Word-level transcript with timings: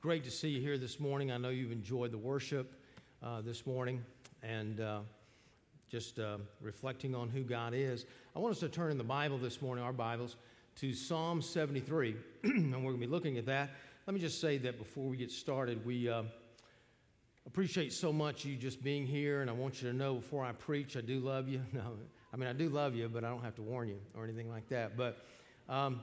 Great 0.00 0.22
to 0.22 0.30
see 0.30 0.50
you 0.50 0.60
here 0.60 0.78
this 0.78 1.00
morning. 1.00 1.32
I 1.32 1.38
know 1.38 1.48
you've 1.48 1.72
enjoyed 1.72 2.12
the 2.12 2.18
worship 2.18 2.72
uh, 3.20 3.40
this 3.40 3.66
morning 3.66 4.04
and 4.44 4.80
uh, 4.80 5.00
just 5.90 6.20
uh, 6.20 6.38
reflecting 6.60 7.16
on 7.16 7.28
who 7.28 7.42
God 7.42 7.74
is. 7.74 8.06
I 8.36 8.38
want 8.38 8.52
us 8.52 8.60
to 8.60 8.68
turn 8.68 8.92
in 8.92 8.98
the 8.98 9.02
Bible 9.02 9.38
this 9.38 9.60
morning, 9.60 9.82
our 9.82 9.92
Bibles, 9.92 10.36
to 10.76 10.94
Psalm 10.94 11.42
73, 11.42 12.14
and 12.44 12.72
we're 12.74 12.92
going 12.92 13.00
to 13.00 13.06
be 13.08 13.08
looking 13.08 13.38
at 13.38 13.46
that. 13.46 13.70
Let 14.06 14.14
me 14.14 14.20
just 14.20 14.40
say 14.40 14.56
that 14.58 14.78
before 14.78 15.08
we 15.08 15.16
get 15.16 15.32
started, 15.32 15.84
we 15.84 16.08
uh, 16.08 16.22
appreciate 17.44 17.92
so 17.92 18.12
much 18.12 18.44
you 18.44 18.54
just 18.54 18.80
being 18.84 19.04
here, 19.04 19.40
and 19.40 19.50
I 19.50 19.52
want 19.52 19.82
you 19.82 19.90
to 19.90 19.96
know 19.96 20.14
before 20.14 20.44
I 20.44 20.52
preach, 20.52 20.96
I 20.96 21.00
do 21.00 21.18
love 21.18 21.48
you. 21.48 21.60
No, 21.72 21.94
I 22.32 22.36
mean, 22.36 22.48
I 22.48 22.52
do 22.52 22.68
love 22.68 22.94
you, 22.94 23.08
but 23.08 23.24
I 23.24 23.30
don't 23.30 23.42
have 23.42 23.56
to 23.56 23.62
warn 23.62 23.88
you 23.88 23.98
or 24.16 24.22
anything 24.22 24.48
like 24.48 24.68
that. 24.68 24.96
But 24.96 25.18
um, 25.68 26.02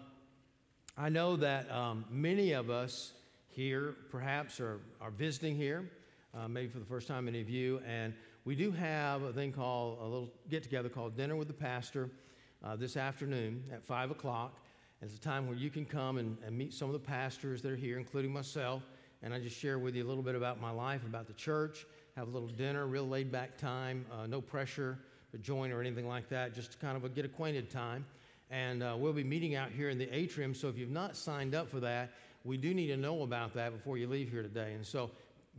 I 0.98 1.08
know 1.08 1.38
that 1.38 1.72
um, 1.72 2.04
many 2.10 2.52
of 2.52 2.70
us, 2.70 3.14
here, 3.56 3.96
perhaps, 4.12 4.60
or 4.60 4.82
are 5.00 5.12
visiting 5.12 5.56
here, 5.56 5.90
uh, 6.38 6.48
maybe 6.48 6.68
for 6.68 6.80
the 6.80 6.86
first 6.86 7.08
time, 7.08 7.26
many 7.26 7.40
of 7.40 7.50
you. 7.50 7.80
And 7.88 8.14
we 8.44 8.54
do 8.54 8.70
have 8.72 9.24
a 9.24 9.32
thing 9.32 9.54
called 9.54 10.00
a 10.02 10.04
little 10.04 10.30
get 10.50 10.62
together 10.62 10.90
called 10.90 11.16
Dinner 11.16 11.38
with 11.38 11.48
the 11.48 11.54
Pastor 11.54 12.10
uh, 12.64 12.76
this 12.76 12.98
afternoon 12.98 13.64
at 13.72 13.82
5 13.82 14.12
o'clock. 14.12 14.60
It's 15.02 15.16
a 15.16 15.20
time 15.20 15.48
where 15.48 15.56
you 15.56 15.70
can 15.70 15.86
come 15.86 16.18
and, 16.18 16.38
and 16.46 16.58
meet 16.58 16.74
some 16.74 16.90
of 16.90 16.94
the 16.94 17.00
pastors 17.00 17.62
that 17.62 17.72
are 17.72 17.78
here, 17.78 17.98
including 17.98 18.34
myself. 18.34 18.84
And 19.24 19.34
I 19.34 19.40
just 19.40 19.58
share 19.58 19.80
with 19.80 19.96
you 19.96 20.04
a 20.04 20.08
little 20.08 20.24
bit 20.24 20.36
about 20.36 20.60
my 20.60 20.72
life, 20.72 21.06
about 21.06 21.28
the 21.28 21.34
church, 21.34 21.86
have 22.18 22.28
a 22.28 22.32
little 22.32 22.50
dinner, 22.50 22.88
real 22.88 23.08
laid 23.08 23.32
back 23.32 23.58
time, 23.58 24.06
uh, 24.12 24.28
no 24.28 24.42
pressure 24.42 25.00
to 25.32 25.38
join 25.38 25.72
or 25.72 25.80
anything 25.80 26.08
like 26.08 26.28
that, 26.30 26.54
just 26.54 26.80
kind 26.80 26.98
of 26.98 27.06
a 27.06 27.10
get 27.10 27.24
acquainted 27.24 27.70
time. 27.70 28.06
And 28.52 28.84
uh, 28.84 28.96
we'll 28.98 29.14
be 29.14 29.24
meeting 29.24 29.56
out 29.56 29.72
here 29.72 29.90
in 29.90 29.98
the 29.98 30.14
atrium. 30.14 30.54
So 30.54 30.68
if 30.68 30.78
you've 30.78 30.92
not 30.92 31.16
signed 31.16 31.56
up 31.56 31.70
for 31.70 31.80
that, 31.80 32.12
we 32.46 32.58
do 32.58 32.74
need 32.74 32.88
to 32.88 32.98
know 32.98 33.24
about 33.24 33.54
that 33.56 33.74
before 33.74 33.98
you 33.98 34.08
leave 34.08 34.30
here 34.30 34.44
today. 34.44 34.74
And 34.74 34.86
so 34.86 35.10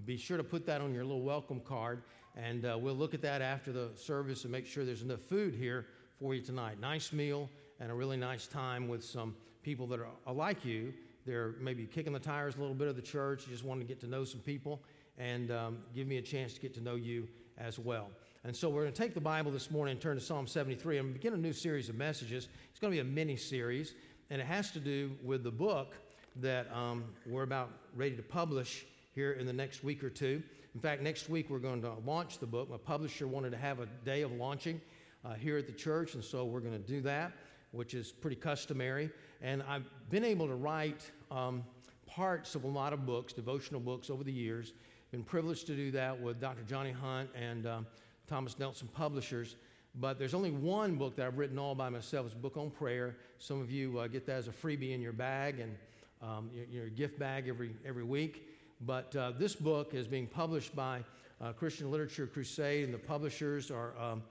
be 0.04 0.16
sure 0.16 0.36
to 0.36 0.44
put 0.44 0.64
that 0.66 0.80
on 0.80 0.94
your 0.94 1.04
little 1.04 1.22
welcome 1.22 1.60
card, 1.60 2.02
and 2.36 2.64
uh, 2.64 2.78
we'll 2.80 2.94
look 2.94 3.12
at 3.12 3.22
that 3.22 3.42
after 3.42 3.72
the 3.72 3.90
service 3.96 4.44
and 4.44 4.52
make 4.52 4.66
sure 4.66 4.84
there's 4.84 5.02
enough 5.02 5.20
food 5.20 5.54
here 5.54 5.86
for 6.20 6.34
you 6.34 6.40
tonight. 6.40 6.80
Nice 6.80 7.12
meal 7.12 7.50
and 7.80 7.90
a 7.90 7.94
really 7.94 8.16
nice 8.16 8.46
time 8.46 8.88
with 8.88 9.04
some 9.04 9.34
people 9.62 9.86
that 9.88 9.98
are 9.98 10.32
like 10.32 10.64
you. 10.64 10.94
They're 11.26 11.54
maybe 11.60 11.86
kicking 11.86 12.12
the 12.12 12.20
tires 12.20 12.54
a 12.56 12.60
little 12.60 12.74
bit 12.74 12.86
of 12.86 12.94
the 12.94 13.02
church, 13.02 13.46
you 13.46 13.52
just 13.52 13.64
want 13.64 13.80
to 13.80 13.86
get 13.86 13.98
to 14.00 14.06
know 14.06 14.22
some 14.22 14.40
people, 14.40 14.80
and 15.18 15.50
um, 15.50 15.78
give 15.92 16.06
me 16.06 16.18
a 16.18 16.22
chance 16.22 16.54
to 16.54 16.60
get 16.60 16.72
to 16.74 16.80
know 16.80 16.94
you 16.94 17.26
as 17.58 17.80
well. 17.80 18.10
And 18.44 18.54
so 18.54 18.68
we're 18.68 18.82
going 18.82 18.92
to 18.92 19.02
take 19.02 19.12
the 19.12 19.20
Bible 19.20 19.50
this 19.50 19.72
morning 19.72 19.92
and 19.92 20.00
turn 20.00 20.16
to 20.16 20.22
Psalm 20.22 20.46
73 20.46 20.98
and 20.98 21.12
begin 21.12 21.32
a 21.32 21.36
new 21.36 21.52
series 21.52 21.88
of 21.88 21.96
messages. 21.96 22.48
It's 22.70 22.78
going 22.78 22.92
to 22.92 22.96
be 22.96 23.00
a 23.00 23.12
mini 23.12 23.34
series, 23.34 23.94
and 24.30 24.40
it 24.40 24.46
has 24.46 24.70
to 24.70 24.78
do 24.78 25.16
with 25.24 25.42
the 25.42 25.50
book 25.50 25.96
that 26.40 26.70
um, 26.74 27.04
we're 27.26 27.42
about 27.42 27.70
ready 27.94 28.14
to 28.16 28.22
publish 28.22 28.84
here 29.14 29.32
in 29.32 29.46
the 29.46 29.52
next 29.52 29.82
week 29.82 30.04
or 30.04 30.10
two. 30.10 30.42
In 30.74 30.80
fact, 30.80 31.00
next 31.00 31.30
week 31.30 31.48
we're 31.48 31.58
going 31.58 31.80
to 31.82 31.92
launch 32.04 32.38
the 32.38 32.46
book. 32.46 32.70
My 32.70 32.76
publisher 32.76 33.26
wanted 33.26 33.50
to 33.50 33.56
have 33.56 33.80
a 33.80 33.86
day 34.04 34.22
of 34.22 34.32
launching 34.32 34.80
uh, 35.24 35.34
here 35.34 35.56
at 35.56 35.66
the 35.66 35.72
church, 35.72 36.14
and 36.14 36.22
so 36.22 36.44
we're 36.44 36.60
going 36.60 36.74
to 36.74 36.86
do 36.86 37.00
that, 37.02 37.32
which 37.70 37.94
is 37.94 38.12
pretty 38.12 38.36
customary. 38.36 39.10
And 39.40 39.62
I've 39.62 39.88
been 40.10 40.24
able 40.24 40.46
to 40.46 40.54
write 40.54 41.10
um, 41.30 41.64
parts 42.06 42.54
of 42.54 42.64
a 42.64 42.68
lot 42.68 42.92
of 42.92 43.06
books, 43.06 43.32
devotional 43.32 43.80
books, 43.80 44.10
over 44.10 44.22
the 44.22 44.32
years. 44.32 44.74
Been 45.10 45.24
privileged 45.24 45.66
to 45.68 45.74
do 45.74 45.90
that 45.92 46.20
with 46.20 46.40
Dr. 46.40 46.62
Johnny 46.68 46.92
Hunt 46.92 47.30
and 47.34 47.66
um, 47.66 47.86
Thomas 48.28 48.58
Nelson 48.58 48.88
Publishers. 48.88 49.56
But 49.98 50.18
there's 50.18 50.34
only 50.34 50.50
one 50.50 50.96
book 50.96 51.16
that 51.16 51.26
I've 51.26 51.38
written 51.38 51.58
all 51.58 51.74
by 51.74 51.88
myself. 51.88 52.26
It's 52.26 52.34
a 52.34 52.38
book 52.38 52.58
on 52.58 52.70
prayer. 52.70 53.16
Some 53.38 53.62
of 53.62 53.70
you 53.70 53.98
uh, 53.98 54.08
get 54.08 54.26
that 54.26 54.36
as 54.36 54.48
a 54.48 54.52
freebie 54.52 54.92
in 54.92 55.00
your 55.00 55.14
bag 55.14 55.58
and 55.58 55.74
um, 56.22 56.50
your, 56.52 56.64
your, 56.66 56.88
gift 56.88 57.18
bag 57.18 57.48
every, 57.48 57.74
every 57.84 58.04
week. 58.04 58.48
But 58.80 59.14
uh, 59.16 59.32
this 59.38 59.54
book 59.54 59.94
is 59.94 60.06
being 60.06 60.26
published 60.26 60.74
by 60.74 61.04
uh, 61.40 61.52
Christian 61.52 61.90
Literature 61.90 62.26
Crusade, 62.26 62.84
and 62.84 62.94
the 62.94 62.98
publishers 62.98 63.70
are 63.70 63.92
um, 63.98 64.22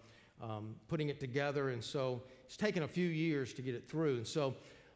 um, 0.42 0.76
putting 0.88 1.10
it 1.10 1.20
together. 1.20 1.70
And 1.70 1.84
so 1.84 2.22
it's 2.46 2.58
taken 2.58 2.84
a 2.84 2.88
few 2.88 3.08
years 3.08 3.54
to 3.54 3.62
get 3.62 3.76
it 3.76 3.88
through. 3.88 4.18
And 4.18 4.28
so 4.28 4.56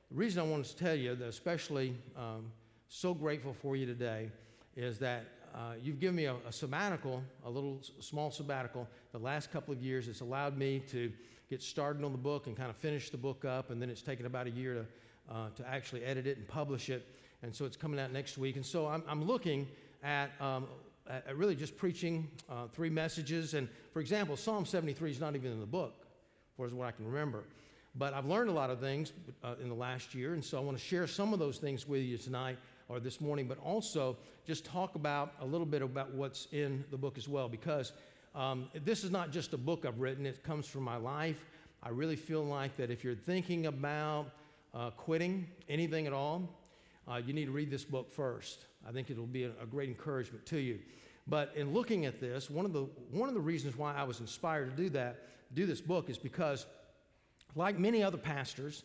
the 0.10 0.18
reason 0.18 0.42
I 0.42 0.46
wanted 0.46 0.66
to 0.66 0.76
tell 0.76 0.96
you 0.96 1.16
that, 1.16 1.28
especially 1.28 1.96
um, 2.18 2.52
so 2.88 3.14
grateful 3.14 3.54
for 3.54 3.76
you 3.76 3.86
today, 3.86 4.32
is 4.76 4.98
that 5.00 5.26
uh, 5.54 5.74
you've 5.82 6.00
given 6.00 6.16
me 6.16 6.26
a, 6.26 6.36
a, 6.48 6.52
sabbatical, 6.52 7.24
a 7.46 7.50
little 7.50 7.82
small 8.00 8.32
sabbatical, 8.32 8.88
the 9.12 9.18
last 9.18 9.52
couple 9.52 9.74
of 9.74 9.82
years. 9.82 10.08
It's 10.08 10.22
allowed 10.22 10.58
me 10.58 10.80
to 10.92 11.12
get 11.50 11.64
started 11.64 12.04
on 12.04 12.12
the 12.12 12.18
book 12.18 12.48
and 12.48 12.56
kind 12.56 12.70
of 12.70 12.76
finish 12.76 13.10
the 13.10 13.18
book 13.18 13.46
up, 13.46 13.72
and 13.72 13.82
then 13.82 13.90
it's 13.90 14.04
taken 14.04 14.26
about 14.26 14.46
a 14.46 14.52
year 14.52 14.76
to 14.76 14.86
uh, 15.30 15.50
to 15.56 15.68
actually 15.68 16.04
edit 16.04 16.28
it 16.28 16.38
and 16.38 16.48
publish 16.48 16.90
it. 16.90 17.06
And 17.42 17.56
so 17.56 17.66
it's 17.66 17.78
coming 17.78 18.00
out 18.00 18.12
next 18.12 18.38
week. 18.38 18.56
And 18.56 18.66
so 18.66 18.88
I'm, 18.88 19.04
I'm 19.08 19.24
looking 19.24 19.68
at, 20.04 20.32
um, 20.42 20.68
at, 21.10 21.36
really 21.38 21.56
just 21.56 21.78
preaching 21.78 22.28
uh, 22.50 22.68
three 22.74 22.90
messages. 22.90 23.54
And 23.54 23.70
for 23.94 24.00
example, 24.00 24.36
Psalm 24.36 24.66
73 24.66 25.12
is 25.12 25.20
not 25.20 25.36
even 25.36 25.52
in 25.52 25.60
the 25.60 25.66
book, 25.66 25.94
for 26.58 26.66
as 26.66 26.74
what 26.74 26.88
I 26.88 26.92
can 26.92 27.06
remember. 27.06 27.44
But 27.96 28.14
I've 28.14 28.26
learned 28.26 28.50
a 28.50 28.54
lot 28.54 28.70
of 28.70 28.80
things 28.80 29.14
uh, 29.44 29.56
in 29.62 29.70
the 29.70 29.76
last 29.76 30.14
year. 30.14 30.34
And 30.34 30.44
so 30.44 30.58
I 30.58 30.62
want 30.62 30.78
to 30.78 30.84
share 30.84 31.08
some 31.08 31.34
of 31.34 31.40
those 31.40 31.58
things 31.58 31.88
with 31.88 32.02
you 32.02 32.18
tonight 32.18 32.58
or 32.88 33.00
this 33.00 33.22
morning, 33.22 33.48
but 33.48 33.58
also 33.60 34.18
just 34.46 34.66
talk 34.66 34.96
about 34.96 35.34
a 35.42 35.46
little 35.46 35.66
bit 35.66 35.82
about 35.82 36.14
what's 36.14 36.48
in 36.52 36.84
the 36.92 36.98
book 36.98 37.18
as 37.18 37.28
well. 37.28 37.48
Because 37.48 37.94
um, 38.36 38.68
this 38.84 39.04
is 39.04 39.12
not 39.12 39.32
just 39.32 39.54
a 39.54 39.58
book 39.58 39.86
I've 39.86 40.00
written, 40.00 40.26
it 40.26 40.44
comes 40.44 40.68
from 40.68 40.84
my 40.84 40.98
life. 40.98 41.46
I 41.82 41.90
really 41.90 42.16
feel 42.16 42.44
like 42.44 42.76
that 42.78 42.92
if 42.92 43.04
you're 43.04 43.16
thinking 43.16 43.68
about 43.68 44.32
uh, 44.74 44.92
quitting 44.92 45.48
anything 45.68 46.08
at 46.08 46.14
all, 46.14 46.48
uh, 47.08 47.18
you 47.18 47.34
need 47.34 47.46
to 47.46 47.52
read 47.52 47.72
this 47.72 47.84
book 47.84 48.12
first. 48.12 48.66
I 48.88 48.92
think 48.92 49.10
it'll 49.10 49.26
be 49.26 49.46
a, 49.46 49.52
a, 49.62 49.66
great 49.66 49.90
encouragement 49.90 50.46
to 50.48 50.60
you. 50.60 50.80
But 51.28 51.54
in 51.56 51.74
looking 51.74 52.06
at 52.06 52.20
this, 52.20 52.50
one 52.50 52.66
of 52.66 52.74
the 52.74 52.84
one 53.12 53.30
of 53.30 53.36
the 53.36 53.42
reasons 53.42 53.78
why 53.78 53.96
I 53.96 54.04
was 54.04 54.20
inspired 54.20 54.76
to 54.76 54.84
do 54.84 54.90
that, 54.92 55.28
do 55.54 55.66
this 55.66 55.82
book, 55.82 56.10
is 56.10 56.18
because, 56.18 56.66
like 57.56 57.78
many 57.78 58.04
other 58.04 58.18
pastors, 58.18 58.84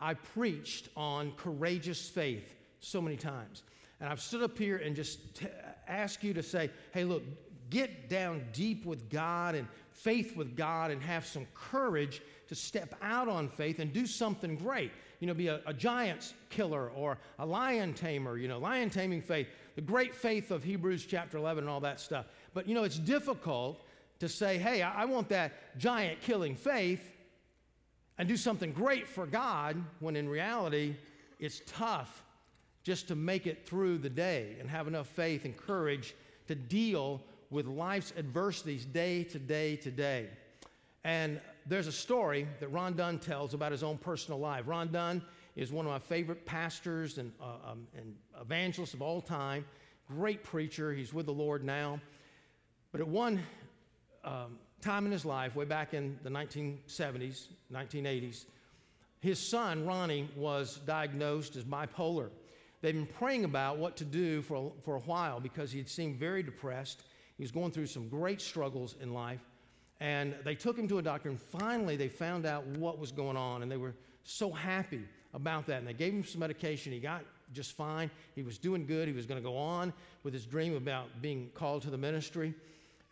I 0.00 0.14
preached 0.14 0.88
on 0.96 1.32
courageous 1.32 2.08
faith 2.08 2.54
so 2.80 3.00
many 3.00 3.16
times, 3.16 3.62
and 4.00 4.08
I've 4.08 4.20
stood 4.20 4.42
up 4.42 4.56
here 4.56 4.78
and 4.78 4.96
just 4.96 5.34
t- 5.34 5.46
ask 5.86 6.22
you 6.22 6.34
to 6.34 6.42
say, 6.42 6.70
"Hey, 6.92 7.04
look, 7.04 7.22
get 7.68 8.08
down 8.08 8.44
deep 8.52 8.86
with 8.86 9.10
God 9.10 9.54
and 9.54 9.66
faith 9.90 10.36
with 10.36 10.56
God, 10.56 10.90
and 10.90 11.02
have 11.02 11.26
some 11.26 11.46
courage 11.54 12.22
to 12.48 12.54
step 12.54 12.94
out 13.02 13.28
on 13.28 13.48
faith 13.48 13.78
and 13.78 13.92
do 13.92 14.06
something 14.06 14.56
great." 14.56 14.92
You 15.22 15.28
know, 15.28 15.34
be 15.34 15.46
a, 15.46 15.60
a 15.66 15.72
giant 15.72 16.34
killer 16.50 16.90
or 16.90 17.16
a 17.38 17.46
lion 17.46 17.94
tamer, 17.94 18.36
you 18.36 18.48
know, 18.48 18.58
lion 18.58 18.90
taming 18.90 19.22
faith, 19.22 19.46
the 19.76 19.80
great 19.80 20.16
faith 20.16 20.50
of 20.50 20.64
Hebrews 20.64 21.06
chapter 21.06 21.38
11 21.38 21.62
and 21.62 21.70
all 21.70 21.78
that 21.78 22.00
stuff. 22.00 22.26
But, 22.54 22.66
you 22.66 22.74
know, 22.74 22.82
it's 22.82 22.98
difficult 22.98 23.84
to 24.18 24.28
say, 24.28 24.58
hey, 24.58 24.82
I, 24.82 25.02
I 25.02 25.04
want 25.04 25.28
that 25.28 25.78
giant 25.78 26.22
killing 26.22 26.56
faith 26.56 27.08
and 28.18 28.26
do 28.26 28.36
something 28.36 28.72
great 28.72 29.06
for 29.06 29.24
God 29.24 29.76
when 30.00 30.16
in 30.16 30.28
reality 30.28 30.96
it's 31.38 31.62
tough 31.66 32.24
just 32.82 33.06
to 33.06 33.14
make 33.14 33.46
it 33.46 33.64
through 33.64 33.98
the 33.98 34.10
day 34.10 34.56
and 34.58 34.68
have 34.68 34.88
enough 34.88 35.06
faith 35.06 35.44
and 35.44 35.56
courage 35.56 36.16
to 36.48 36.56
deal 36.56 37.22
with 37.48 37.66
life's 37.66 38.12
adversities 38.18 38.84
day 38.84 39.22
to 39.22 39.38
day 39.38 39.76
to 39.76 39.90
day. 39.92 40.30
And 41.04 41.40
there's 41.66 41.86
a 41.86 41.92
story 41.92 42.46
that 42.60 42.68
Ron 42.68 42.94
Dunn 42.94 43.18
tells 43.18 43.54
about 43.54 43.72
his 43.72 43.82
own 43.82 43.98
personal 43.98 44.40
life. 44.40 44.64
Ron 44.66 44.90
Dunn 44.90 45.22
is 45.56 45.72
one 45.72 45.86
of 45.86 45.92
my 45.92 45.98
favorite 45.98 46.44
pastors 46.46 47.18
and, 47.18 47.32
uh, 47.40 47.70
um, 47.72 47.86
and 47.96 48.14
evangelists 48.40 48.94
of 48.94 49.02
all 49.02 49.20
time. 49.20 49.64
Great 50.08 50.42
preacher. 50.42 50.92
He's 50.92 51.12
with 51.12 51.26
the 51.26 51.32
Lord 51.32 51.64
now. 51.64 52.00
But 52.90 53.00
at 53.00 53.08
one 53.08 53.40
um, 54.24 54.58
time 54.80 55.06
in 55.06 55.12
his 55.12 55.24
life, 55.24 55.54
way 55.54 55.64
back 55.64 55.94
in 55.94 56.18
the 56.22 56.30
1970s, 56.30 57.46
1980s, 57.72 58.44
his 59.20 59.38
son, 59.38 59.86
Ronnie, 59.86 60.28
was 60.36 60.80
diagnosed 60.84 61.56
as 61.56 61.64
bipolar. 61.64 62.30
They've 62.80 62.94
been 62.94 63.06
praying 63.06 63.44
about 63.44 63.78
what 63.78 63.96
to 63.98 64.04
do 64.04 64.42
for, 64.42 64.72
for 64.84 64.96
a 64.96 65.00
while 65.00 65.38
because 65.38 65.70
he 65.70 65.78
had 65.78 65.88
seemed 65.88 66.16
very 66.16 66.42
depressed. 66.42 67.04
He 67.36 67.44
was 67.44 67.52
going 67.52 67.70
through 67.70 67.86
some 67.86 68.08
great 68.08 68.40
struggles 68.40 68.96
in 69.00 69.14
life. 69.14 69.40
And 70.02 70.34
they 70.42 70.56
took 70.56 70.76
him 70.76 70.88
to 70.88 70.98
a 70.98 71.02
doctor, 71.02 71.28
and 71.28 71.40
finally 71.40 71.94
they 71.94 72.08
found 72.08 72.44
out 72.44 72.66
what 72.66 72.98
was 72.98 73.12
going 73.12 73.36
on, 73.36 73.62
and 73.62 73.70
they 73.70 73.76
were 73.76 73.94
so 74.24 74.50
happy 74.50 75.04
about 75.32 75.64
that. 75.66 75.78
And 75.78 75.86
they 75.86 75.92
gave 75.92 76.12
him 76.12 76.24
some 76.24 76.40
medication. 76.40 76.92
He 76.92 76.98
got 76.98 77.22
just 77.52 77.76
fine. 77.76 78.10
He 78.34 78.42
was 78.42 78.58
doing 78.58 78.84
good. 78.84 79.06
He 79.06 79.14
was 79.14 79.26
going 79.26 79.40
to 79.40 79.48
go 79.48 79.56
on 79.56 79.92
with 80.24 80.34
his 80.34 80.44
dream 80.44 80.74
about 80.74 81.06
being 81.22 81.50
called 81.54 81.82
to 81.82 81.90
the 81.90 81.96
ministry. 81.96 82.52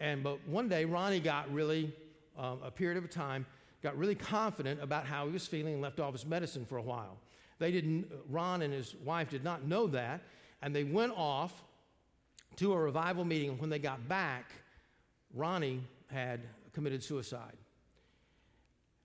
And 0.01 0.25
but 0.25 0.45
one 0.49 0.69
day, 0.69 0.85
Ronnie 0.85 1.21
got 1.21 1.49
really, 1.55 1.95
um, 2.37 2.59
a 2.65 2.73
period 2.73 2.99
of 2.99 3.09
time, 3.09 3.47
got 3.85 3.97
really 3.97 4.17
confident 4.17 4.83
about 4.83 5.07
how 5.07 5.27
he 5.27 5.33
was 5.33 5.47
feeling 5.47 5.75
and 5.75 5.83
left 5.83 6.01
off 6.01 6.13
his 6.13 6.27
medicine 6.27 6.67
for 6.67 6.79
a 6.79 6.83
while. 6.83 7.19
They 7.61 7.71
didn't, 7.71 8.11
Ron 8.29 8.63
and 8.63 8.75
his 8.75 8.97
wife 9.05 9.31
did 9.31 9.45
not 9.45 9.65
know 9.65 9.87
that, 9.87 10.23
and 10.61 10.75
they 10.75 10.83
went 10.83 11.13
off 11.15 11.53
to 12.57 12.73
a 12.73 12.77
revival 12.77 13.25
meeting. 13.25 13.51
And 13.51 13.61
when 13.61 13.71
they 13.71 13.79
got 13.79 14.09
back, 14.09 14.51
Ronnie 15.33 15.85
had 16.09 16.41
committed 16.73 17.03
suicide. 17.03 17.57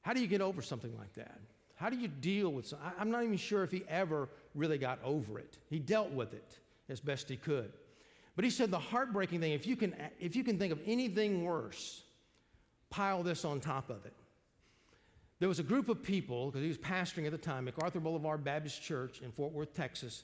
How 0.01 0.13
do 0.13 0.21
you 0.21 0.27
get 0.27 0.41
over 0.41 0.61
something 0.61 0.95
like 0.97 1.13
that? 1.13 1.39
How 1.75 1.89
do 1.89 1.97
you 1.97 2.07
deal 2.07 2.51
with 2.51 2.67
something? 2.67 2.87
I'm 2.99 3.11
not 3.11 3.23
even 3.23 3.37
sure 3.37 3.63
if 3.63 3.71
he 3.71 3.83
ever 3.89 4.29
really 4.53 4.77
got 4.77 4.99
over 5.03 5.39
it. 5.39 5.57
He 5.69 5.79
dealt 5.79 6.11
with 6.11 6.33
it 6.33 6.59
as 6.89 6.99
best 6.99 7.27
he 7.27 7.35
could. 7.35 7.71
But 8.35 8.45
he 8.45 8.51
said 8.51 8.69
the 8.69 8.79
heartbreaking 8.79 9.39
thing, 9.39 9.53
if 9.53 9.65
you 9.65 9.75
can, 9.75 9.95
if 10.19 10.35
you 10.35 10.43
can 10.43 10.57
think 10.57 10.71
of 10.71 10.79
anything 10.85 11.43
worse, 11.43 12.03
pile 12.89 13.23
this 13.23 13.45
on 13.45 13.59
top 13.59 13.89
of 13.89 14.05
it. 14.05 14.13
There 15.39 15.49
was 15.49 15.59
a 15.59 15.63
group 15.63 15.89
of 15.89 16.01
people, 16.01 16.47
because 16.47 16.61
he 16.61 16.67
was 16.69 16.77
pastoring 16.77 17.25
at 17.25 17.31
the 17.31 17.37
time, 17.37 17.65
MacArthur 17.65 17.99
Boulevard 17.99 18.43
Baptist 18.43 18.81
Church 18.81 19.21
in 19.21 19.31
Fort 19.31 19.51
Worth, 19.51 19.73
Texas. 19.73 20.23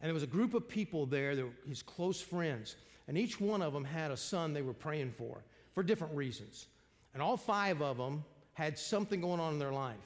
And 0.00 0.08
there 0.08 0.14
was 0.14 0.22
a 0.22 0.26
group 0.26 0.54
of 0.54 0.66
people 0.66 1.04
there, 1.04 1.36
that 1.36 1.46
his 1.68 1.82
close 1.82 2.20
friends. 2.20 2.76
And 3.08 3.18
each 3.18 3.38
one 3.40 3.60
of 3.60 3.72
them 3.72 3.84
had 3.84 4.10
a 4.10 4.16
son 4.16 4.52
they 4.52 4.62
were 4.62 4.72
praying 4.72 5.12
for, 5.12 5.42
for 5.74 5.82
different 5.82 6.14
reasons. 6.14 6.66
And 7.16 7.22
all 7.22 7.38
five 7.38 7.80
of 7.80 7.96
them 7.96 8.22
had 8.52 8.78
something 8.78 9.22
going 9.22 9.40
on 9.40 9.54
in 9.54 9.58
their 9.58 9.72
life. 9.72 9.96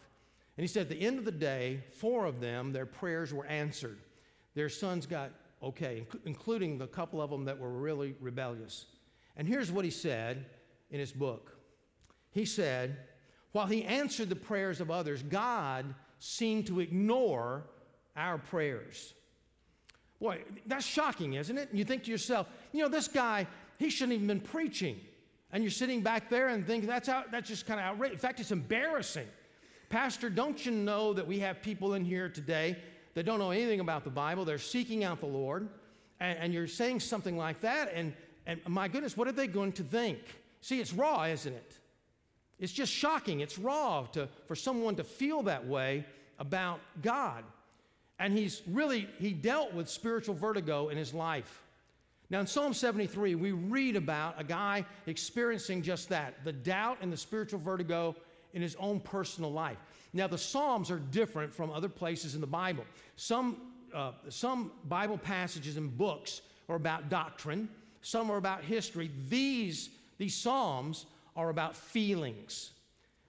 And 0.57 0.63
he 0.63 0.69
said 0.69 0.83
at 0.83 0.89
the 0.91 1.05
end 1.05 1.19
of 1.19 1.25
the 1.25 1.33
day, 1.33 1.83
four 1.91 2.25
of 2.25 2.41
them, 2.41 2.73
their 2.73 2.87
prayers 2.87 3.35
were 3.35 3.47
answered. 3.47 3.99
Their 4.55 4.69
sons 4.69 5.07
got 5.07 5.33
okay, 5.61 6.07
including 6.25 6.79
the 6.79 6.87
couple 6.87 7.21
of 7.21 7.29
them 7.29 7.45
that 7.47 7.59
were 7.59 7.73
really 7.73 8.15
rebellious. 8.21 8.87
And 9.37 9.49
here's 9.49 9.73
what 9.73 9.85
he 9.85 9.91
said 9.91 10.47
in 10.93 11.01
his 11.01 11.11
book 11.11 11.57
He 12.31 12.45
said, 12.45 12.97
while 13.51 13.67
he 13.67 13.83
answered 13.83 14.29
the 14.29 14.37
prayers 14.37 14.81
of 14.81 14.89
others, 14.89 15.25
God 15.25 15.93
seemed 16.21 16.69
to 16.69 16.79
ignore 16.79 17.65
our 18.17 18.39
prayers. 18.39 19.15
Boy, 20.21 20.43
that's 20.65 20.87
shocking, 20.87 21.33
isn't 21.33 21.59
it? 21.59 21.71
And 21.71 21.77
you 21.77 21.85
think 21.85 22.05
to 22.05 22.11
yourself, 22.13 22.47
you 22.71 22.85
know, 22.85 22.89
this 22.89 23.09
guy, 23.09 23.49
he 23.79 23.91
shouldn't 23.91 24.13
even 24.13 24.29
been 24.29 24.39
preaching. 24.39 25.01
And 25.53 25.63
you're 25.65 25.71
sitting 25.71 26.01
back 26.01 26.31
there 26.31 26.49
and 26.49 26.67
thinking, 26.67 26.89
that's, 26.89 27.09
out, 27.09 27.33
that's 27.33 27.49
just 27.49 27.67
kind 27.67 27.81
of 27.81 27.87
outrageous. 27.87 28.15
In 28.15 28.21
fact, 28.21 28.41
it's 28.41 28.53
embarrassing. 28.53 29.27
Pastor, 29.89 30.31
don't 30.31 30.65
you 30.65 30.71
know 30.71 31.13
that 31.13 31.27
we 31.27 31.41
have 31.41 31.61
people 31.61 31.95
in 31.95 32.05
here 32.05 32.29
today 32.29 32.77
that 33.15 33.25
don't 33.25 33.41
know 33.41 33.51
anything 33.51 33.81
about 33.81 34.05
the 34.05 34.11
Bible? 34.11 34.45
They're 34.45 34.59
seeking 34.59 35.03
out 35.03 35.21
the 35.21 35.27
Lord. 35.27 35.69
And, 36.21 36.39
and 36.39 36.55
you're 36.55 36.69
saying 36.69 37.01
something 37.01 37.37
like 37.37 37.61
that. 37.63 37.93
And, 37.93 38.13
and 38.47 38.61
my 38.69 38.87
goodness, 38.87 39.17
what 39.17 39.27
are 39.27 39.33
they 39.33 39.49
going 39.49 39.73
to 39.73 39.83
think? 39.83 40.19
See, 40.61 40.81
it's 40.81 40.93
raw, 40.93 41.25
isn't 41.25 41.53
it? 41.53 41.75
It's 42.61 42.73
just 42.73 42.93
shocking. 42.93 43.41
It's 43.41 43.59
raw 43.59 44.07
to, 44.13 44.29
for 44.47 44.55
someone 44.55 44.95
to 44.97 45.05
feel 45.05 45.43
that 45.45 45.67
way 45.67 46.05
about 46.39 46.81
God. 47.03 47.43
And 48.19 48.37
he's 48.37 48.63
really, 48.69 49.09
he 49.19 49.33
dealt 49.33 49.73
with 49.73 49.89
spiritual 49.89 50.35
vertigo 50.35 50.91
in 50.91 50.99
his 50.99 51.15
life. 51.15 51.63
Now, 52.31 52.39
in 52.39 52.47
Psalm 52.47 52.73
73, 52.73 53.35
we 53.35 53.51
read 53.51 53.97
about 53.97 54.37
a 54.39 54.45
guy 54.45 54.87
experiencing 55.07 55.83
just 55.83 56.09
that 56.11 56.45
the 56.45 56.53
doubt 56.53 56.99
and 57.01 57.13
the 57.13 57.17
spiritual 57.17 57.59
vertigo 57.59 58.15
in 58.55 58.63
his 58.63 58.77
own 58.77 59.01
personal 59.01 59.53
life. 59.53 59.79
Now, 60.13 60.29
the 60.29 60.39
Psalms 60.39 60.93
are 60.93 60.99
different 60.99 61.53
from 61.53 61.71
other 61.71 61.89
places 61.89 62.37
in 62.37 62.41
the 62.41 62.47
Bible. 62.47 62.85
Some, 63.17 63.57
uh, 63.93 64.13
some 64.29 64.71
Bible 64.85 65.19
passages 65.19 65.77
and 65.77 65.97
books 65.97 66.43
are 66.69 66.77
about 66.77 67.09
doctrine, 67.09 67.69
some 68.03 68.31
are 68.31 68.37
about 68.37 68.63
history. 68.63 69.11
These, 69.29 69.91
these 70.19 70.35
Psalms 70.35 71.07
are 71.35 71.51
about 71.51 71.75
feelings. 71.75 72.71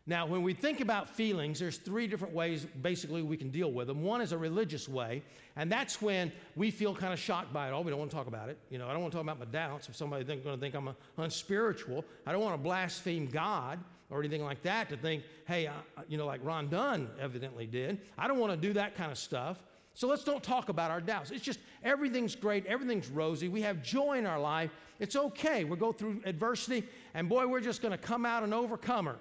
Now, 0.08 0.26
when 0.26 0.42
we 0.42 0.54
think 0.54 0.82
about 0.82 1.10
feelings, 1.10 1.60
there's 1.60 1.78
three 1.78 2.08
different 2.08 2.34
ways 2.34 2.66
basically 2.82 3.22
we 3.22 3.38
can 3.38 3.52
deal 3.52 3.72
with 3.72 3.88
them. 3.88 4.02
One 4.02 4.20
is 4.20 4.32
a 4.32 4.38
religious 4.38 4.90
way, 4.90 5.22
and 5.56 5.72
that's 5.72 6.02
when 6.02 6.32
we 6.56 6.72
feel 6.72 6.96
kind 6.96 7.14
of 7.14 7.20
shocked 7.20 7.54
by 7.54 7.68
it. 7.68 7.72
Oh, 7.72 7.82
we 7.82 7.92
don't 7.92 8.00
want 8.00 8.10
to 8.10 8.18
talk 8.18 8.28
about 8.28 8.50
it. 8.50 8.58
You 8.72 8.80
know, 8.80 8.88
I 8.88 8.94
don't 8.94 9.02
want 9.02 9.12
to 9.12 9.18
talk 9.18 9.24
about 9.24 9.38
my 9.38 9.46
doubts. 9.46 9.90
If 9.90 9.96
somebody's 9.96 10.28
going 10.28 10.42
to 10.42 10.58
think 10.58 10.74
I'm 10.74 10.90
unspiritual, 11.18 12.04
I 12.26 12.32
don't 12.32 12.42
want 12.42 12.56
to 12.56 12.64
blaspheme 12.64 13.28
God 13.28 13.80
or 14.10 14.20
anything 14.20 14.44
like 14.44 14.64
that 14.64 14.90
to 14.90 14.98
think, 14.98 15.24
hey, 15.48 15.70
you 16.10 16.18
know, 16.18 16.26
like 16.26 16.42
Ron 16.44 16.68
Dunn 16.68 17.08
evidently 17.20 17.68
did. 17.68 18.00
I 18.18 18.28
don't 18.28 18.40
want 18.40 18.52
to 18.54 18.58
do 18.58 18.74
that 18.74 18.96
kind 18.96 19.12
of 19.12 19.20
stuff. 19.20 19.64
So 19.94 20.08
let's 20.08 20.24
don't 20.24 20.42
talk 20.42 20.70
about 20.70 20.90
our 20.90 21.02
doubts. 21.02 21.32
It's 21.32 21.44
just 21.44 21.60
everything's 21.84 22.36
great, 22.36 22.66
everything's 22.66 23.10
rosy. 23.10 23.50
We 23.50 23.62
have 23.62 23.84
joy 23.84 24.18
in 24.18 24.26
our 24.26 24.40
life. 24.40 24.72
It's 25.00 25.16
okay. 25.16 25.64
we 25.64 25.78
go 25.78 25.92
through 25.92 26.22
adversity, 26.26 26.88
and 27.14 27.30
boy, 27.30 27.48
we're 27.48 27.62
just 27.62 27.82
going 27.82 27.92
to 27.92 27.98
come 27.98 28.26
out 28.26 28.44
an 28.44 28.54
overcomer. 28.54 29.18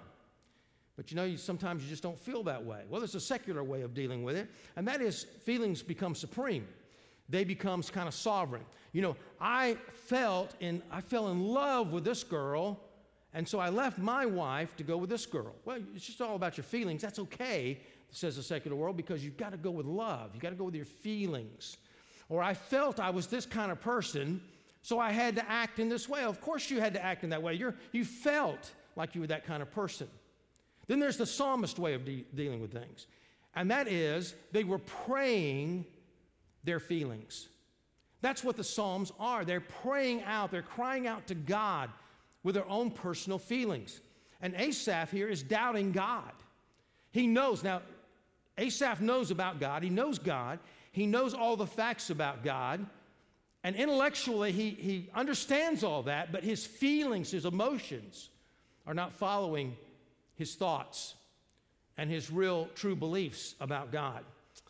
But 1.01 1.09
you 1.09 1.17
know, 1.17 1.23
you, 1.23 1.35
sometimes 1.35 1.81
you 1.81 1.89
just 1.89 2.03
don't 2.03 2.19
feel 2.19 2.43
that 2.43 2.63
way. 2.63 2.83
Well, 2.87 3.01
there's 3.01 3.15
a 3.15 3.19
secular 3.19 3.63
way 3.63 3.81
of 3.81 3.95
dealing 3.95 4.21
with 4.21 4.35
it, 4.35 4.47
and 4.75 4.87
that 4.87 5.01
is 5.01 5.23
feelings 5.23 5.81
become 5.81 6.13
supreme. 6.13 6.67
They 7.27 7.43
becomes 7.43 7.89
kind 7.89 8.07
of 8.07 8.13
sovereign. 8.13 8.61
You 8.93 9.01
know, 9.01 9.15
I 9.39 9.77
felt 9.93 10.53
in 10.59 10.83
I 10.91 11.01
fell 11.01 11.29
in 11.29 11.43
love 11.43 11.91
with 11.91 12.03
this 12.03 12.23
girl, 12.23 12.79
and 13.33 13.47
so 13.47 13.57
I 13.57 13.69
left 13.69 13.97
my 13.97 14.27
wife 14.27 14.75
to 14.75 14.83
go 14.83 14.95
with 14.95 15.09
this 15.09 15.25
girl. 15.25 15.55
Well, 15.65 15.79
it's 15.95 16.05
just 16.05 16.21
all 16.21 16.35
about 16.35 16.55
your 16.55 16.65
feelings. 16.65 17.01
That's 17.01 17.17
okay, 17.17 17.79
says 18.11 18.35
the 18.35 18.43
secular 18.43 18.77
world, 18.77 18.95
because 18.95 19.25
you've 19.25 19.37
got 19.37 19.53
to 19.53 19.57
go 19.57 19.71
with 19.71 19.87
love. 19.87 20.29
You've 20.35 20.43
got 20.43 20.51
to 20.51 20.55
go 20.55 20.65
with 20.65 20.75
your 20.75 20.85
feelings. 20.85 21.77
Or 22.29 22.43
I 22.43 22.53
felt 22.53 22.99
I 22.99 23.09
was 23.09 23.25
this 23.25 23.47
kind 23.47 23.71
of 23.71 23.81
person, 23.81 24.39
so 24.83 24.99
I 24.99 25.11
had 25.11 25.35
to 25.37 25.49
act 25.49 25.79
in 25.79 25.89
this 25.89 26.07
way. 26.07 26.25
Of 26.25 26.41
course, 26.41 26.69
you 26.69 26.79
had 26.79 26.93
to 26.93 27.03
act 27.03 27.23
in 27.23 27.31
that 27.31 27.41
way. 27.41 27.55
You're, 27.55 27.73
you 27.91 28.05
felt 28.05 28.69
like 28.95 29.15
you 29.15 29.21
were 29.21 29.27
that 29.27 29.47
kind 29.47 29.63
of 29.63 29.71
person. 29.71 30.07
Then 30.87 30.99
there's 30.99 31.17
the 31.17 31.25
psalmist 31.25 31.79
way 31.79 31.93
of 31.93 32.05
de- 32.05 32.25
dealing 32.35 32.61
with 32.61 32.71
things, 32.71 33.07
and 33.55 33.71
that 33.71 33.87
is 33.87 34.35
they 34.51 34.63
were 34.63 34.79
praying 34.79 35.85
their 36.63 36.79
feelings. 36.79 37.47
That's 38.21 38.43
what 38.43 38.55
the 38.55 38.63
Psalms 38.63 39.11
are. 39.19 39.43
They're 39.43 39.59
praying 39.59 40.23
out, 40.23 40.51
they're 40.51 40.61
crying 40.61 41.07
out 41.07 41.27
to 41.27 41.35
God 41.35 41.89
with 42.43 42.55
their 42.55 42.69
own 42.69 42.91
personal 42.91 43.39
feelings. 43.39 43.99
And 44.41 44.55
Asaph 44.55 45.11
here 45.11 45.27
is 45.27 45.43
doubting 45.43 45.91
God. 45.91 46.31
He 47.11 47.27
knows, 47.27 47.63
now, 47.63 47.81
Asaph 48.57 49.01
knows 49.01 49.31
about 49.31 49.59
God, 49.59 49.83
he 49.83 49.89
knows 49.89 50.19
God, 50.19 50.59
he 50.91 51.05
knows 51.05 51.33
all 51.33 51.55
the 51.55 51.65
facts 51.65 52.09
about 52.09 52.43
God, 52.43 52.85
and 53.63 53.75
intellectually 53.75 54.51
he, 54.51 54.71
he 54.71 55.09
understands 55.13 55.83
all 55.83 56.03
that, 56.03 56.31
but 56.31 56.43
his 56.43 56.65
feelings, 56.65 57.31
his 57.31 57.45
emotions 57.45 58.29
are 58.87 58.93
not 58.93 59.13
following 59.13 59.75
his 60.41 60.55
thoughts 60.55 61.13
and 61.99 62.09
his 62.09 62.31
real 62.31 62.67
true 62.73 62.95
beliefs 62.95 63.53
about 63.61 63.91
God. 63.91 64.23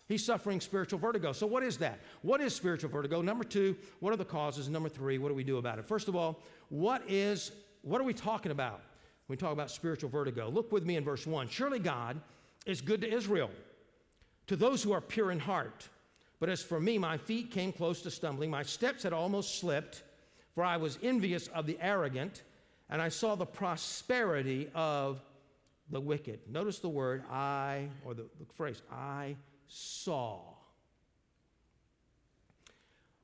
He's 0.10 0.26
suffering 0.26 0.60
spiritual 0.60 1.00
vertigo. 1.00 1.32
So, 1.32 1.48
what 1.48 1.64
is 1.64 1.78
that? 1.78 2.00
What 2.24 2.42
is 2.42 2.54
spiritual 2.54 2.90
vertigo? 2.90 3.22
Number 3.22 3.46
two, 3.46 3.78
what 4.02 4.12
are 4.12 4.18
the 4.18 4.26
causes? 4.26 4.68
Number 4.68 4.90
three, 4.90 5.18
what 5.18 5.30
do 5.30 5.34
we 5.34 5.46
do 5.46 5.58
about 5.58 5.80
it? 5.80 5.86
First 5.86 6.10
of 6.10 6.16
all, 6.18 6.42
what 6.68 7.02
is 7.08 7.54
what 7.84 8.02
are 8.02 8.04
we 8.04 8.14
talking 8.14 8.52
about 8.52 8.82
when 9.28 9.38
we 9.38 9.38
talk 9.38 9.54
about 9.54 9.72
spiritual 9.72 10.10
vertigo? 10.10 10.50
Look 10.50 10.74
with 10.74 10.86
me 10.86 10.98
in 10.98 11.06
verse 11.06 11.26
one. 11.26 11.48
Surely 11.48 11.80
God 11.80 12.20
is 12.66 12.82
good 12.82 13.00
to 13.00 13.10
Israel, 13.10 13.50
to 14.48 14.58
those 14.58 14.84
who 14.84 14.92
are 14.92 15.00
pure 15.00 15.32
in 15.32 15.40
heart. 15.40 15.88
But 16.42 16.50
as 16.50 16.62
for 16.62 16.82
me, 16.82 16.98
my 16.98 17.18
feet 17.18 17.50
came 17.50 17.72
close 17.72 18.02
to 18.02 18.12
stumbling, 18.12 18.52
my 18.52 18.64
steps 18.64 19.04
had 19.04 19.14
almost 19.14 19.60
slipped, 19.60 20.04
for 20.54 20.66
I 20.66 20.76
was 20.76 21.00
envious 21.02 21.48
of 21.48 21.66
the 21.66 21.78
arrogant, 21.80 22.44
and 22.90 23.02
I 23.02 23.08
saw 23.08 23.36
the 23.36 23.46
prosperity 23.46 24.70
of 24.76 25.22
the 25.92 26.00
wicked. 26.00 26.40
Notice 26.50 26.80
the 26.80 26.90
word 26.90 27.24
I, 27.30 27.90
or 28.06 28.14
the, 28.14 28.26
the 28.40 28.46
phrase, 28.54 28.82
I 28.92 29.36
saw. 29.68 30.40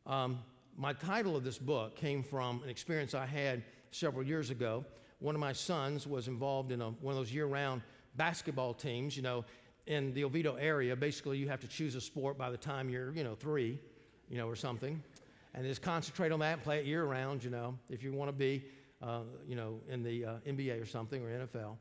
Um, 0.06 0.40
my 0.78 0.94
title 0.94 1.36
of 1.36 1.44
this 1.44 1.58
book 1.58 1.96
came 1.96 2.22
from 2.22 2.62
an 2.64 2.70
experience 2.70 3.14
I 3.14 3.26
had 3.26 3.64
several 3.92 4.26
years 4.26 4.50
ago. 4.50 4.86
One 5.20 5.34
of 5.34 5.42
my 5.42 5.54
sons 5.54 6.06
was 6.06 6.28
involved 6.28 6.72
in 6.72 6.82
a, 6.82 6.90
one 6.90 7.14
of 7.14 7.18
those 7.18 7.34
year 7.34 7.48
round 7.48 7.82
basketball 8.16 8.74
teams. 8.74 9.18
You 9.18 9.24
know, 9.24 9.46
in 9.88 10.14
the 10.14 10.24
Oviedo 10.24 10.56
area, 10.56 10.96
basically, 10.96 11.38
you 11.38 11.48
have 11.48 11.62
to 11.62 11.68
choose 11.68 11.96
a 11.96 12.02
sport 12.02 12.38
by 12.38 12.52
the 12.52 12.58
time 12.58 12.90
you're, 12.90 13.12
you 13.14 13.24
know, 13.24 13.36
three, 13.36 13.80
you 14.30 14.38
know, 14.38 14.48
or 14.48 14.56
something. 14.56 15.02
And 15.54 15.66
just 15.66 15.82
concentrate 15.82 16.32
on 16.32 16.40
that 16.42 16.54
and 16.54 16.64
play 16.64 16.80
it 16.80 16.86
year 16.86 17.06
round, 17.06 17.44
you 17.44 17.50
know, 17.50 17.78
if 17.90 18.04
you 18.04 18.12
want 18.12 18.30
to 18.30 18.34
be, 18.34 18.64
uh, 19.02 19.22
you 19.48 19.56
know, 19.56 19.80
in 19.90 20.04
the 20.04 20.26
uh, 20.26 20.34
NBA 20.48 20.82
or 20.82 20.86
something 20.86 21.24
or 21.24 21.30
NFL. 21.30 21.78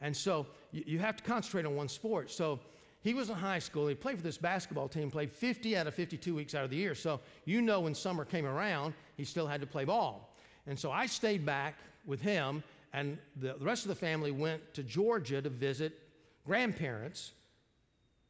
And 0.00 0.16
so 0.16 0.46
you, 0.72 0.84
you 0.86 0.98
have 0.98 1.16
to 1.16 1.22
concentrate 1.22 1.66
on 1.66 1.76
one 1.76 1.88
sport. 1.88 2.30
So 2.30 2.60
he 3.02 3.14
was 3.14 3.30
in 3.30 3.36
high 3.36 3.58
school. 3.58 3.86
He 3.86 3.94
played 3.94 4.16
for 4.16 4.22
this 4.22 4.38
basketball 4.38 4.88
team, 4.88 5.10
played 5.10 5.32
50 5.32 5.76
out 5.76 5.86
of 5.86 5.94
52 5.94 6.34
weeks 6.34 6.54
out 6.54 6.64
of 6.64 6.70
the 6.70 6.76
year. 6.76 6.94
So 6.94 7.20
you 7.44 7.62
know 7.62 7.80
when 7.80 7.94
summer 7.94 8.24
came 8.24 8.46
around, 8.46 8.94
he 9.16 9.24
still 9.24 9.46
had 9.46 9.60
to 9.60 9.66
play 9.66 9.84
ball. 9.84 10.34
And 10.66 10.78
so 10.78 10.90
I 10.90 11.06
stayed 11.06 11.46
back 11.46 11.76
with 12.06 12.20
him, 12.20 12.62
and 12.92 13.18
the, 13.36 13.54
the 13.58 13.64
rest 13.64 13.84
of 13.84 13.88
the 13.88 13.94
family 13.94 14.30
went 14.30 14.74
to 14.74 14.82
Georgia 14.82 15.40
to 15.40 15.48
visit 15.48 15.98
grandparents, 16.46 17.32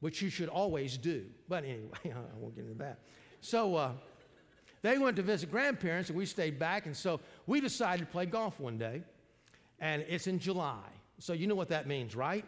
which 0.00 0.22
you 0.22 0.30
should 0.30 0.48
always 0.48 0.96
do. 0.96 1.24
But 1.48 1.64
anyway, 1.64 1.88
I 2.04 2.38
won't 2.38 2.54
get 2.54 2.64
into 2.64 2.78
that. 2.78 3.00
So 3.40 3.74
uh, 3.74 3.92
they 4.82 4.98
went 4.98 5.16
to 5.16 5.22
visit 5.22 5.50
grandparents, 5.50 6.10
and 6.10 6.18
we 6.18 6.26
stayed 6.26 6.58
back. 6.58 6.86
And 6.86 6.96
so 6.96 7.20
we 7.46 7.60
decided 7.60 8.06
to 8.06 8.12
play 8.12 8.26
golf 8.26 8.60
one 8.60 8.78
day, 8.78 9.02
and 9.80 10.04
it's 10.08 10.26
in 10.28 10.38
July. 10.38 10.86
So 11.20 11.34
you 11.34 11.46
know 11.46 11.54
what 11.54 11.68
that 11.68 11.86
means, 11.86 12.16
right? 12.16 12.44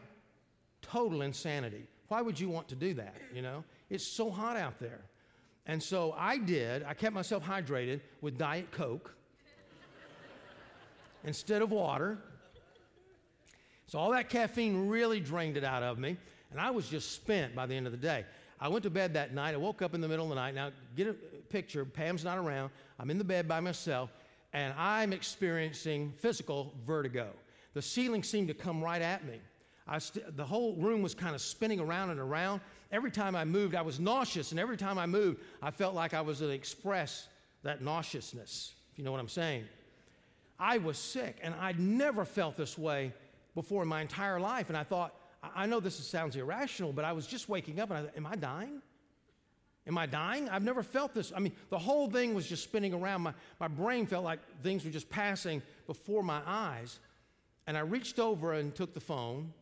Total 0.81 1.23
insanity. 1.23 1.87
Why 2.09 2.23
would 2.23 2.41
you 2.41 2.49
want 2.49 2.69
to 2.69 2.75
do 2.75 2.95
that? 2.95 3.15
You 3.33 3.43
know, 3.43 3.65
it's 3.91 4.05
so 4.05 4.31
hot 4.31 4.57
out 4.57 4.81
there. 4.81 5.03
And 5.67 5.81
so 5.81 6.15
I 6.19 6.39
did, 6.39 6.83
I 6.83 6.95
kept 6.95 7.15
myself 7.15 7.45
hydrated 7.45 8.01
with 8.21 8.37
Diet 8.37 8.71
Coke 8.73 9.15
instead 11.25 11.63
of 11.63 11.71
water. 11.71 12.19
So 13.87 13.99
all 13.99 14.11
that 14.13 14.29
caffeine 14.29 14.89
really 14.89 15.21
drained 15.21 15.57
it 15.57 15.65
out 15.65 15.83
of 15.83 15.99
me, 15.99 16.17
and 16.51 16.59
I 16.59 16.71
was 16.71 16.89
just 16.89 17.13
spent 17.13 17.55
by 17.55 17.67
the 17.67 17.75
end 17.75 17.87
of 17.87 17.93
the 17.93 17.99
day. 17.99 18.25
I 18.59 18.69
went 18.69 18.85
to 18.85 18.91
bed 18.91 19.15
that 19.15 19.35
night. 19.35 19.55
I 19.55 19.59
woke 19.59 19.83
up 19.83 19.95
in 19.95 20.01
the 20.01 20.09
middle 20.09 20.25
of 20.25 20.31
the 20.31 20.37
night. 20.37 20.55
Now, 20.55 20.71
get 20.97 21.09
a 21.09 21.13
picture. 21.51 21.85
Pam's 21.85 22.25
not 22.25 22.39
around. 22.39 22.71
I'm 22.99 23.11
in 23.11 23.19
the 23.19 23.25
bed 23.25 23.47
by 23.47 23.61
myself, 23.61 24.11
and 24.53 24.73
I'm 24.79 25.13
experiencing 25.13 26.13
physical 26.17 26.73
vertigo. 26.87 27.33
The 27.75 27.83
ceiling 27.83 28.23
seemed 28.23 28.49
to 28.49 28.55
come 28.55 28.83
right 28.83 29.03
at 29.03 29.25
me. 29.25 29.41
St- 29.99 30.37
the 30.37 30.45
whole 30.45 30.75
room 30.77 31.03
was 31.03 31.15
kind 31.15 31.35
of 31.35 31.41
spinning 31.41 31.81
around 31.81 32.11
and 32.11 32.21
around. 32.21 32.61
Every 32.91 33.11
time 33.11 33.35
I 33.35 33.45
moved, 33.45 33.75
I 33.75 33.83
was 33.83 33.99
nauseous, 33.99 34.51
and 34.51 34.61
every 34.61 34.77
time 34.77 34.99
I 34.99 35.07
moved, 35.07 35.41
I 35.63 35.71
felt 35.71 35.95
like 35.95 36.15
I 36.15 36.21
was 36.21 36.39
to 36.39 36.49
express 36.49 37.29
that 37.63 37.83
nauseousness, 37.83 38.75
if 38.93 38.99
you 38.99 39.05
know 39.05 39.13
what 39.13 39.21
I'm 39.21 39.29
saying. 39.29 39.65
I 40.59 40.79
was 40.79 40.99
sick, 40.99 41.39
and 41.43 41.55
I'd 41.61 41.81
never 41.81 42.25
felt 42.25 42.57
this 42.57 42.79
way 42.79 43.13
before 43.55 43.83
in 43.83 43.89
my 43.89 44.01
entire 44.01 44.39
life. 44.39 44.69
And 44.69 44.77
I 44.77 44.85
thought, 44.85 45.15
I 45.55 45.67
know 45.67 45.81
this 45.81 45.97
sounds 45.97 46.37
irrational, 46.37 46.93
but 46.93 47.05
I 47.05 47.13
was 47.13 47.27
just 47.27 47.49
waking 47.49 47.81
up 47.81 47.91
and 47.91 47.99
I 47.99 48.03
thought, 48.03 48.17
Am 48.17 48.27
I 48.27 48.37
dying? 48.37 48.83
Am 49.87 49.99
I 49.99 50.07
dying? 50.07 50.49
I've 50.49 50.63
never 50.63 50.85
felt 50.85 51.13
this. 51.13 51.33
I 51.35 51.41
mean, 51.41 51.53
the 51.69 51.79
whole 51.79 52.09
thing 52.09 52.35
was 52.35 52.47
just 52.47 52.63
spinning 52.63 52.95
around. 52.95 53.23
My, 53.23 53.35
my 53.59 53.67
brain 53.67 54.07
felt 54.07 54.23
like 54.23 54.39
things 54.63 54.85
were 54.85 54.93
just 54.93 55.11
passing 55.11 55.61
before 55.89 56.23
my 56.23 56.41
eyes. 56.47 57.01
And 57.67 57.77
I 57.77 57.81
reached 57.81 58.19
over 58.19 58.55
and 58.55 58.75
took 58.75 58.95
the 58.95 59.01
phone, 59.01 59.53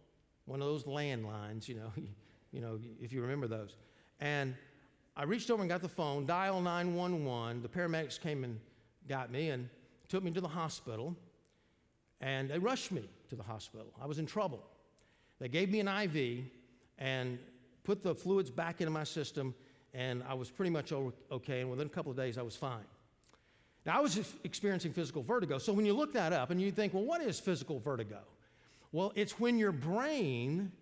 one 0.46 0.60
of 0.60 0.66
those 0.66 0.84
landlines, 0.84 1.68
you 1.68 1.76
know, 1.76 1.92
you 2.52 2.60
know, 2.60 2.78
if 3.00 3.12
you 3.12 3.22
remember 3.22 3.46
those. 3.46 3.76
And 4.20 4.54
I 5.16 5.24
reached 5.24 5.50
over 5.50 5.62
and 5.62 5.70
got 5.70 5.82
the 5.82 5.88
phone, 5.88 6.26
dial 6.26 6.60
911. 6.60 7.62
The 7.62 7.68
paramedics 7.68 8.20
came 8.20 8.44
and 8.44 8.58
got 9.08 9.30
me 9.30 9.50
and 9.50 9.68
took 10.08 10.22
me 10.22 10.30
to 10.32 10.40
the 10.40 10.48
hospital. 10.48 11.14
And 12.20 12.50
they 12.50 12.58
rushed 12.58 12.92
me 12.92 13.08
to 13.30 13.36
the 13.36 13.42
hospital. 13.42 13.86
I 14.00 14.06
was 14.06 14.18
in 14.18 14.26
trouble. 14.26 14.62
They 15.38 15.48
gave 15.48 15.70
me 15.70 15.80
an 15.80 15.88
IV 15.88 16.44
and 16.98 17.38
put 17.84 18.02
the 18.02 18.14
fluids 18.14 18.50
back 18.50 18.80
into 18.80 18.90
my 18.90 19.04
system, 19.04 19.54
and 19.94 20.22
I 20.28 20.34
was 20.34 20.50
pretty 20.50 20.70
much 20.70 20.92
okay. 20.92 21.60
And 21.60 21.70
within 21.70 21.86
a 21.86 21.90
couple 21.90 22.10
of 22.10 22.16
days, 22.16 22.36
I 22.36 22.42
was 22.42 22.54
fine. 22.54 22.84
Now, 23.86 23.98
I 23.98 24.00
was 24.00 24.34
experiencing 24.44 24.92
physical 24.92 25.22
vertigo. 25.22 25.58
So 25.58 25.72
when 25.72 25.86
you 25.86 25.94
look 25.94 26.12
that 26.12 26.32
up 26.32 26.50
and 26.50 26.60
you 26.60 26.70
think, 26.70 26.92
well, 26.92 27.04
what 27.04 27.22
is 27.22 27.40
physical 27.40 27.80
vertigo? 27.80 28.18
Well, 28.92 29.12
it's 29.14 29.38
when 29.38 29.58
your 29.58 29.72
brain 29.72 30.72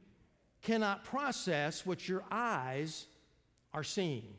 cannot 0.63 1.05
process 1.05 1.87
what 1.87 2.09
your 2.09 2.25
eyes 2.31 3.07
are 3.73 3.85
seeing. 3.85 4.35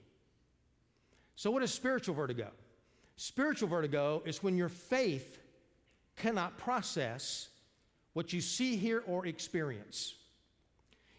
So, 1.35 1.51
what 1.51 1.63
is 1.63 1.71
spiritual 1.71 2.15
vertigo? 2.15 2.49
Spiritual 3.15 3.69
vertigo 3.69 4.21
is 4.25 4.43
when 4.43 4.57
your 4.57 4.69
faith 4.69 5.39
cannot 6.17 6.57
process 6.57 7.49
what 8.13 8.33
you 8.33 8.41
see, 8.41 8.75
hear, 8.75 9.03
or 9.07 9.25
experience. 9.25 10.15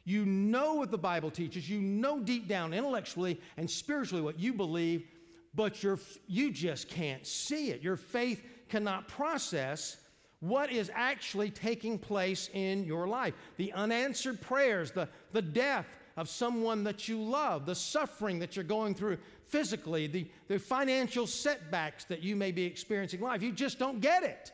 You 0.05 0.27
know 0.27 0.75
what 0.75 0.91
the 0.91 0.99
Bible 0.99 1.31
teaches, 1.31 1.71
you 1.71 1.81
know 1.81 2.21
deep 2.21 2.49
down 2.49 2.75
intellectually 2.75 3.41
and 3.57 3.71
spiritually 3.71 4.23
what 4.23 4.39
you 4.39 4.53
believe, 4.53 5.07
but 5.55 5.83
you 5.83 5.99
you 6.27 6.51
just 6.51 6.89
can't 6.89 7.27
see 7.27 7.71
it. 7.71 7.83
Your 7.83 7.97
faith 7.97 8.45
cannot 8.69 9.09
process 9.09 9.97
what 10.41 10.73
is 10.73 10.91
actually 10.95 11.51
taking 11.51 11.99
place 11.99 12.49
in 12.55 12.85
your 12.85 13.07
life. 13.07 13.35
The 13.59 13.73
unanswered 13.73 14.41
prayers, 14.41 14.91
the, 14.91 15.09
the 15.33 15.43
death 15.43 15.87
of 16.17 16.29
someone 16.29 16.83
that 16.85 17.09
you 17.09 17.23
love, 17.23 17.67
the 17.67 17.75
suffering 17.75 18.39
that 18.39 18.57
you're 18.57 18.65
going 18.65 18.95
through 18.95 19.19
physically, 19.47 20.07
the, 20.07 20.27
the 20.49 20.59
financial 20.59 21.27
setbacks 21.27 22.05
that 22.05 22.23
you 22.23 22.37
may 22.37 22.53
be 22.53 22.65
experiencing 22.65 23.21
in 23.21 23.27
life. 23.27 23.43
You 23.43 23.53
just 23.53 23.79
don't 23.79 24.01
get 24.01 24.23
it. 24.23 24.53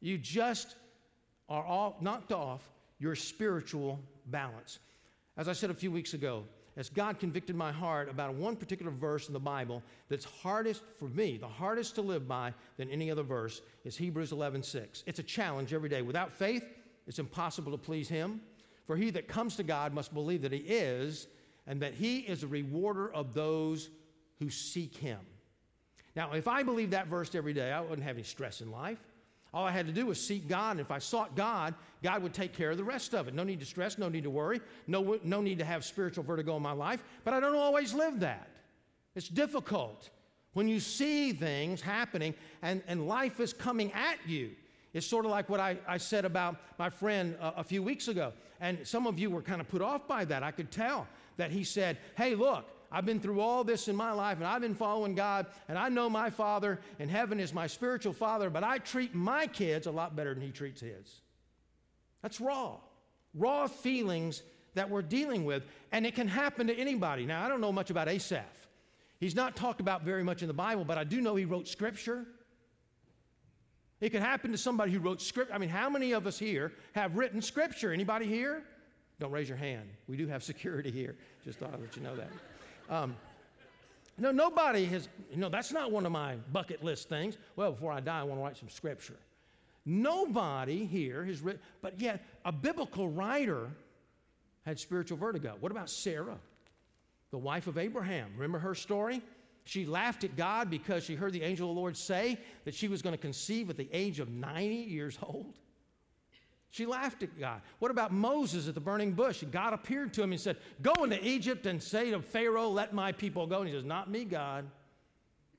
You 0.00 0.18
just 0.18 0.76
are 1.48 1.64
all 1.64 1.96
knocked 2.00 2.32
off 2.32 2.70
your 2.98 3.14
spiritual 3.14 4.00
balance. 4.26 4.78
As 5.36 5.48
I 5.48 5.52
said 5.52 5.70
a 5.70 5.74
few 5.74 5.90
weeks 5.90 6.14
ago, 6.14 6.44
as 6.76 6.88
God 6.88 7.18
convicted 7.18 7.54
my 7.54 7.70
heart 7.70 8.08
about 8.08 8.34
one 8.34 8.56
particular 8.56 8.90
verse 8.90 9.28
in 9.28 9.32
the 9.32 9.40
Bible 9.40 9.82
that's 10.08 10.24
hardest 10.24 10.82
for 10.98 11.08
me, 11.08 11.36
the 11.36 11.48
hardest 11.48 11.94
to 11.94 12.02
live 12.02 12.26
by 12.26 12.52
than 12.76 12.90
any 12.90 13.10
other 13.10 13.22
verse, 13.22 13.62
is 13.84 13.96
Hebrews 13.96 14.32
11:6. 14.32 15.04
It's 15.06 15.18
a 15.18 15.22
challenge 15.22 15.72
every 15.72 15.88
day. 15.88 16.02
Without 16.02 16.32
faith, 16.32 16.64
it's 17.06 17.18
impossible 17.18 17.72
to 17.72 17.78
please 17.78 18.08
Him. 18.08 18.40
For 18.86 18.96
he 18.96 19.10
that 19.10 19.28
comes 19.28 19.56
to 19.56 19.62
God 19.62 19.94
must 19.94 20.12
believe 20.12 20.42
that 20.42 20.52
He 20.52 20.58
is, 20.58 21.26
and 21.66 21.80
that 21.80 21.94
He 21.94 22.18
is 22.18 22.42
a 22.42 22.46
rewarder 22.46 23.12
of 23.12 23.32
those 23.34 23.88
who 24.38 24.50
seek 24.50 24.96
Him. 24.96 25.20
Now, 26.16 26.32
if 26.32 26.46
I 26.46 26.62
believed 26.62 26.92
that 26.92 27.06
verse 27.06 27.34
every 27.34 27.52
day, 27.52 27.72
I 27.72 27.80
wouldn't 27.80 28.02
have 28.02 28.16
any 28.16 28.24
stress 28.24 28.60
in 28.60 28.70
life. 28.70 28.98
All 29.54 29.64
I 29.64 29.70
had 29.70 29.86
to 29.86 29.92
do 29.92 30.06
was 30.06 30.20
seek 30.20 30.48
God. 30.48 30.72
And 30.72 30.80
if 30.80 30.90
I 30.90 30.98
sought 30.98 31.36
God, 31.36 31.74
God 32.02 32.24
would 32.24 32.34
take 32.34 32.52
care 32.52 32.72
of 32.72 32.76
the 32.76 32.84
rest 32.84 33.14
of 33.14 33.28
it. 33.28 33.34
No 33.34 33.44
need 33.44 33.60
to 33.60 33.66
stress, 33.66 33.96
no 33.98 34.08
need 34.08 34.24
to 34.24 34.30
worry, 34.30 34.60
no, 34.88 35.18
no 35.22 35.40
need 35.40 35.60
to 35.60 35.64
have 35.64 35.84
spiritual 35.84 36.24
vertigo 36.24 36.56
in 36.56 36.62
my 36.62 36.72
life. 36.72 37.04
But 37.22 37.34
I 37.34 37.40
don't 37.40 37.54
always 37.54 37.94
live 37.94 38.18
that. 38.20 38.50
It's 39.14 39.28
difficult 39.28 40.10
when 40.54 40.68
you 40.68 40.80
see 40.80 41.32
things 41.32 41.80
happening 41.80 42.34
and, 42.62 42.82
and 42.88 43.06
life 43.06 43.38
is 43.38 43.52
coming 43.52 43.92
at 43.92 44.18
you. 44.26 44.50
It's 44.92 45.06
sort 45.06 45.24
of 45.24 45.30
like 45.30 45.48
what 45.48 45.60
I, 45.60 45.78
I 45.86 45.98
said 45.98 46.24
about 46.24 46.56
my 46.76 46.90
friend 46.90 47.36
a, 47.40 47.60
a 47.60 47.64
few 47.64 47.82
weeks 47.82 48.08
ago. 48.08 48.32
And 48.60 48.84
some 48.84 49.06
of 49.06 49.20
you 49.20 49.30
were 49.30 49.42
kind 49.42 49.60
of 49.60 49.68
put 49.68 49.82
off 49.82 50.08
by 50.08 50.24
that. 50.24 50.42
I 50.42 50.50
could 50.50 50.72
tell 50.72 51.06
that 51.36 51.52
he 51.52 51.62
said, 51.62 51.98
Hey, 52.16 52.34
look, 52.34 52.66
I've 52.94 53.04
been 53.04 53.18
through 53.18 53.40
all 53.40 53.64
this 53.64 53.88
in 53.88 53.96
my 53.96 54.12
life 54.12 54.38
and 54.38 54.46
I've 54.46 54.60
been 54.60 54.76
following 54.76 55.16
God 55.16 55.46
and 55.68 55.76
I 55.76 55.88
know 55.88 56.08
my 56.08 56.30
Father 56.30 56.78
in 57.00 57.08
heaven 57.08 57.40
is 57.40 57.52
my 57.52 57.66
spiritual 57.66 58.12
Father, 58.12 58.50
but 58.50 58.62
I 58.62 58.78
treat 58.78 59.16
my 59.16 59.48
kids 59.48 59.88
a 59.88 59.90
lot 59.90 60.14
better 60.14 60.32
than 60.32 60.44
He 60.44 60.52
treats 60.52 60.80
His. 60.80 61.20
That's 62.22 62.40
raw. 62.40 62.76
Raw 63.34 63.66
feelings 63.66 64.44
that 64.74 64.88
we're 64.88 65.02
dealing 65.02 65.44
with, 65.44 65.64
and 65.90 66.06
it 66.06 66.14
can 66.14 66.28
happen 66.28 66.68
to 66.68 66.74
anybody. 66.74 67.26
Now, 67.26 67.44
I 67.44 67.48
don't 67.48 67.60
know 67.60 67.72
much 67.72 67.90
about 67.90 68.08
Asaph. 68.08 68.44
He's 69.18 69.34
not 69.34 69.56
talked 69.56 69.80
about 69.80 70.04
very 70.04 70.22
much 70.22 70.42
in 70.42 70.48
the 70.48 70.54
Bible, 70.54 70.84
but 70.84 70.96
I 70.96 71.02
do 71.02 71.20
know 71.20 71.34
he 71.34 71.46
wrote 71.46 71.66
scripture. 71.66 72.24
It 74.00 74.10
could 74.10 74.22
happen 74.22 74.52
to 74.52 74.58
somebody 74.58 74.92
who 74.92 75.00
wrote 75.00 75.20
script. 75.20 75.50
I 75.52 75.58
mean, 75.58 75.68
how 75.68 75.90
many 75.90 76.12
of 76.12 76.28
us 76.28 76.38
here 76.38 76.72
have 76.92 77.16
written 77.16 77.42
scripture? 77.42 77.92
Anybody 77.92 78.26
here? 78.26 78.62
Don't 79.18 79.32
raise 79.32 79.48
your 79.48 79.58
hand. 79.58 79.88
We 80.06 80.16
do 80.16 80.28
have 80.28 80.44
security 80.44 80.92
here. 80.92 81.16
Just 81.44 81.58
thought 81.58 81.74
I'd 81.74 81.80
let 81.80 81.96
you 81.96 82.02
know 82.02 82.14
that. 82.14 82.28
Um, 82.88 83.16
no, 84.16 84.30
nobody 84.30 84.84
has, 84.86 85.08
you 85.30 85.38
know, 85.38 85.48
that's 85.48 85.72
not 85.72 85.90
one 85.90 86.06
of 86.06 86.12
my 86.12 86.36
bucket 86.52 86.84
list 86.84 87.08
things. 87.08 87.36
Well, 87.56 87.72
before 87.72 87.92
I 87.92 88.00
die, 88.00 88.20
I 88.20 88.22
want 88.22 88.38
to 88.40 88.44
write 88.44 88.56
some 88.56 88.68
scripture. 88.68 89.16
Nobody 89.84 90.86
here 90.86 91.24
has 91.24 91.40
written, 91.40 91.60
but 91.82 92.00
yet 92.00 92.24
a 92.44 92.52
biblical 92.52 93.08
writer 93.08 93.68
had 94.64 94.78
spiritual 94.78 95.18
vertigo. 95.18 95.56
What 95.60 95.72
about 95.72 95.90
Sarah, 95.90 96.38
the 97.30 97.38
wife 97.38 97.66
of 97.66 97.76
Abraham? 97.76 98.30
Remember 98.34 98.58
her 98.58 98.74
story? 98.74 99.20
She 99.64 99.84
laughed 99.84 100.24
at 100.24 100.36
God 100.36 100.70
because 100.70 101.04
she 101.04 101.14
heard 101.14 101.32
the 101.32 101.42
angel 101.42 101.68
of 101.68 101.74
the 101.74 101.80
Lord 101.80 101.96
say 101.96 102.38
that 102.64 102.74
she 102.74 102.86
was 102.86 103.02
going 103.02 103.14
to 103.14 103.20
conceive 103.20 103.68
at 103.68 103.76
the 103.76 103.88
age 103.92 104.20
of 104.20 104.28
90 104.28 104.74
years 104.74 105.18
old. 105.22 105.54
She 106.74 106.86
laughed 106.86 107.22
at 107.22 107.38
God. 107.38 107.62
What 107.78 107.92
about 107.92 108.12
Moses 108.12 108.66
at 108.66 108.74
the 108.74 108.80
burning 108.80 109.12
bush? 109.12 109.44
God 109.52 109.72
appeared 109.72 110.12
to 110.14 110.24
him 110.24 110.32
and 110.32 110.40
said, 110.40 110.56
Go 110.82 111.04
into 111.04 111.24
Egypt 111.24 111.66
and 111.66 111.80
say 111.80 112.10
to 112.10 112.20
Pharaoh, 112.20 112.68
Let 112.68 112.92
my 112.92 113.12
people 113.12 113.46
go. 113.46 113.60
And 113.60 113.68
he 113.68 113.74
says, 113.76 113.84
Not 113.84 114.10
me, 114.10 114.24
God. 114.24 114.66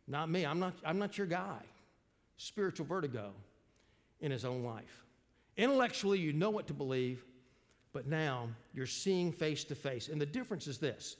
Not 0.09 0.29
me. 0.29 0.45
I'm 0.45 0.59
not, 0.59 0.73
I'm 0.83 0.99
not 0.99 1.17
your 1.17 1.25
guy. 1.25 1.61
Spiritual 2.35 2.85
vertigo 2.85 3.31
in 4.19 4.29
his 4.29 4.43
own 4.43 4.65
life. 4.65 5.05
Intellectually, 5.55 6.19
you 6.19 6.33
know 6.33 6.49
what 6.49 6.67
to 6.67 6.73
believe, 6.73 7.23
but 7.93 8.07
now 8.07 8.49
you're 8.73 8.85
seeing 8.85 9.31
face 9.31 9.63
to 9.63 9.73
face. 9.73 10.09
And 10.09 10.19
the 10.19 10.25
difference 10.25 10.67
is 10.67 10.79
this 10.79 11.15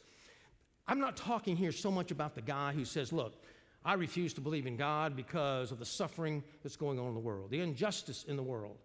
I'm 0.89 0.99
not 0.99 1.15
talking 1.15 1.55
here 1.55 1.71
so 1.71 1.89
much 1.89 2.11
about 2.11 2.35
the 2.35 2.41
guy 2.41 2.73
who 2.73 2.83
says, 2.83 3.13
Look, 3.13 3.41
I 3.85 3.93
refuse 3.93 4.33
to 4.33 4.41
believe 4.41 4.67
in 4.67 4.75
God 4.75 5.15
because 5.15 5.71
of 5.71 5.79
the 5.79 5.85
suffering 5.85 6.43
that's 6.63 6.75
going 6.75 6.99
on 6.99 7.07
in 7.07 7.13
the 7.13 7.21
world, 7.21 7.49
the 7.49 7.61
injustice 7.61 8.25
in 8.25 8.35
the 8.35 8.43
world. 8.43 8.75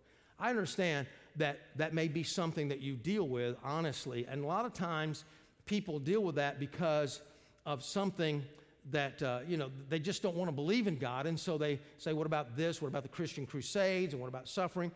I 0.40 0.50
understand 0.50 1.06
that 1.36 1.60
that 1.76 1.94
may 1.94 2.08
be 2.08 2.22
something 2.22 2.68
that 2.68 2.80
you 2.80 2.94
deal 2.94 3.28
with 3.28 3.56
honestly, 3.62 4.26
and 4.28 4.42
a 4.42 4.46
lot 4.46 4.64
of 4.64 4.72
times 4.72 5.24
people 5.66 5.98
deal 5.98 6.22
with 6.22 6.34
that 6.36 6.58
because 6.58 7.20
of 7.66 7.84
something 7.84 8.42
that 8.90 9.22
uh, 9.22 9.40
you 9.46 9.56
know 9.56 9.70
they 9.88 9.98
just 9.98 10.22
don't 10.22 10.36
want 10.36 10.48
to 10.48 10.52
believe 10.52 10.86
in 10.86 10.96
God, 10.96 11.26
and 11.26 11.38
so 11.38 11.58
they 11.58 11.78
say, 11.98 12.12
"What 12.12 12.26
about 12.26 12.56
this? 12.56 12.80
What 12.80 12.88
about 12.88 13.02
the 13.02 13.08
Christian 13.08 13.46
Crusades? 13.46 14.14
And 14.14 14.20
what 14.20 14.28
about 14.28 14.48
suffering?" 14.48 14.90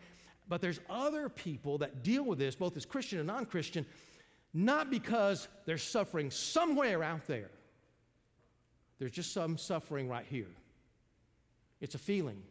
But 0.47 0.61
there's 0.61 0.79
other 0.89 1.29
people 1.29 1.77
that 1.79 2.03
deal 2.03 2.23
with 2.23 2.37
this, 2.37 2.55
both 2.55 2.77
as 2.77 2.85
Christian 2.85 3.19
and 3.19 3.27
non-Christian, 3.27 3.85
not 4.53 4.91
because 4.91 5.47
they're 5.65 5.77
suffering 5.77 6.29
somewhere 6.29 7.03
out 7.03 7.25
there. 7.25 7.49
There's 8.99 9.11
just 9.11 9.33
some 9.33 9.57
suffering 9.57 10.07
right 10.07 10.25
here. 10.29 10.51
It's 11.81 11.95
a 11.95 11.99
feeling. 11.99 12.41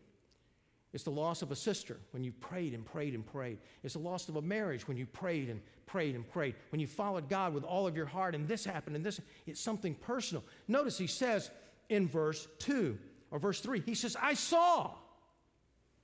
It's 0.94 1.02
the 1.02 1.10
loss 1.10 1.42
of 1.42 1.50
a 1.50 1.56
sister 1.56 1.98
when 2.12 2.22
you 2.22 2.30
prayed 2.30 2.72
and 2.72 2.86
prayed 2.86 3.14
and 3.14 3.26
prayed. 3.26 3.58
It's 3.82 3.94
the 3.94 4.00
loss 4.00 4.28
of 4.28 4.36
a 4.36 4.42
marriage 4.42 4.86
when 4.86 4.96
you 4.96 5.06
prayed 5.06 5.50
and 5.50 5.60
prayed 5.86 6.14
and 6.14 6.26
prayed. 6.30 6.54
When 6.70 6.80
you 6.80 6.86
followed 6.86 7.28
God 7.28 7.52
with 7.52 7.64
all 7.64 7.88
of 7.88 7.96
your 7.96 8.06
heart 8.06 8.36
and 8.36 8.46
this 8.46 8.64
happened 8.64 8.94
and 8.94 9.04
this, 9.04 9.20
it's 9.44 9.60
something 9.60 9.96
personal. 9.96 10.44
Notice 10.68 10.96
he 10.96 11.08
says 11.08 11.50
in 11.88 12.06
verse 12.06 12.46
2 12.60 12.96
or 13.32 13.40
verse 13.40 13.58
3, 13.58 13.82
he 13.84 13.96
says, 13.96 14.16
I 14.22 14.34
saw. 14.34 14.92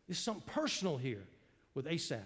There's 0.08 0.18
something 0.18 0.42
personal 0.46 0.96
here 0.96 1.22
with 1.74 1.86
Asaph. 1.86 2.18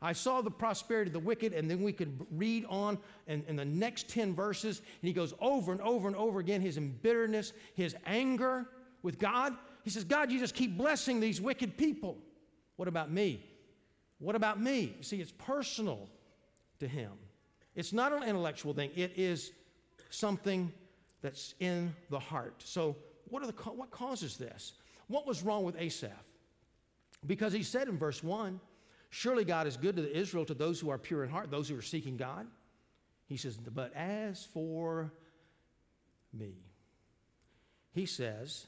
I 0.00 0.14
saw 0.14 0.40
the 0.40 0.50
prosperity 0.50 1.10
of 1.10 1.12
the 1.12 1.18
wicked, 1.18 1.52
and 1.52 1.70
then 1.70 1.82
we 1.82 1.92
could 1.92 2.24
read 2.30 2.64
on 2.70 2.96
in, 3.26 3.44
in 3.48 3.56
the 3.56 3.64
next 3.66 4.08
10 4.08 4.34
verses, 4.34 4.78
and 4.78 5.08
he 5.08 5.12
goes 5.12 5.34
over 5.40 5.72
and 5.72 5.80
over 5.82 6.08
and 6.08 6.16
over 6.16 6.38
again 6.38 6.62
his 6.62 6.78
embitteredness, 6.78 7.52
his 7.74 7.94
anger 8.06 8.66
with 9.02 9.18
God. 9.18 9.54
He 9.84 9.90
says, 9.90 10.04
God, 10.04 10.30
you 10.30 10.38
just 10.38 10.54
keep 10.54 10.76
blessing 10.76 11.20
these 11.20 11.40
wicked 11.40 11.76
people. 11.76 12.18
What 12.76 12.88
about 12.88 13.10
me? 13.10 13.44
What 14.18 14.34
about 14.34 14.60
me? 14.60 14.96
See, 15.00 15.20
it's 15.20 15.32
personal 15.32 16.08
to 16.80 16.88
him. 16.88 17.12
It's 17.74 17.92
not 17.92 18.12
an 18.12 18.22
intellectual 18.22 18.74
thing, 18.74 18.90
it 18.96 19.12
is 19.16 19.52
something 20.10 20.72
that's 21.22 21.54
in 21.60 21.94
the 22.10 22.18
heart. 22.18 22.62
So, 22.64 22.96
what, 23.28 23.42
are 23.42 23.46
the, 23.46 23.52
what 23.70 23.90
causes 23.90 24.36
this? 24.36 24.72
What 25.08 25.26
was 25.26 25.42
wrong 25.42 25.64
with 25.64 25.76
Asaph? 25.78 26.10
Because 27.26 27.52
he 27.52 27.62
said 27.62 27.88
in 27.88 27.98
verse 27.98 28.22
1, 28.22 28.60
Surely 29.10 29.44
God 29.44 29.66
is 29.66 29.76
good 29.76 29.96
to 29.96 30.16
Israel, 30.16 30.44
to 30.44 30.54
those 30.54 30.78
who 30.78 30.90
are 30.90 30.98
pure 30.98 31.24
in 31.24 31.30
heart, 31.30 31.50
those 31.50 31.68
who 31.68 31.76
are 31.76 31.82
seeking 31.82 32.16
God. 32.16 32.46
He 33.26 33.36
says, 33.36 33.56
But 33.56 33.94
as 33.94 34.44
for 34.44 35.12
me, 36.32 36.54
he 37.92 38.06
says, 38.06 38.66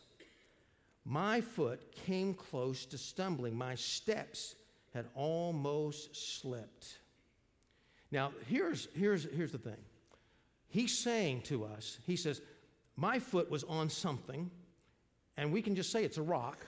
My 1.04 1.40
foot 1.40 1.92
came 2.06 2.34
close 2.34 2.84
to 2.86 2.98
stumbling, 2.98 3.56
my 3.56 3.74
steps 3.74 4.54
had 4.92 5.06
almost 5.14 6.40
slipped. 6.40 6.98
Now, 8.10 8.32
here's, 8.46 8.88
here's, 8.94 9.24
here's 9.32 9.52
the 9.52 9.58
thing. 9.58 9.76
He's 10.68 10.96
saying 10.96 11.42
to 11.42 11.64
us, 11.64 11.98
He 12.06 12.16
says, 12.16 12.40
My 12.96 13.18
foot 13.18 13.50
was 13.50 13.64
on 13.64 13.88
something, 13.88 14.50
and 15.36 15.52
we 15.52 15.62
can 15.62 15.74
just 15.74 15.90
say 15.90 16.04
it's 16.04 16.18
a 16.18 16.22
rock 16.22 16.58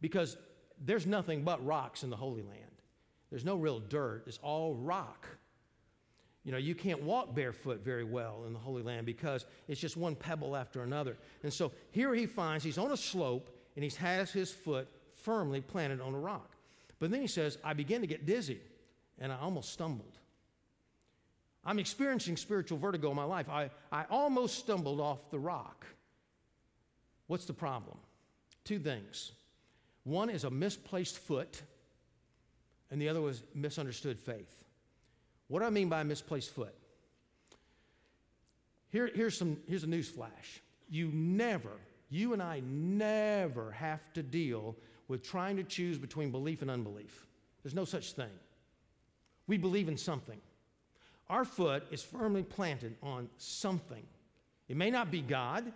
because 0.00 0.36
there's 0.84 1.06
nothing 1.06 1.42
but 1.42 1.64
rocks 1.64 2.02
in 2.02 2.10
the 2.10 2.16
Holy 2.16 2.42
Land. 2.42 2.58
There's 3.30 3.44
no 3.44 3.56
real 3.56 3.80
dirt, 3.80 4.24
it's 4.26 4.38
all 4.42 4.74
rock. 4.74 5.26
You 6.44 6.50
know, 6.50 6.58
you 6.58 6.74
can't 6.74 7.02
walk 7.02 7.34
barefoot 7.34 7.84
very 7.84 8.04
well 8.04 8.44
in 8.46 8.52
the 8.52 8.58
Holy 8.58 8.82
Land 8.82 9.06
because 9.06 9.46
it's 9.68 9.80
just 9.80 9.96
one 9.96 10.16
pebble 10.16 10.56
after 10.56 10.82
another. 10.82 11.16
And 11.44 11.52
so 11.52 11.72
here 11.92 12.14
he 12.14 12.26
finds 12.26 12.64
he's 12.64 12.78
on 12.78 12.90
a 12.90 12.96
slope 12.96 13.48
and 13.76 13.84
he 13.84 13.90
has 13.98 14.32
his 14.32 14.50
foot 14.50 14.88
firmly 15.14 15.60
planted 15.60 16.00
on 16.00 16.14
a 16.14 16.18
rock. 16.18 16.50
But 16.98 17.10
then 17.10 17.20
he 17.20 17.26
says, 17.28 17.58
I 17.62 17.74
began 17.74 18.00
to 18.00 18.06
get 18.06 18.26
dizzy 18.26 18.60
and 19.20 19.32
I 19.32 19.38
almost 19.38 19.72
stumbled. 19.72 20.18
I'm 21.64 21.78
experiencing 21.78 22.36
spiritual 22.36 22.78
vertigo 22.78 23.10
in 23.10 23.16
my 23.16 23.24
life. 23.24 23.48
I, 23.48 23.70
I 23.92 24.04
almost 24.10 24.58
stumbled 24.58 25.00
off 25.00 25.30
the 25.30 25.38
rock. 25.38 25.86
What's 27.28 27.44
the 27.44 27.52
problem? 27.52 27.98
Two 28.64 28.80
things. 28.80 29.32
One 30.04 30.28
is 30.28 30.42
a 30.42 30.50
misplaced 30.50 31.18
foot, 31.18 31.62
and 32.90 33.00
the 33.00 33.08
other 33.08 33.20
was 33.20 33.44
misunderstood 33.54 34.18
faith. 34.18 34.61
What 35.52 35.60
do 35.60 35.66
I 35.66 35.70
mean 35.70 35.90
by 35.90 36.02
misplaced 36.02 36.54
foot? 36.54 36.74
Here, 38.88 39.10
here's, 39.14 39.36
some, 39.36 39.58
here's 39.68 39.84
a 39.84 39.86
news 39.86 40.08
flash. 40.08 40.62
You 40.88 41.10
never, 41.12 41.72
you 42.08 42.32
and 42.32 42.42
I 42.42 42.60
never 42.60 43.70
have 43.72 44.00
to 44.14 44.22
deal 44.22 44.74
with 45.08 45.22
trying 45.22 45.58
to 45.58 45.62
choose 45.62 45.98
between 45.98 46.30
belief 46.30 46.62
and 46.62 46.70
unbelief. 46.70 47.26
There's 47.62 47.74
no 47.74 47.84
such 47.84 48.14
thing. 48.14 48.30
We 49.46 49.58
believe 49.58 49.88
in 49.88 49.98
something. 49.98 50.40
Our 51.28 51.44
foot 51.44 51.82
is 51.90 52.02
firmly 52.02 52.44
planted 52.44 52.96
on 53.02 53.28
something. 53.36 54.04
It 54.70 54.78
may 54.78 54.88
not 54.88 55.10
be 55.10 55.20
God, 55.20 55.70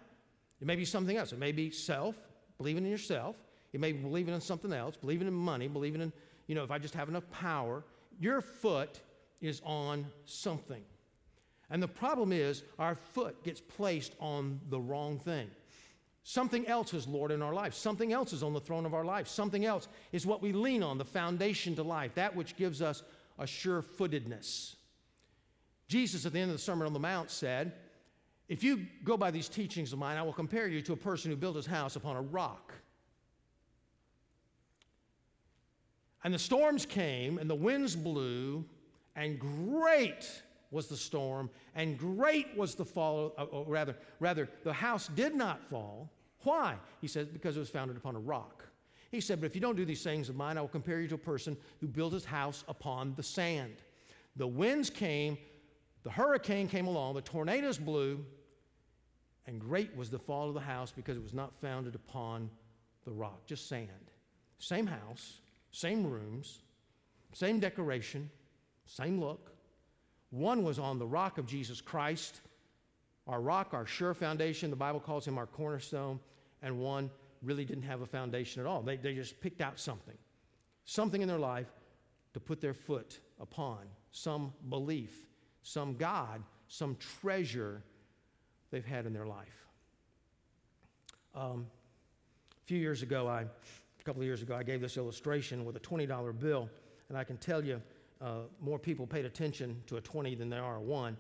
it 0.59 0.67
may 0.67 0.77
be 0.77 0.87
something 0.87 1.19
else. 1.19 1.33
It 1.33 1.39
may 1.39 1.53
be 1.53 1.71
self, 1.71 2.17
believing 2.57 2.87
in 2.87 2.91
yourself. 2.91 3.37
It 3.75 3.81
may 3.81 3.93
be 3.93 3.99
believing 3.99 4.33
in 4.33 4.41
something 4.41 4.73
else, 4.73 4.97
believing 4.97 5.29
in 5.29 5.35
money, 5.35 5.69
believing 5.69 6.01
in 6.01 6.15
you 6.47 6.55
know, 6.55 6.65
if 6.65 6.71
I 6.71 6.79
just 6.79 6.95
have 6.95 7.11
enough 7.11 7.31
power, 7.31 7.85
your 8.19 8.41
foot 8.41 9.01
is 9.41 9.61
on 9.65 10.07
something. 10.25 10.83
And 11.71 11.83
the 11.83 11.89
problem 11.89 12.33
is, 12.33 12.63
our 12.79 12.95
foot 12.95 13.43
gets 13.43 13.61
placed 13.61 14.15
on 14.21 14.61
the 14.69 14.79
wrong 14.79 15.19
thing. 15.19 15.51
Something 16.23 16.67
else 16.67 16.93
is 16.93 17.07
Lord 17.07 17.31
in 17.31 17.43
our 17.43 17.55
life. 17.55 17.75
Something 17.75 18.13
else 18.13 18.33
is 18.33 18.43
on 18.43 18.53
the 18.53 18.61
throne 18.61 18.85
of 18.85 18.95
our 18.95 19.05
life. 19.05 19.29
Something 19.29 19.65
else 19.65 19.89
is 20.13 20.27
what 20.27 20.43
we 20.43 20.53
lean 20.53 20.83
on, 20.83 20.99
the 20.99 21.05
foundation 21.05 21.77
to 21.77 21.83
life, 21.83 22.15
that 22.15 22.35
which 22.35 22.57
gives 22.57 22.83
us 22.83 23.03
a 23.39 23.47
sure 23.47 23.83
footedness. 23.83 24.77
Jesus, 25.89 26.27
at 26.27 26.33
the 26.33 26.41
end 26.41 26.51
of 26.51 26.57
the 26.57 26.63
Sermon 26.63 26.87
on 26.87 26.93
the 26.93 26.99
Mount, 26.99 27.31
said, 27.31 27.75
If 28.49 28.65
you 28.65 28.87
go 29.05 29.17
by 29.17 29.31
these 29.31 29.49
teachings 29.49 29.93
of 29.93 30.01
mine, 30.01 30.17
I 30.17 30.23
will 30.23 30.33
compare 30.33 30.67
you 30.67 30.83
to 30.83 30.93
a 30.95 30.97
person 30.97 31.31
who 31.31 31.37
built 31.37 31.55
his 31.55 31.67
house 31.67 31.95
upon 31.95 32.17
a 32.17 32.23
rock. 32.23 32.75
And 36.25 36.35
the 36.35 36.39
storms 36.41 36.87
came, 36.87 37.39
and 37.39 37.49
the 37.49 37.55
winds 37.55 37.95
blew, 37.95 38.65
and 39.17 39.39
great 39.39 40.43
was 40.71 40.87
the 40.87 40.97
storm, 40.97 41.51
and 41.75 41.99
great 41.99 42.57
was 42.57 42.75
the 42.75 42.85
fall, 42.85 43.33
uh, 43.39 43.45
or 43.45 43.65
rather, 43.65 43.97
rather, 44.21 44.49
the 44.63 44.73
house 44.73 45.09
did 45.09 45.35
not 45.35 45.63
fall. 45.71 46.11
Why? 46.43 46.77
He 47.01 47.09
said, 47.09 47.33
because 47.33 47.57
it 47.57 47.61
was 47.61 47.71
founded 47.71 47.97
upon 47.97 48.15
a 48.15 48.21
rock. 48.21 48.65
He 49.11 49.21
said, 49.21 49.41
But 49.41 49.47
if 49.47 49.55
you 49.55 49.61
don't 49.61 49.77
do 49.77 49.85
these 49.85 50.03
things 50.03 50.29
of 50.29 50.37
mine, 50.37 50.59
I 50.59 50.61
will 50.61 50.69
compare 50.69 51.01
you 51.01 51.09
to 51.09 51.15
a 51.15 51.19
person 51.19 51.57
who 51.81 51.87
built 51.87 52.13
his 52.13 52.25
house 52.25 52.65
upon 52.69 53.15
the 53.17 53.23
sand. 53.23 53.77
The 54.37 54.47
winds 54.47 54.91
came, 54.91 55.39
the 56.03 56.11
hurricane 56.11 56.69
came 56.69 56.87
along, 56.87 57.15
the 57.15 57.23
tornadoes 57.23 57.79
blew, 57.79 58.25
and 59.47 59.61
great 59.61 59.97
was 59.97 60.11
the 60.11 60.19
fall 60.19 60.49
of 60.49 60.55
the 60.55 60.61
house 60.61 60.93
because 60.93 61.17
it 61.17 61.23
was 61.23 61.33
not 61.33 61.55
founded 61.61 61.95
upon 61.95 62.51
the 63.05 63.13
rock, 63.13 63.47
just 63.47 63.69
sand. 63.69 63.89
Same 64.59 64.87
house, 64.87 65.41
same 65.71 66.05
rooms, 66.05 66.63
same 67.33 67.61
decoration, 67.61 68.29
same 68.87 69.21
look. 69.21 69.53
One 70.31 70.65
was 70.65 70.79
on 70.79 70.99
the 70.99 71.07
rock 71.07 71.39
of 71.39 71.47
Jesus 71.47 71.81
Christ, 71.81 72.41
our 73.27 73.41
rock, 73.41 73.75
our 73.75 73.87
sure 73.87 74.15
foundation. 74.15 74.71
The 74.71 74.77
Bible 74.77 75.01
calls 75.01 75.27
him 75.27 75.39
our 75.39 75.47
cornerstone. 75.47 76.21
And 76.63 76.79
one 76.79 77.11
really 77.43 77.65
didn't 77.65 77.85
have 77.85 78.01
a 78.01 78.07
foundation 78.07 78.61
at 78.61 78.67
all. 78.67 78.83
They, 78.83 78.97
they 78.97 79.15
just 79.15 79.41
picked 79.41 79.61
out 79.61 79.79
something, 79.79 80.17
something 80.85 81.23
in 81.23 81.29
their 81.29 81.39
life 81.39 81.69
to 82.35 82.41
put 82.41 82.61
their 82.61 82.75
foot 82.75 83.21
upon, 83.41 83.79
some 84.11 84.53
belief, 84.69 85.27
some 85.63 85.97
God, 85.97 86.43
some 86.69 86.97
treasure 87.21 87.83
they've 88.71 88.85
had 88.85 89.07
in 89.07 89.13
their 89.13 89.27
life. 89.27 89.67
Um, 91.35 91.67
a 92.51 92.67
few 92.67 92.79
years 92.79 93.03
ago, 93.03 93.29
I, 93.29 93.43
a 93.43 94.05
couple 94.05 94.23
of 94.23 94.27
years 94.27 94.43
ago, 94.43 94.57
I 94.57 94.63
gave 94.63 94.81
this 94.81 94.97
illustration 94.97 95.65
with 95.65 95.77
a 95.77 95.81
$20 95.81 96.39
bill, 96.39 96.69
and 97.09 97.17
I 97.17 97.25
can 97.25 97.37
tell 97.37 97.65
you 97.65 97.81
uh, 98.21 98.41
more 98.61 98.79
people 98.79 99.07
paid 99.07 99.25
attention 99.25 99.83
to 99.87 99.97
a 99.97 100.01
20 100.01 100.35
than 100.35 100.49
there 100.49 100.63
are 100.63 100.77
a 100.77 100.81
1, 100.81 101.17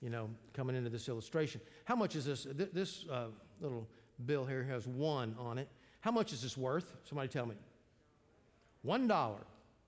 you 0.00 0.10
know, 0.10 0.30
coming 0.52 0.76
into 0.76 0.90
this 0.90 1.08
illustration. 1.08 1.60
How 1.84 1.96
much 1.96 2.16
is 2.16 2.24
this? 2.24 2.44
Th- 2.56 2.70
this 2.72 3.04
uh, 3.10 3.26
little 3.60 3.86
bill 4.26 4.44
here 4.44 4.64
has 4.64 4.86
1 4.86 5.36
on 5.38 5.58
it. 5.58 5.68
How 6.00 6.10
much 6.10 6.32
is 6.32 6.42
this 6.42 6.56
worth? 6.56 6.94
Somebody 7.04 7.28
tell 7.28 7.46
me. 7.46 7.54
$1. 8.86 9.34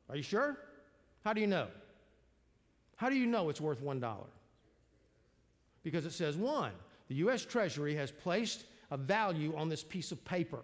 Are 0.09 0.17
you 0.17 0.23
sure? 0.23 0.59
How 1.25 1.33
do 1.33 1.41
you 1.41 1.47
know? 1.47 1.69
How 2.97 3.09
do 3.09 3.17
you 3.17 3.27
know 3.27 3.49
it's 3.49 3.61
worth 3.61 3.83
$1? 3.83 4.17
Because 5.83 6.05
it 6.05 6.13
says 6.13 6.37
1. 6.37 6.73
The 7.09 7.15
U.S. 7.17 7.45
Treasury 7.45 7.95
has 7.95 8.11
placed 8.11 8.65
a 8.91 8.97
value 8.97 9.55
on 9.57 9.69
this 9.69 9.83
piece 9.83 10.13
of 10.13 10.23
paper. 10.25 10.61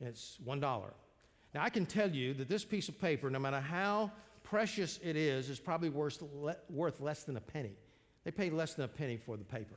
It's 0.00 0.38
$1. 0.46 0.60
Now, 0.60 1.62
I 1.62 1.70
can 1.70 1.86
tell 1.86 2.10
you 2.10 2.34
that 2.34 2.48
this 2.48 2.64
piece 2.64 2.88
of 2.88 3.00
paper, 3.00 3.30
no 3.30 3.38
matter 3.38 3.60
how 3.60 4.10
precious 4.44 5.00
it 5.02 5.16
is, 5.16 5.50
is 5.50 5.58
probably 5.58 5.88
worth, 5.88 6.22
worth 6.70 7.00
less 7.00 7.24
than 7.24 7.36
a 7.36 7.40
penny. 7.40 7.72
They 8.22 8.30
pay 8.30 8.50
less 8.50 8.74
than 8.74 8.84
a 8.84 8.88
penny 8.88 9.16
for 9.16 9.36
the 9.36 9.44
paper. 9.44 9.74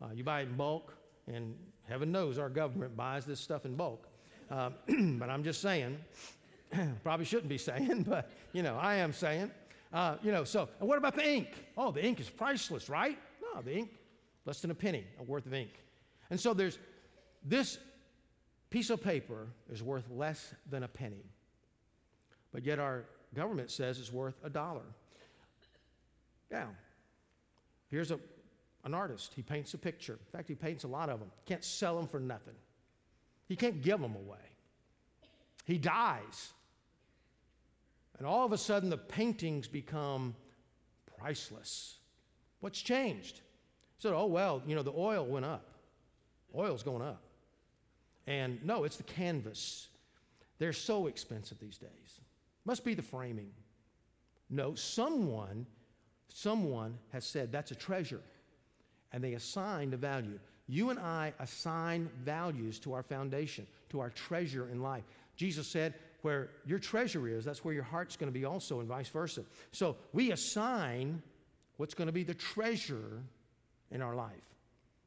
Uh, 0.00 0.08
you 0.14 0.22
buy 0.22 0.42
it 0.42 0.48
in 0.48 0.56
bulk, 0.56 0.94
and 1.26 1.56
heaven 1.88 2.12
knows 2.12 2.38
our 2.38 2.48
government 2.48 2.96
buys 2.96 3.24
this 3.24 3.40
stuff 3.40 3.66
in 3.66 3.74
bulk. 3.74 4.06
Uh, 4.50 4.70
but 5.18 5.28
I'm 5.28 5.42
just 5.42 5.60
saying, 5.60 5.98
probably 7.02 7.24
shouldn't 7.24 7.48
be 7.48 7.58
saying, 7.58 8.02
but 8.08 8.30
you 8.52 8.62
know, 8.62 8.78
I 8.80 8.96
am 8.96 9.12
saying. 9.12 9.50
Uh, 9.92 10.16
you 10.22 10.32
know, 10.32 10.42
so, 10.44 10.68
and 10.80 10.88
what 10.88 10.96
about 10.96 11.14
the 11.14 11.26
ink? 11.26 11.48
Oh, 11.76 11.90
the 11.90 12.02
ink 12.02 12.18
is 12.18 12.30
priceless, 12.30 12.88
right? 12.88 13.18
No, 13.42 13.60
the 13.60 13.76
ink, 13.76 13.90
less 14.46 14.60
than 14.60 14.70
a 14.70 14.74
penny, 14.74 15.04
a 15.20 15.22
worth 15.22 15.44
of 15.44 15.52
ink. 15.52 15.70
And 16.30 16.40
so 16.40 16.54
there's 16.54 16.78
this 17.44 17.78
piece 18.70 18.88
of 18.88 19.02
paper 19.02 19.48
is 19.70 19.82
worth 19.82 20.08
less 20.10 20.54
than 20.70 20.82
a 20.82 20.88
penny. 20.88 21.26
But 22.52 22.64
yet 22.64 22.78
our 22.78 23.04
government 23.34 23.70
says 23.70 23.98
it's 23.98 24.12
worth 24.12 24.34
a 24.44 24.50
dollar. 24.50 24.82
Now, 26.50 26.68
here's 27.90 28.10
a, 28.10 28.18
an 28.84 28.94
artist. 28.94 29.32
He 29.34 29.42
paints 29.42 29.74
a 29.74 29.78
picture. 29.78 30.14
In 30.14 30.38
fact, 30.38 30.48
he 30.48 30.54
paints 30.54 30.84
a 30.84 30.88
lot 30.88 31.08
of 31.08 31.18
them. 31.18 31.30
Can't 31.46 31.64
sell 31.64 31.96
them 31.96 32.06
for 32.06 32.20
nothing. 32.20 32.54
He 33.48 33.56
can't 33.56 33.82
give 33.82 34.00
them 34.00 34.14
away. 34.14 34.38
He 35.64 35.78
dies. 35.78 36.52
And 38.18 38.26
all 38.26 38.44
of 38.44 38.52
a 38.52 38.58
sudden, 38.58 38.90
the 38.90 38.98
paintings 38.98 39.66
become 39.66 40.34
priceless. 41.18 41.98
What's 42.60 42.80
changed? 42.80 43.36
He 43.36 44.02
said, 44.02 44.12
oh, 44.12 44.26
well, 44.26 44.62
you 44.66 44.74
know, 44.74 44.82
the 44.82 44.92
oil 44.96 45.24
went 45.24 45.44
up. 45.44 45.66
Oil's 46.54 46.82
going 46.82 47.02
up. 47.02 47.22
And 48.26 48.64
no, 48.64 48.84
it's 48.84 48.96
the 48.96 49.02
canvas. 49.02 49.88
They're 50.58 50.72
so 50.72 51.06
expensive 51.06 51.58
these 51.58 51.78
days. 51.78 52.20
Must 52.64 52.84
be 52.84 52.94
the 52.94 53.02
framing. 53.02 53.50
No, 54.50 54.74
someone, 54.74 55.66
someone 56.28 56.98
has 57.12 57.24
said 57.24 57.50
that's 57.50 57.70
a 57.70 57.74
treasure, 57.74 58.20
and 59.12 59.22
they 59.22 59.34
assigned 59.34 59.94
a 59.94 59.96
value. 59.96 60.38
You 60.68 60.90
and 60.90 60.98
I 60.98 61.32
assign 61.40 62.08
values 62.24 62.78
to 62.80 62.92
our 62.92 63.02
foundation, 63.02 63.66
to 63.90 64.00
our 64.00 64.10
treasure 64.10 64.68
in 64.70 64.82
life. 64.82 65.04
Jesus 65.36 65.66
said, 65.66 65.94
where 66.22 66.50
your 66.64 66.78
treasure 66.78 67.26
is, 67.26 67.44
that's 67.44 67.64
where 67.64 67.74
your 67.74 67.82
heart's 67.82 68.16
going 68.16 68.32
to 68.32 68.38
be 68.38 68.44
also, 68.44 68.78
and 68.78 68.88
vice 68.88 69.08
versa. 69.08 69.42
So 69.72 69.96
we 70.12 70.30
assign 70.30 71.20
what's 71.76 71.94
going 71.94 72.06
to 72.06 72.12
be 72.12 72.22
the 72.22 72.34
treasure 72.34 73.22
in 73.90 74.00
our 74.02 74.14
life. 74.14 74.30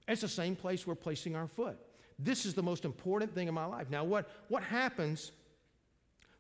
It's 0.08 0.22
the 0.22 0.28
same 0.28 0.56
place 0.56 0.86
we're 0.86 0.96
placing 0.96 1.36
our 1.36 1.48
foot. 1.48 1.78
This 2.20 2.46
is 2.46 2.54
the 2.54 2.64
most 2.64 2.86
important 2.86 3.34
thing 3.34 3.48
in 3.48 3.54
my 3.54 3.66
life. 3.66 3.90
Now, 3.90 4.04
what, 4.04 4.30
what 4.50 4.62
happens? 4.62 5.32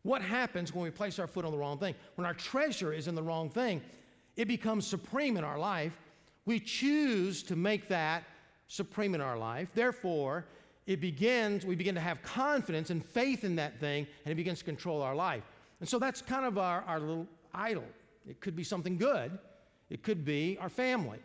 What 0.05 0.21
happens 0.21 0.71
when 0.71 0.83
we 0.83 0.91
place 0.91 1.17
our 1.17 1.25
foot 1.25 1.45
on 1.45 1.51
the 1.51 1.57
wrong 1.57 1.79
thing? 1.79 1.95
When 2.13 2.27
our 2.27 2.35
treasure 2.35 2.93
is 2.93 3.07
in 3.07 3.15
the 3.15 3.23
wrong 3.23 3.49
thing, 3.49 3.81
it 4.35 4.47
becomes 4.47 4.85
supreme 4.85 5.35
in 5.35 5.43
our 5.43 5.57
life. 5.57 5.97
We 6.45 6.59
choose 6.59 7.41
to 7.41 7.55
make 7.55 7.89
that 7.89 8.23
supreme 8.67 9.15
in 9.15 9.21
our 9.21 9.35
life. 9.35 9.69
Therefore, 9.73 10.45
it 10.85 11.01
begins, 11.01 11.65
we 11.65 11.73
begin 11.73 11.95
to 11.95 12.01
have 12.01 12.21
confidence 12.21 12.91
and 12.91 13.03
faith 13.03 13.43
in 13.43 13.55
that 13.55 13.79
thing, 13.79 14.05
and 14.25 14.31
it 14.31 14.35
begins 14.35 14.59
to 14.59 14.65
control 14.65 15.01
our 15.01 15.15
life. 15.15 15.41
And 15.79 15.89
so 15.89 15.97
that's 15.97 16.21
kind 16.21 16.45
of 16.45 16.59
our, 16.59 16.83
our 16.83 16.99
little 16.99 17.25
idol. 17.51 17.85
It 18.29 18.39
could 18.41 18.55
be 18.55 18.63
something 18.63 18.99
good, 18.99 19.39
it 19.89 20.03
could 20.03 20.23
be 20.23 20.55
our 20.61 20.69
family, 20.69 21.17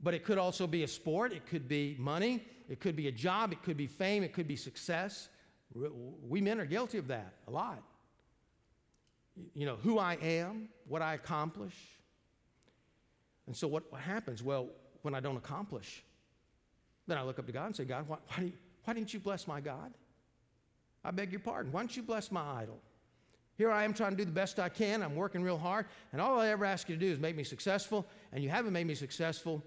but 0.00 0.14
it 0.14 0.24
could 0.24 0.38
also 0.38 0.68
be 0.68 0.84
a 0.84 0.88
sport, 0.88 1.32
it 1.32 1.46
could 1.46 1.66
be 1.66 1.96
money, 1.98 2.44
it 2.68 2.78
could 2.78 2.94
be 2.94 3.08
a 3.08 3.12
job, 3.12 3.50
it 3.50 3.60
could 3.64 3.76
be 3.76 3.88
fame, 3.88 4.22
it 4.22 4.32
could 4.32 4.46
be 4.46 4.54
success. 4.54 5.30
We 5.74 6.40
men 6.40 6.60
are 6.60 6.66
guilty 6.66 6.98
of 6.98 7.08
that 7.08 7.34
a 7.48 7.50
lot. 7.50 7.82
You 9.54 9.66
know, 9.66 9.76
who 9.76 9.98
I 9.98 10.14
am, 10.20 10.68
what 10.86 11.00
I 11.00 11.14
accomplish. 11.14 11.74
And 13.46 13.56
so 13.56 13.66
what, 13.66 13.84
happens? 13.98 14.42
Well, 14.42 14.68
when 15.02 15.14
I 15.14 15.20
don't 15.20 15.36
accomplish, 15.36 16.04
then 17.06 17.18
I 17.18 17.22
look 17.22 17.38
up 17.38 17.46
to 17.46 17.52
God 17.52 17.66
and 17.66 17.76
say, 17.76 17.84
God, 17.84 18.06
why, 18.06 18.18
why, 18.28 18.52
why 18.84 18.94
didn't 18.94 19.14
you 19.14 19.20
bless 19.20 19.48
my 19.48 19.60
God? 19.60 19.92
I 21.04 21.10
beg 21.10 21.32
your 21.32 21.40
pardon. 21.40 21.72
Why 21.72 21.80
don't 21.80 21.96
you 21.96 22.02
bless 22.02 22.30
my 22.30 22.42
idol? 22.62 22.78
Here 23.56 23.70
I 23.70 23.84
am 23.84 23.92
trying 23.92 24.12
to 24.12 24.16
do 24.16 24.24
the 24.24 24.32
best 24.32 24.58
I 24.58 24.68
can. 24.68 25.02
I'm 25.02 25.16
working 25.16 25.42
real 25.42 25.58
hard. 25.58 25.86
And 26.12 26.20
all 26.20 26.38
I 26.38 26.48
ever 26.48 26.64
ask 26.64 26.88
you 26.88 26.94
to 26.94 27.00
do 27.00 27.10
is 27.10 27.18
make 27.18 27.36
me 27.36 27.44
successful. 27.44 28.06
And 28.32 28.42
you 28.42 28.50
haven't 28.50 28.72
made 28.72 28.86
me 28.86 28.94
successful. 28.94 29.62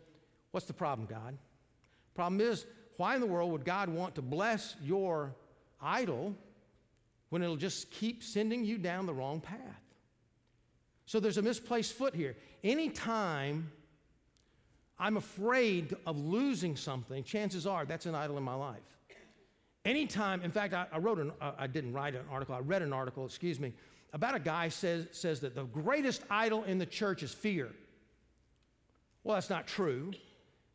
What's 0.52 0.65
the 0.65 0.74
problem, 0.74 1.08
God? 1.08 1.38
Problem 2.15 2.39
is, 2.41 2.65
why 2.98 3.15
in 3.15 3.22
the 3.22 3.28
world 3.28 3.52
would 3.52 3.65
God 3.65 3.89
want 3.89 4.15
to 4.15 4.22
bless 4.22 4.76
your 4.82 5.36
idol 5.86 6.36
when 7.30 7.43
it'll 7.43 7.56
just 7.56 7.91
keep 7.91 8.24
sending 8.24 8.65
you 8.65 8.78
down 8.78 9.06
the 9.06 9.13
wrong 9.13 9.39
path? 9.39 9.60
So 11.06 11.19
there's 11.19 11.38
a 11.38 11.41
misplaced 11.41 11.93
foot 11.93 12.15
here. 12.15 12.36
Anytime 12.63 13.71
I'm 14.98 15.17
afraid 15.17 15.95
of 16.08 16.17
losing 16.17 16.76
something, 16.76 17.24
chances 17.24 17.67
are 17.67 17.86
that's 17.86 18.06
an 18.06 18.15
idol 18.15 18.38
in 18.38 18.43
my 18.43 18.56
life. 18.56 18.82
Anytime, 19.84 20.41
in 20.41 20.50
fact, 20.50 20.74
I, 20.74 20.88
I 20.91 20.98
wrote 20.98 21.19
an, 21.19 21.32
uh, 21.39 21.52
I 21.60 21.67
didn't 21.67 21.93
write 21.93 22.15
an 22.15 22.26
article, 22.32 22.56
I 22.56 22.60
read 22.60 22.82
an 22.82 22.91
article, 22.91 23.24
excuse 23.26 23.60
me, 23.60 23.74
about 24.13 24.34
a 24.34 24.39
guy 24.39 24.69
says, 24.69 25.08
says 25.12 25.41
that 25.41 25.54
the 25.54 25.65
greatest 25.65 26.24
idol 26.30 26.63
in 26.63 26.80
the 26.80 26.86
church 26.86 27.21
is 27.21 27.32
fear. 27.32 27.69
Well, 29.24 29.36
that's 29.36 29.50
not 29.50 29.67
true 29.67 30.13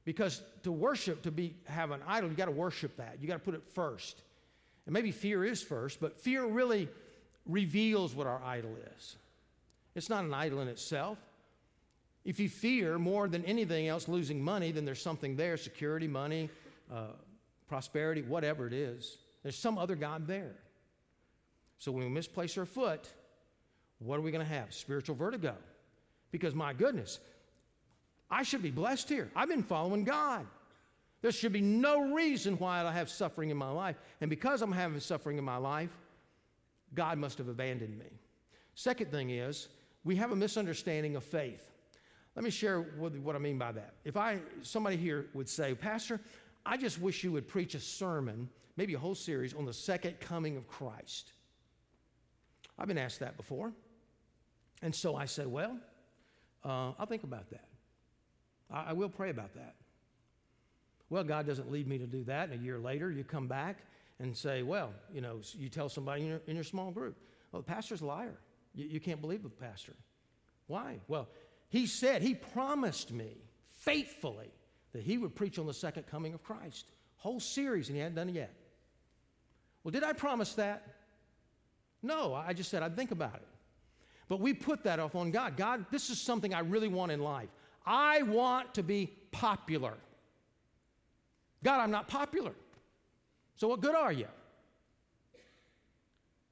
because 0.05 0.43
to 0.63 0.71
worship, 0.71 1.23
to 1.23 1.31
be 1.31 1.57
have 1.65 1.91
an 1.91 2.01
idol, 2.07 2.31
you 2.31 2.37
got 2.37 2.47
to 2.47 2.51
worship 2.53 2.97
that. 2.99 3.17
You 3.21 3.27
got 3.27 3.35
to 3.35 3.41
put 3.41 3.55
it 3.55 3.63
first. 3.75 4.23
And 4.87 4.93
maybe 4.93 5.13
fear 5.13 5.45
is 5.45 5.63
first, 5.63 6.01
but 6.01 6.19
fear 6.19 6.45
really 6.45 6.89
reveals 7.47 8.15
what 8.15 8.27
our 8.27 8.43
idol 8.43 8.77
is. 8.97 9.17
It's 9.95 10.09
not 10.09 10.25
an 10.25 10.35
idol 10.35 10.61
in 10.61 10.69
itself. 10.69 11.19
If 12.25 12.39
you 12.39 12.49
fear 12.49 12.99
more 12.99 13.29
than 13.29 13.45
anything 13.45 13.89
else 13.89 14.09
losing 14.09 14.43
money, 14.43 14.73
then 14.73 14.85
there's 14.85 15.03
something 15.03 15.37
there 15.37 15.57
security, 15.57 16.07
money, 16.07 16.51
uh, 16.93 17.13
prosperity, 17.69 18.23
whatever 18.23 18.67
it 18.67 18.73
is. 18.73 19.19
There's 19.43 19.57
some 19.57 19.79
other 19.79 19.97
God 19.97 20.27
there. 20.27 20.55
So 21.79 21.91
when 21.93 22.05
we 22.05 22.11
misplace 22.11 22.59
our 22.59 22.67
foot, 22.67 23.09
what 24.01 24.19
are 24.19 24.23
we 24.23 24.31
going 24.31 24.47
to 24.47 24.53
have? 24.53 24.75
Spiritual 24.75 25.17
vertigo. 25.17 25.55
Because 26.31 26.55
my 26.55 26.73
goodness, 26.73 27.19
I 28.31 28.43
should 28.43 28.63
be 28.63 28.71
blessed 28.71 29.09
here. 29.09 29.31
I've 29.35 29.49
been 29.49 29.63
following 29.63 30.05
God. 30.05 30.47
There 31.23 31.33
should 31.33 31.53
be 31.53 31.61
no 31.61 32.13
reason 32.15 32.57
why 32.57 32.83
I 32.85 32.93
have 32.93 33.11
suffering 33.11 33.51
in 33.51 33.57
my 33.57 33.71
life. 33.71 33.97
And 34.21 34.31
because 34.31 34.63
I'm 34.63 34.73
having 34.73 35.01
suffering 35.01 35.37
in 35.37 35.45
my 35.45 35.59
life, 35.59 35.91
God 36.95 37.19
must 37.19 37.39
have 37.39 37.49
abandoned 37.49 37.99
me. 37.99 38.07
Second 38.75 39.11
thing 39.11 39.31
is, 39.31 39.69
we 40.05 40.17
have 40.17 40.33
a 40.33 40.37
misunderstanding 40.37 41.17
of 41.17 41.25
faith. 41.25 41.71
Let 42.37 42.45
me 42.45 42.51
share 42.51 42.81
what 42.81 43.37
I 43.37 43.39
mean 43.39 43.59
by 43.59 43.73
that. 43.73 43.95
If 44.05 44.17
I 44.17 44.39
somebody 44.63 44.97
here 44.97 45.27
would 45.35 45.49
say, 45.49 45.75
Pastor, 45.75 46.21
I 46.65 46.77
just 46.77 47.01
wish 47.01 47.23
you 47.23 47.33
would 47.33 47.49
preach 47.49 47.75
a 47.75 47.81
sermon, 47.81 48.49
maybe 48.77 48.95
a 48.95 48.99
whole 48.99 49.15
series 49.15 49.53
on 49.53 49.67
the 49.67 49.73
second 49.73 50.21
coming 50.21 50.57
of 50.57 50.67
Christ. 50.69 51.33
I've 52.79 52.89
been 52.89 52.99
asked 52.99 53.21
that 53.21 53.37
before. 53.37 53.73
And 54.81 54.95
so 54.95 55.17
I 55.17 55.27
said, 55.27 55.47
Well, 55.47 55.77
uh, 56.65 56.93
I'll 56.99 57.07
think 57.07 57.25
about 57.25 57.51
that. 57.51 57.67
I, 58.71 58.91
I 58.91 58.93
will 58.93 59.11
pray 59.11 59.31
about 59.31 59.55
that. 59.55 59.75
Well, 61.11 61.25
God 61.25 61.47
doesn't 61.47 61.71
lead 61.71 61.87
me 61.89 61.99
to 61.99 62.07
do 62.07 62.25
that. 62.25 62.51
And 62.51 62.61
a 62.61 62.65
year 62.65 62.79
later, 62.79 63.11
you 63.11 63.25
come 63.25 63.49
back 63.49 63.79
and 64.21 64.37
say, 64.37 64.63
Well, 64.63 64.93
you 65.13 65.21
know, 65.21 65.41
you 65.59 65.69
tell 65.69 65.89
somebody 65.89 66.23
in 66.23 66.29
your, 66.29 66.41
in 66.47 66.55
your 66.55 66.65
small 66.65 66.91
group, 66.91 67.17
Well, 67.53 67.63
the 67.63 67.67
pastor's 67.67 68.01
a 68.01 68.07
liar. 68.07 68.39
You, 68.75 68.87
you 68.87 69.01
can't 69.01 69.21
believe 69.21 69.43
the 69.43 69.49
pastor. 69.49 69.95
Why? 70.69 71.01
Well, 71.09 71.29
he 71.69 71.87
said, 71.87 72.23
He 72.23 72.35
promised 72.35 73.13
me 73.13 73.37
faithfully 73.73 74.51
that 74.93 75.03
He 75.03 75.19
would 75.19 75.35
preach 75.35 75.59
on 75.59 75.67
the 75.67 75.75
second 75.75 76.07
coming 76.07 76.33
of 76.33 76.43
Christ. 76.43 76.87
Whole 77.17 77.41
series, 77.41 77.89
and 77.89 77.97
He 77.97 78.03
hadn't 78.03 78.17
done 78.17 78.29
it 78.29 78.37
yet. 78.37 78.55
Well, 79.83 79.91
did 79.93 80.05
I 80.05 80.13
promise 80.13 80.55
that? 80.55 80.87
No, 82.03 82.35
I 82.35 82.53
just 82.53 82.71
said 82.71 82.83
I'd 82.83 82.97
think 82.97 83.11
about 83.11 83.35
it. 83.35 83.49
But 84.29 84.41
we 84.41 84.55
put 84.55 84.85
that 84.85 85.01
off 85.01 85.17
on 85.17 85.33
God. 85.33 85.57
God, 85.57 85.87
this 85.91 86.09
is 86.09 86.21
something 86.21 86.55
I 86.55 86.61
really 86.61 86.87
want 86.87 87.11
in 87.11 87.21
life. 87.21 87.49
I 87.85 88.23
want 88.23 88.75
to 88.75 88.83
be 88.85 89.11
popular. 89.33 89.95
God, 91.63 91.81
I'm 91.81 91.91
not 91.91 92.09
popular. 92.09 92.53
So 93.57 93.69
what 93.69 93.81
good 93.81 93.95
are 93.95 94.13
you? 94.13 94.29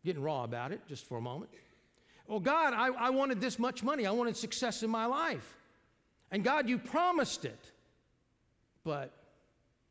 Getting 0.05 0.23
raw 0.23 0.45
about 0.45 0.73
it 0.73 0.81
just 0.87 1.07
for 1.07 1.19
a 1.19 1.21
moment. 1.21 1.51
Well, 2.27 2.41
God, 2.41 2.75
I, 2.75 2.89
I 2.89 3.11
wanted 3.11 3.41
this 3.41 3.59
much 3.59 3.83
money. 3.83 4.07
I 4.07 4.11
wanted 4.11 4.37
success 4.37 4.83
in 4.83 4.91
my 4.91 5.07
life. 5.07 5.57
And 6.31 6.45
God, 6.45 6.69
you 6.69 6.79
promised 6.79 7.47
it, 7.47 7.73
but 8.85 9.13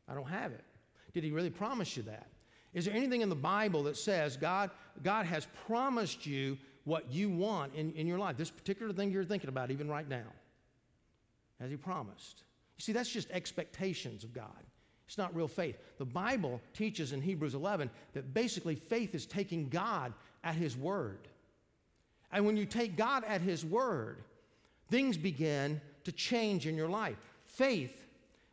I 0.08 0.14
don't 0.14 0.28
have 0.28 0.52
it. 0.52 0.64
Did 1.12 1.24
He 1.24 1.32
really 1.32 1.50
promise 1.50 1.96
you 1.96 2.04
that? 2.04 2.28
Is 2.72 2.84
there 2.84 2.94
anything 2.94 3.22
in 3.22 3.28
the 3.28 3.34
Bible 3.34 3.82
that 3.84 3.96
says 3.96 4.36
God, 4.36 4.70
God 5.02 5.26
has 5.26 5.48
promised 5.66 6.26
you 6.26 6.56
what 6.84 7.10
you 7.10 7.28
want 7.28 7.74
in, 7.74 7.92
in 7.94 8.06
your 8.06 8.18
life? 8.18 8.36
This 8.36 8.50
particular 8.50 8.92
thing 8.92 9.10
you're 9.10 9.24
thinking 9.24 9.48
about, 9.48 9.72
even 9.72 9.88
right 9.88 10.08
now. 10.08 10.26
Has 11.60 11.70
He 11.70 11.76
promised? 11.76 12.44
You 12.76 12.82
see, 12.82 12.92
that's 12.92 13.10
just 13.10 13.28
expectations 13.32 14.22
of 14.22 14.32
God. 14.32 14.46
It's 15.08 15.16
not 15.16 15.34
real 15.34 15.48
faith. 15.48 15.78
The 15.96 16.04
Bible 16.04 16.60
teaches 16.74 17.12
in 17.12 17.22
Hebrews 17.22 17.54
11 17.54 17.88
that 18.12 18.34
basically 18.34 18.74
faith 18.74 19.14
is 19.14 19.24
taking 19.24 19.70
God 19.70 20.12
at 20.44 20.54
His 20.54 20.76
word. 20.76 21.26
And 22.30 22.44
when 22.44 22.58
you 22.58 22.66
take 22.66 22.94
God 22.94 23.24
at 23.24 23.40
His 23.40 23.64
word, 23.64 24.18
things 24.90 25.16
begin 25.16 25.80
to 26.04 26.12
change 26.12 26.66
in 26.66 26.76
your 26.76 26.90
life. 26.90 27.16
Faith 27.46 28.06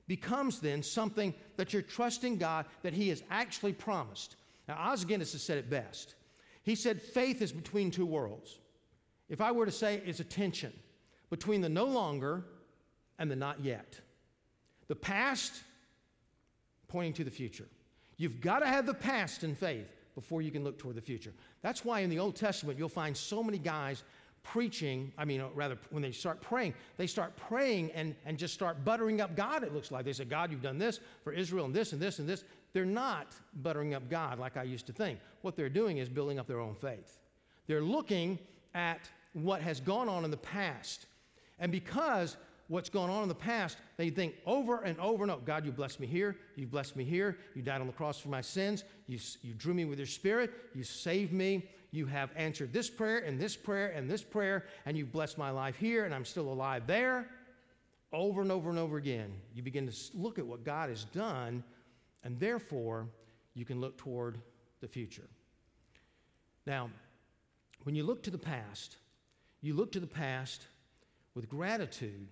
becomes 0.08 0.62
then 0.62 0.82
something 0.82 1.34
that 1.58 1.74
you're 1.74 1.82
trusting 1.82 2.38
God 2.38 2.66
that 2.84 2.94
He 2.94 3.10
has 3.10 3.22
actually 3.30 3.74
promised. 3.74 4.38
Now, 4.70 4.78
Os 4.80 5.04
Guinness 5.04 5.34
has 5.34 5.44
said 5.44 5.58
it 5.58 5.70
best. 5.70 6.16
He 6.64 6.76
said, 6.76 7.02
faith 7.02 7.42
is 7.42 7.52
between 7.52 7.92
two 7.92 8.06
worlds. 8.06 8.60
If 9.28 9.42
I 9.42 9.52
were 9.52 9.66
to 9.66 9.74
say 9.74 10.02
it's 10.06 10.22
a 10.22 10.24
tension 10.24 10.72
between 11.30 11.60
the 11.60 11.68
no 11.68 11.86
longer 11.86 12.46
and 13.20 13.30
the 13.30 13.36
not 13.36 13.60
yet. 13.62 14.00
The 14.88 14.96
past 14.96 15.54
pointing 16.96 17.12
to 17.12 17.26
the 17.26 17.32
future. 17.32 17.68
You've 18.16 18.40
got 18.40 18.60
to 18.60 18.68
have 18.68 18.86
the 18.86 18.94
past 18.94 19.44
in 19.44 19.54
faith 19.54 19.92
before 20.16 20.42
you 20.42 20.50
can 20.50 20.64
look 20.64 20.80
toward 20.80 20.96
the 20.96 21.02
future. 21.02 21.34
That's 21.62 21.84
why 21.84 22.00
in 22.00 22.10
the 22.10 22.20
Old 22.20 22.38
Testament 22.38 22.80
you'll 22.80 22.88
find 22.88 23.16
so 23.18 23.44
many 23.44 23.58
guys 23.58 24.06
preaching, 24.44 25.12
I 25.18 25.26
mean, 25.26 25.42
uh, 25.42 25.50
rather, 25.54 25.78
when 25.90 26.02
they 26.02 26.14
start 26.14 26.40
praying, 26.40 26.74
they 26.96 27.06
start 27.06 27.36
praying 27.36 27.92
and, 27.92 28.16
and 28.26 28.38
just 28.38 28.54
start 28.54 28.86
buttering 28.86 29.20
up 29.20 29.36
God, 29.36 29.62
it 29.66 29.74
looks 29.74 29.92
like. 29.92 30.06
They 30.06 30.14
say, 30.14 30.24
God, 30.24 30.52
you've 30.52 30.62
done 30.62 30.78
this 30.78 31.02
for 31.22 31.34
Israel 31.34 31.66
and 31.66 31.74
this 31.74 31.92
and 31.92 32.02
this 32.02 32.20
and 32.20 32.30
this. 32.30 32.46
They're 32.72 32.86
not 32.86 33.36
buttering 33.56 33.94
up 33.94 34.10
God 34.10 34.40
like 34.40 34.56
I 34.56 34.64
used 34.64 34.88
to 34.88 34.94
think. 34.94 35.20
What 35.42 35.58
they're 35.58 35.68
doing 35.68 35.98
is 35.98 36.08
building 36.08 36.40
up 36.40 36.48
their 36.48 36.62
own 36.62 36.76
faith. 36.76 37.20
They're 37.68 37.82
looking 37.82 38.40
at 38.74 39.10
what 39.34 39.62
has 39.62 39.82
gone 39.82 40.08
on 40.08 40.24
in 40.24 40.32
the 40.32 40.38
past. 40.38 41.08
And 41.60 41.74
because 41.74 42.38
what's 42.68 42.90
going 42.90 43.10
on 43.10 43.22
in 43.22 43.30
the 43.30 43.36
past, 43.36 43.78
they 43.98 44.10
think 44.10 44.36
over 44.46 44.82
and 44.82 45.00
over 45.00 45.24
and 45.24 45.32
over 45.32 45.42
God, 45.46 45.66
you 45.66 45.72
blessed 45.72 46.00
me 46.00 46.08
here, 46.08 46.38
you 46.56 46.66
blessed 46.66 46.96
me 46.96 47.04
here, 47.04 47.38
you 47.54 47.62
died 47.62 47.82
on 47.82 47.88
the 47.88 47.94
cross 47.94 48.20
for 48.20 48.30
my 48.30 48.42
sins, 48.42 48.84
you, 49.08 49.20
you 49.42 49.54
drew 49.54 49.74
me 49.74 49.86
with 49.86 50.00
your 50.00 50.08
spirit, 50.08 50.52
you 50.74 50.84
saved 50.84 51.32
me, 51.32 51.70
you 51.92 52.06
have 52.06 52.32
answered 52.36 52.74
this 52.74 52.90
prayer 52.90 53.20
and 53.20 53.40
this 53.40 53.56
prayer 53.56 53.90
and 53.90 54.10
this 54.10 54.22
prayer, 54.22 54.66
and 54.86 54.98
you've 54.98 55.12
blessed 55.12 55.38
my 55.38 55.50
life 55.50 55.78
here, 55.78 56.06
and 56.06 56.14
I'm 56.14 56.26
still 56.26 56.52
alive 56.52 56.88
there. 56.88 57.30
Over 58.12 58.42
and 58.42 58.52
over 58.52 58.70
and 58.70 58.80
over 58.80 58.98
again, 58.98 59.34
you 59.54 59.62
begin 59.62 59.88
to 59.88 59.96
look 60.14 60.40
at 60.40 60.46
what 60.46 60.64
God 60.64 60.90
has 60.90 61.06
done, 61.06 61.64
and 62.24 62.40
therefore 62.40 63.08
you 63.54 63.66
can 63.66 63.80
look 63.80 63.98
toward 63.98 64.40
the 64.82 64.88
future. 64.88 65.28
Now, 66.66 66.90
when 67.84 67.96
you 67.96 68.04
look 68.04 68.24
to 68.24 68.32
the 68.32 68.38
past, 68.38 68.98
you 69.62 69.74
look 69.74 69.92
to 69.94 70.00
the 70.00 70.08
past 70.08 70.68
with 71.34 71.50
gratitude, 71.50 72.28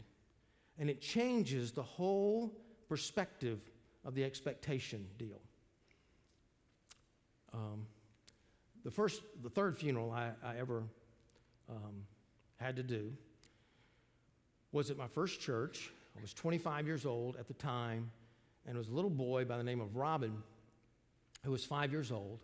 and 0.80 0.90
it 0.90 1.02
changes 1.02 1.72
the 1.72 1.84
whole 1.84 2.52
perspective 2.90 3.60
of 4.06 4.16
the 4.16 4.24
expectation 4.24 5.06
deal. 5.18 5.40
Um, 7.54 7.86
the 8.84 8.92
first, 8.92 9.22
the 9.42 9.50
third 9.50 9.78
funeral 9.78 10.12
I, 10.12 10.32
I 10.44 10.58
ever 10.58 10.84
um, 11.70 12.06
had 12.58 12.76
to 12.76 12.84
do 12.84 13.14
was 14.72 14.90
at 14.90 14.98
my 14.98 15.08
first 15.08 15.40
church. 15.40 15.92
I 16.18 16.22
was 16.22 16.34
25 16.34 16.86
years 16.88 17.06
old 17.06 17.38
at 17.38 17.48
the 17.48 17.54
time, 17.54 18.12
and 18.66 18.76
it 18.76 18.78
was 18.78 18.90
a 18.90 18.94
little 18.94 19.10
boy 19.10 19.46
by 19.46 19.58
the 19.58 19.64
name 19.64 19.80
of 19.80 19.96
Robin 19.96 20.42
who 21.44 21.52
was 21.52 21.64
five 21.64 21.92
years 21.92 22.12
old. 22.12 22.40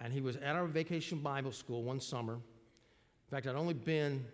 And 0.00 0.12
he 0.12 0.20
was 0.20 0.36
at 0.36 0.56
our 0.56 0.66
vacation 0.66 1.18
Bible 1.18 1.52
school 1.52 1.82
one 1.82 2.00
summer. 2.00 2.34
In 2.34 3.30
fact, 3.30 3.46
I'd 3.46 3.56
only 3.56 3.74
been 3.74 4.24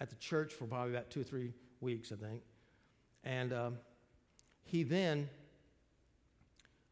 at 0.00 0.10
the 0.10 0.16
church 0.16 0.52
for 0.52 0.66
probably 0.66 0.92
about 0.92 1.10
two 1.10 1.20
or 1.20 1.24
three 1.24 1.52
weeks, 1.80 2.12
I 2.12 2.16
think. 2.16 2.42
And 3.24 3.52
um, 3.52 3.78
he 4.64 4.82
then, 4.82 5.28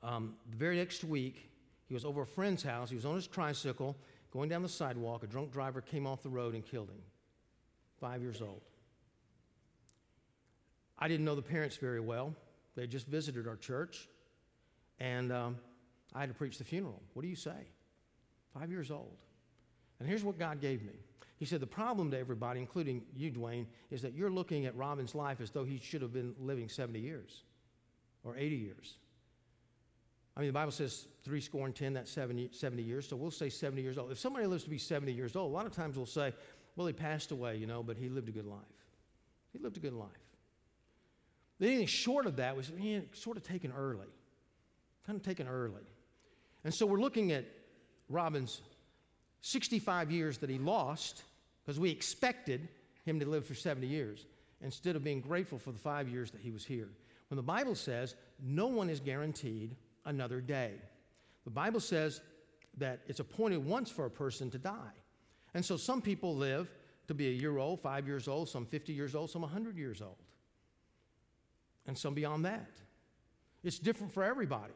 um, 0.03 0.35
the 0.51 0.57
very 0.57 0.77
next 0.77 1.05
week, 1.05 1.51
he 1.87 1.94
was 1.94 2.05
over 2.05 2.23
a 2.23 2.27
friend's 2.27 2.62
house. 2.62 2.90
He 2.90 2.97
was 2.97 3.05
on 3.05 3.14
his 3.14 3.27
tricycle 3.27 3.97
going 4.33 4.49
down 4.49 4.62
the 4.62 4.68
sidewalk. 4.68 5.23
A 5.23 5.27
drunk 5.27 5.53
driver 5.53 5.81
came 5.81 6.07
off 6.07 6.23
the 6.23 6.29
road 6.29 6.55
and 6.55 6.64
killed 6.64 6.88
him. 6.88 7.03
Five 8.01 8.23
years 8.23 8.42
old. 8.42 8.62
I 10.99 11.09
didn't 11.09 11.25
know 11.25 11.35
the 11.35 11.42
parents 11.42 11.77
very 11.77 12.01
well. 12.01 12.35
They 12.75 12.83
had 12.83 12.90
just 12.90 13.07
visited 13.07 13.47
our 13.47 13.57
church. 13.57 14.09
And 15.01 15.33
um, 15.33 15.57
I 16.14 16.20
had 16.20 16.29
to 16.29 16.35
preach 16.35 16.59
the 16.59 16.64
funeral. 16.64 17.01
What 17.14 17.23
do 17.23 17.29
you 17.29 17.37
say? 17.37 17.68
Five 18.59 18.70
years 18.70 18.90
old. 18.90 19.16
And 19.99 20.09
here's 20.09 20.25
what 20.25 20.38
God 20.38 20.61
gave 20.61 20.83
me. 20.83 20.94
He 21.44 21.48
said, 21.48 21.61
The 21.61 21.66
problem 21.66 22.11
to 22.12 22.18
everybody, 22.18 22.59
including 22.59 23.02
you, 23.14 23.30
Dwayne, 23.30 23.66
is 23.90 24.00
that 24.00 24.14
you're 24.14 24.30
looking 24.30 24.64
at 24.64 24.74
Robin's 24.74 25.14
life 25.14 25.42
as 25.42 25.50
though 25.50 25.62
he 25.62 25.78
should 25.78 26.00
have 26.00 26.11
been 26.11 26.35
living 26.40 26.70
70 26.70 26.98
years 26.98 27.42
or 28.24 28.35
80 28.35 28.57
years. 28.57 28.94
I 30.35 30.40
mean, 30.40 30.46
the 30.46 30.54
Bible 30.54 30.72
says 30.72 31.07
three 31.22 31.42
score 31.42 31.66
and 31.66 31.74
10, 31.74 31.92
that's 31.92 32.11
70, 32.11 32.48
70 32.50 32.83
years, 32.83 33.07
so 33.07 33.14
we'll 33.14 33.30
say 33.30 33.50
70 33.50 33.83
years 33.83 33.98
old. 33.98 34.11
If 34.11 34.18
somebody 34.18 34.46
lives 34.46 34.64
to 34.64 34.70
be 34.70 34.78
70 34.78 35.12
years 35.12 35.37
old, 35.37 35.52
a 35.52 35.54
lot 35.54 35.66
of 35.66 35.72
times 35.72 35.98
we'll 35.98 36.07
say, 36.07 36.33
well, 36.76 36.87
he 36.87 36.94
passed 36.94 37.30
away, 37.30 37.57
you 37.57 37.66
know, 37.66 37.83
but 37.83 37.98
he 37.98 38.09
lived 38.09 38.30
a 38.30 38.33
good 38.33 38.46
life. 38.46 38.61
He 39.52 39.59
lived 39.59 39.76
a 39.76 39.80
good 39.80 39.92
life. 39.92 40.09
Anything 41.61 41.87
short 41.87 42.24
of 42.24 42.37
that 42.37 42.57
was 42.57 42.72
sort 43.12 43.37
of 43.37 43.42
taken 43.42 43.70
early, 43.70 44.09
kind 45.07 45.14
of 45.14 45.22
taken 45.22 45.46
early. 45.46 45.85
And 46.64 46.72
so 46.72 46.87
we're 46.87 47.02
looking 47.02 47.33
at 47.33 47.44
Robin's 48.09 48.62
65 49.42 50.11
years 50.11 50.38
that 50.38 50.48
he 50.48 50.57
lost 50.57 51.22
because 51.64 51.81
we 51.81 51.90
expected 51.90 52.68
him 53.05 53.20
to 53.20 53.27
live 53.27 53.46
for 53.46 53.55
70 53.55 53.87
years 53.87 54.27
instead 54.61 54.96
of 54.96 55.05
being 55.05 55.20
grateful 55.20 55.59
for 55.59 55.72
the 55.72 55.79
five 55.79 56.09
years 56.09 56.31
that 56.31 56.40
he 56.40 56.50
was 56.50 56.64
here. 56.64 56.88
When 57.29 57.37
the 57.37 57.42
Bible 57.42 57.74
says 57.74 58.14
no 58.42 58.66
one 58.66 58.90
is 58.90 59.00
guaranteed 59.00 59.77
another 60.05 60.40
day, 60.40 60.72
the 61.44 61.50
Bible 61.50 61.81
says 61.81 62.20
that 62.79 63.00
it's 63.07 63.20
appointed 63.20 63.64
once 63.64 63.90
for 63.90 64.07
a 64.07 64.11
person 64.11 64.50
to 64.50 64.59
die. 64.59 64.92
And 65.55 65.64
so 65.64 65.77
some 65.77 66.03
people 66.03 66.35
live 66.35 66.70
to 67.07 67.14
be 67.14 67.29
a 67.29 67.33
year 67.33 67.59
old, 67.59 67.81
five 67.81 68.07
years 68.07 68.29
old, 68.29 68.48
some 68.48 68.66
50 68.66 68.92
years 68.92 69.14
old, 69.14 69.31
some 69.31 69.42
100 69.42 69.77
years 69.77 70.00
old, 70.00 70.16
and 71.87 71.96
some 71.96 72.14
beyond 72.14 72.44
that. 72.44 72.70
It's 73.62 73.79
different 73.79 74.12
for 74.12 74.24
everybody. 74.24 74.72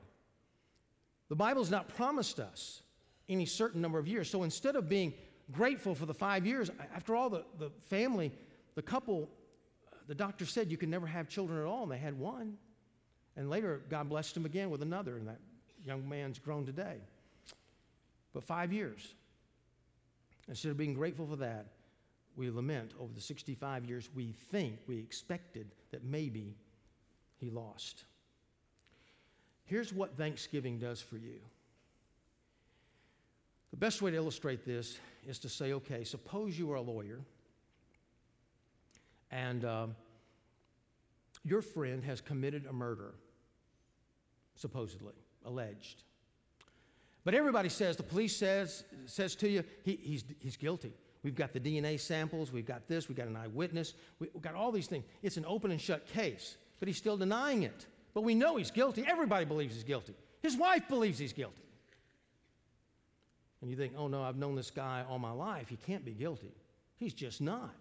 The 1.28 1.36
Bible's 1.36 1.70
not 1.70 1.88
promised 1.88 2.38
us 2.38 2.82
any 3.28 3.44
certain 3.44 3.80
number 3.80 3.98
of 3.98 4.08
years. 4.08 4.30
So 4.30 4.42
instead 4.42 4.76
of 4.76 4.88
being 4.88 5.12
grateful 5.52 5.94
for 5.94 6.06
the 6.06 6.14
five 6.14 6.46
years, 6.46 6.70
after 6.94 7.16
all, 7.16 7.30
the, 7.30 7.44
the 7.58 7.70
family, 7.86 8.32
the 8.74 8.82
couple, 8.82 9.28
uh, 9.92 9.96
the 10.06 10.14
doctor 10.14 10.44
said 10.46 10.70
you 10.70 10.76
could 10.76 10.88
never 10.88 11.06
have 11.06 11.28
children 11.28 11.58
at 11.58 11.64
all, 11.64 11.84
and 11.84 11.92
they 11.92 11.98
had 11.98 12.18
one. 12.18 12.56
And 13.36 13.48
later, 13.48 13.82
God 13.88 14.08
blessed 14.08 14.34
them 14.34 14.44
again 14.44 14.70
with 14.70 14.82
another, 14.82 15.16
and 15.16 15.28
that 15.28 15.40
young 15.84 16.08
man's 16.08 16.38
grown 16.38 16.66
today. 16.66 16.96
But 18.32 18.44
five 18.44 18.72
years. 18.72 19.14
Instead 20.48 20.70
of 20.70 20.76
being 20.76 20.94
grateful 20.94 21.26
for 21.26 21.36
that, 21.36 21.66
we 22.36 22.50
lament 22.50 22.92
over 23.00 23.12
the 23.12 23.20
65 23.20 23.84
years 23.84 24.08
we 24.14 24.32
think, 24.50 24.78
we 24.86 24.98
expected 24.98 25.72
that 25.90 26.04
maybe 26.04 26.56
he 27.36 27.50
lost. 27.50 28.04
Here's 29.64 29.92
what 29.92 30.16
Thanksgiving 30.16 30.78
does 30.78 31.00
for 31.00 31.16
you. 31.16 31.40
The 33.70 33.76
best 33.76 34.00
way 34.02 34.10
to 34.10 34.16
illustrate 34.16 34.64
this 34.64 34.98
is 35.26 35.38
to 35.40 35.48
say, 35.48 35.72
okay, 35.74 36.04
suppose 36.04 36.58
you 36.58 36.70
are 36.72 36.76
a 36.76 36.80
lawyer 36.80 37.20
and 39.30 39.64
uh, 39.64 39.86
your 41.44 41.62
friend 41.62 42.02
has 42.04 42.20
committed 42.20 42.66
a 42.66 42.72
murder, 42.72 43.14
supposedly, 44.54 45.14
alleged. 45.44 46.02
But 47.24 47.34
everybody 47.34 47.68
says, 47.68 47.96
the 47.96 48.02
police 48.02 48.34
says, 48.34 48.84
says 49.04 49.34
to 49.36 49.48
you, 49.48 49.64
he, 49.82 49.98
he's, 50.02 50.24
he's 50.38 50.56
guilty. 50.56 50.94
We've 51.22 51.34
got 51.34 51.52
the 51.52 51.60
DNA 51.60 52.00
samples, 52.00 52.52
we've 52.52 52.64
got 52.64 52.88
this, 52.88 53.08
we've 53.08 53.18
got 53.18 53.26
an 53.26 53.36
eyewitness, 53.36 53.94
we've 54.18 54.30
got 54.40 54.54
all 54.54 54.72
these 54.72 54.86
things. 54.86 55.04
It's 55.22 55.36
an 55.36 55.44
open 55.46 55.70
and 55.70 55.80
shut 55.80 56.06
case, 56.06 56.56
but 56.78 56.88
he's 56.88 56.96
still 56.96 57.16
denying 57.16 57.64
it. 57.64 57.86
But 58.14 58.22
we 58.22 58.34
know 58.34 58.56
he's 58.56 58.70
guilty. 58.70 59.04
Everybody 59.06 59.44
believes 59.44 59.74
he's 59.74 59.84
guilty. 59.84 60.14
His 60.40 60.56
wife 60.56 60.88
believes 60.88 61.18
he's 61.18 61.32
guilty. 61.32 61.62
And 63.60 63.70
you 63.70 63.76
think, 63.76 63.94
oh 63.96 64.08
no, 64.08 64.22
I've 64.22 64.36
known 64.36 64.54
this 64.54 64.70
guy 64.70 65.04
all 65.08 65.18
my 65.18 65.32
life. 65.32 65.68
He 65.68 65.76
can't 65.76 66.04
be 66.04 66.12
guilty. 66.12 66.54
He's 66.96 67.14
just 67.14 67.40
not. 67.40 67.74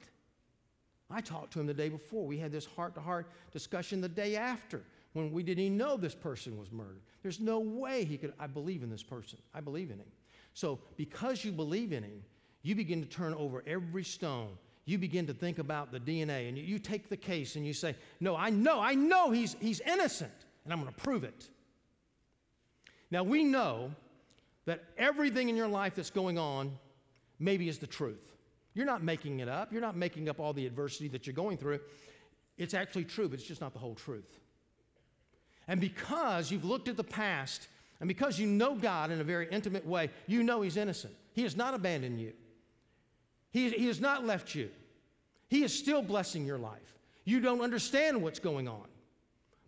I 1.10 1.22
talked 1.22 1.54
to 1.54 1.60
him 1.60 1.68
the 1.68 1.74
day 1.74 1.90
before. 1.90 2.26
We 2.26 2.38
had 2.38 2.52
this 2.52 2.66
heart 2.66 2.96
to 2.96 3.02
heart 3.02 3.30
discussion 3.52 4.02
the 4.02 4.10
day 4.10 4.36
after 4.36 4.82
when 5.14 5.32
we 5.32 5.42
didn't 5.42 5.64
even 5.64 5.78
know 5.78 5.98
this 5.98 6.16
person 6.16 6.58
was 6.58 6.72
murdered. 6.72 7.02
There's 7.24 7.40
no 7.40 7.60
way 7.60 8.04
he 8.04 8.18
could. 8.18 8.34
I 8.40 8.48
believe 8.48 8.84
in 8.84 8.90
this 8.90 9.04
person. 9.04 9.40
I 9.54 9.62
believe 9.62 9.90
in 9.90 9.98
him. 9.98 10.12
So, 10.54 10.80
because 10.98 11.46
you 11.46 11.52
believe 11.52 11.94
in 11.94 12.04
him, 12.04 12.24
you 12.62 12.76
begin 12.76 13.02
to 13.02 13.08
turn 13.08 13.34
over 13.36 13.64
every 13.66 14.04
stone. 14.04 14.50
You 14.86 14.98
begin 14.98 15.28
to 15.28 15.34
think 15.34 15.60
about 15.60 15.92
the 15.92 16.00
DNA 16.00 16.50
and 16.50 16.58
you, 16.58 16.64
you 16.64 16.80
take 16.80 17.10
the 17.10 17.18
case 17.18 17.56
and 17.56 17.66
you 17.66 17.74
say, 17.74 17.96
No, 18.20 18.36
I 18.36 18.50
know, 18.50 18.80
I 18.80 18.96
know 18.96 19.32
he's, 19.32 19.56
he's 19.60 19.80
innocent, 19.82 20.32
and 20.64 20.74
I'm 20.74 20.82
going 20.82 20.94
to 20.94 21.02
prove 21.02 21.24
it. 21.24 21.50
Now, 23.12 23.24
we 23.24 23.44
know 23.44 23.92
that 24.68 24.84
everything 24.98 25.50
in 25.50 25.56
your 25.56 25.68
life 25.68 25.96
that's 25.96 26.12
going 26.12 26.38
on 26.38 26.78
maybe 27.40 27.68
is 27.70 27.80
the 27.80 27.88
truth. 27.88 28.34
You're 28.76 28.86
not 28.86 29.02
making 29.02 29.40
it 29.40 29.50
up. 29.50 29.72
You're 29.72 29.82
not 29.82 29.96
making 29.96 30.30
up 30.30 30.40
all 30.40 30.54
the 30.54 30.68
adversity 30.68 31.08
that 31.08 31.26
you're 31.26 31.34
going 31.34 31.58
through. 31.58 31.80
It's 32.58 32.74
actually 32.74 33.06
true, 33.06 33.28
but 33.30 33.40
it's 33.40 33.48
just 33.48 33.62
not 33.62 33.74
the 33.74 33.80
whole 33.80 33.96
truth. 33.96 34.40
And 35.68 35.82
because 35.82 36.52
you've 36.52 36.66
looked 36.66 36.90
at 36.90 36.98
the 36.98 37.04
past 37.04 37.68
and 38.00 38.08
because 38.08 38.40
you 38.40 38.46
know 38.46 38.76
God 38.76 39.10
in 39.10 39.22
a 39.22 39.24
very 39.24 39.48
intimate 39.50 39.86
way, 39.86 40.12
you 40.28 40.44
know 40.44 40.62
He's 40.62 40.78
innocent. 40.78 41.14
He 41.34 41.44
has 41.44 41.56
not 41.56 41.74
abandoned 41.74 42.20
you, 42.20 42.34
He, 43.52 43.70
he 43.70 43.88
has 43.88 44.02
not 44.02 44.26
left 44.26 44.54
you. 44.54 44.70
He 45.50 45.64
is 45.64 45.74
still 45.74 46.02
blessing 46.02 46.46
your 46.46 46.58
life. 46.58 46.98
You 47.24 47.40
don't 47.40 47.62
understand 47.62 48.22
what's 48.22 48.40
going 48.40 48.68
on, 48.68 48.84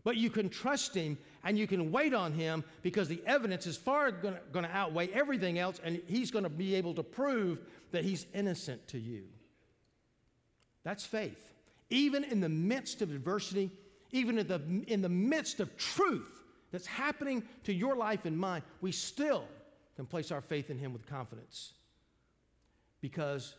but 0.04 0.18
you 0.18 0.30
can 0.30 0.50
trust 0.50 0.96
Him 0.96 1.18
and 1.44 1.58
you 1.58 1.68
can 1.68 1.92
wait 1.92 2.14
on 2.14 2.34
him 2.34 2.64
because 2.82 3.08
the 3.08 3.22
evidence 3.26 3.66
is 3.66 3.78
far 3.78 4.12
going 4.12 4.36
to 4.54 4.72
outweigh 4.72 5.08
everything 5.10 5.60
else, 5.60 5.80
and 5.84 6.02
he's 6.08 6.32
going 6.32 6.44
to 6.44 6.50
be 6.50 6.76
able 6.76 6.94
to 6.96 7.04
prove 7.04 7.60
that 7.92 8.04
he's 8.04 8.26
innocent 8.34 8.86
to 8.90 9.00
you. 9.00 9.24
That's 10.84 11.06
faith. 11.06 11.54
Even 11.90 12.24
in 12.24 12.40
the 12.40 12.50
midst 12.50 13.02
of 13.02 13.12
adversity, 13.12 13.72
even 14.12 14.38
in 14.38 14.48
the, 14.48 14.62
in 14.88 15.02
the 15.02 15.10
midst 15.10 15.60
of 15.60 15.76
truth 15.78 16.44
that's 16.72 16.86
happening 16.86 17.44
to 17.64 17.74
your 17.74 17.96
life 17.96 18.26
and 18.26 18.38
mine, 18.38 18.62
we 18.82 18.92
still 18.92 19.46
can 19.96 20.06
place 20.06 20.32
our 20.32 20.42
faith 20.42 20.70
in 20.70 20.78
him 20.78 20.94
with 20.94 21.06
confidence 21.08 21.74
because 23.02 23.56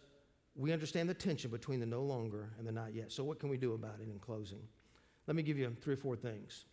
we 0.55 0.72
understand 0.72 1.09
the 1.09 1.14
tension 1.14 1.50
between 1.50 1.81
the 1.81 1.87
no 1.87 2.03
longer 2.03 2.50
and 2.59 2.66
the 2.66 2.72
not 2.72 2.94
yet. 2.94 3.11
So, 3.11 3.24
what 3.24 3.38
can 3.38 3.48
we 3.48 3.57
do 3.57 3.74
about 3.74 3.96
it 4.00 4.09
in 4.11 4.18
closing? 4.18 4.61
Let 5.31 5.37
me 5.37 5.45
give 5.45 5.59
you 5.59 5.73
three 5.81 5.95
or 5.95 5.97
four 5.97 6.16
things. 6.16 6.64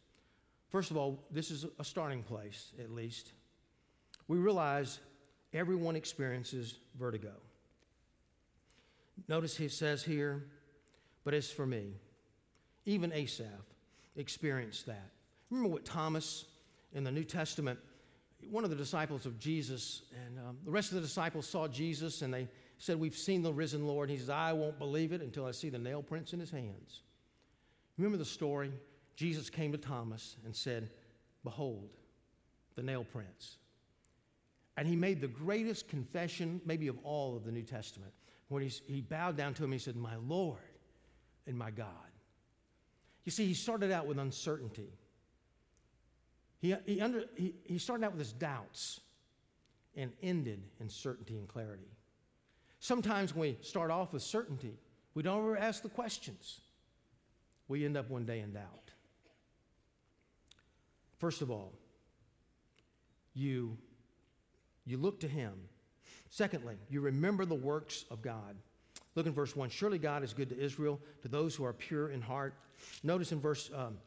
First 0.70 0.90
of 0.90 0.98
all, 0.98 1.24
this 1.30 1.52
is 1.52 1.68
a 1.78 1.84
starting 1.84 2.24
place, 2.24 2.72
at 2.80 2.90
least. 2.90 3.34
We 4.28 4.40
realize 4.40 5.00
everyone 5.54 5.96
experiences 5.96 6.80
vertigo. 7.00 7.34
Notice 9.28 9.56
he 9.56 9.68
says 9.68 10.04
here, 10.04 10.48
but 11.24 11.36
as 11.36 11.52
for 11.52 11.68
me, 11.68 12.00
Even 12.88 13.14
Asaph 13.14 13.46
experienced 14.16 14.88
that. 14.88 15.12
Remember 15.52 15.72
what 15.72 15.86
Thomas 15.86 16.46
in 16.96 17.04
the 17.04 17.12
New 17.12 17.26
Testament, 17.26 17.78
one 18.50 18.64
of 18.64 18.72
the 18.72 18.76
disciples 18.76 19.28
of 19.28 19.38
Jesus, 19.38 20.02
and 20.26 20.40
um, 20.40 20.58
the 20.66 20.72
rest 20.72 20.90
of 20.90 20.96
the 20.96 21.02
disciples 21.02 21.46
saw 21.46 21.68
Jesus 21.68 22.24
and 22.24 22.34
they 22.34 22.48
said, 22.80 23.00
We've 23.00 23.14
seen 23.14 23.44
the 23.44 23.54
risen 23.54 23.86
Lord. 23.86 24.10
And 24.10 24.18
He 24.18 24.20
says, 24.20 24.32
I 24.32 24.52
won't 24.54 24.80
believe 24.80 25.12
it 25.12 25.22
until 25.22 25.46
I 25.46 25.52
see 25.52 25.70
the 25.70 25.78
nail 25.78 26.02
prints 26.02 26.34
in 26.34 26.40
his 26.40 26.50
hands. 26.50 27.02
Remember 27.98 28.18
the 28.18 28.26
story? 28.26 28.72
Jesus 29.16 29.50
came 29.50 29.72
to 29.72 29.78
Thomas 29.78 30.38
and 30.46 30.56
said, 30.56 30.90
Behold, 31.44 31.90
the 32.76 32.84
nail 32.84 33.04
prints. 33.04 33.58
And 34.78 34.88
he 34.88 34.96
made 34.96 35.22
the 35.22 35.28
greatest 35.28 35.88
confession, 35.88 36.62
maybe 36.66 36.88
of 36.88 36.98
all 37.04 37.36
of 37.36 37.44
the 37.44 37.52
New 37.52 37.64
Testament, 37.64 38.14
when 38.50 38.62
he, 38.62 38.70
he 38.86 39.02
bowed 39.02 39.36
down 39.36 39.56
to 39.56 39.64
him. 39.64 39.72
He 39.72 39.80
said, 39.80 39.96
My 39.96 40.16
Lord 40.28 40.60
and 41.48 41.58
my 41.58 41.72
God. 41.72 41.88
You 43.26 43.32
see, 43.32 43.46
he 43.46 43.56
started 43.56 43.92
out 43.92 44.06
with 44.06 44.20
uncertainty. 44.20 44.94
He, 46.60 46.76
he, 46.86 47.02
under, 47.02 47.26
he, 47.36 47.56
he 47.66 47.78
started 47.78 48.06
out 48.06 48.12
with 48.12 48.20
his 48.20 48.34
doubts 48.34 49.02
and 49.96 50.12
ended 50.22 50.62
in 50.80 50.90
certainty 50.90 51.38
and 51.38 51.48
clarity. 51.48 51.90
Sometimes 52.80 53.34
when 53.34 53.50
we 53.50 53.58
start 53.62 53.90
off 53.90 54.14
with 54.14 54.22
certainty, 54.22 54.78
we 55.16 55.24
don't 55.24 55.40
ever 55.40 55.58
ask 55.58 55.82
the 55.82 55.90
questions. 55.90 56.62
We 57.68 57.86
end 57.86 57.98
up 57.98 58.10
one 58.10 58.26
day 58.26 58.40
in 58.40 58.54
doubt. 58.54 58.92
First 61.18 61.42
of 61.42 61.50
all, 61.52 61.74
you, 63.34 63.78
you 64.86 64.98
look 64.98 65.20
to 65.22 65.28
Him. 65.28 65.54
Secondly, 66.30 66.76
you 66.90 67.02
remember 67.02 67.46
the 67.46 67.56
works 67.56 68.06
of 68.12 68.22
God. 68.22 68.56
Look 69.16 69.26
in 69.26 69.34
verse 69.34 69.56
1. 69.56 69.70
Surely 69.70 69.98
God 69.98 70.24
is 70.24 70.34
good 70.34 70.50
to 70.50 70.60
Israel, 70.60 71.00
to 71.24 71.28
those 71.28 71.56
who 71.56 71.66
are 71.66 71.74
pure 71.74 72.10
in 72.10 72.22
heart. 72.22 72.54
Notice 73.04 73.32
in 73.32 73.40
verse 73.40 73.70
um, 73.74 73.98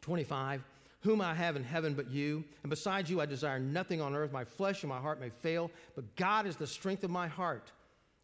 25 0.00 0.62
whom 1.00 1.20
I 1.20 1.34
have 1.34 1.56
in 1.56 1.64
heaven 1.64 1.94
but 1.94 2.10
you. 2.10 2.44
And 2.62 2.70
besides 2.70 3.08
you, 3.10 3.20
I 3.20 3.26
desire 3.26 3.58
nothing 3.58 4.00
on 4.00 4.14
earth. 4.14 4.32
My 4.32 4.44
flesh 4.44 4.82
and 4.82 4.90
my 4.90 4.98
heart 4.98 5.20
may 5.20 5.30
fail, 5.30 5.70
but 5.94 6.16
God 6.16 6.46
is 6.46 6.56
the 6.56 6.66
strength 6.66 7.04
of 7.04 7.10
my 7.10 7.28
heart 7.28 7.70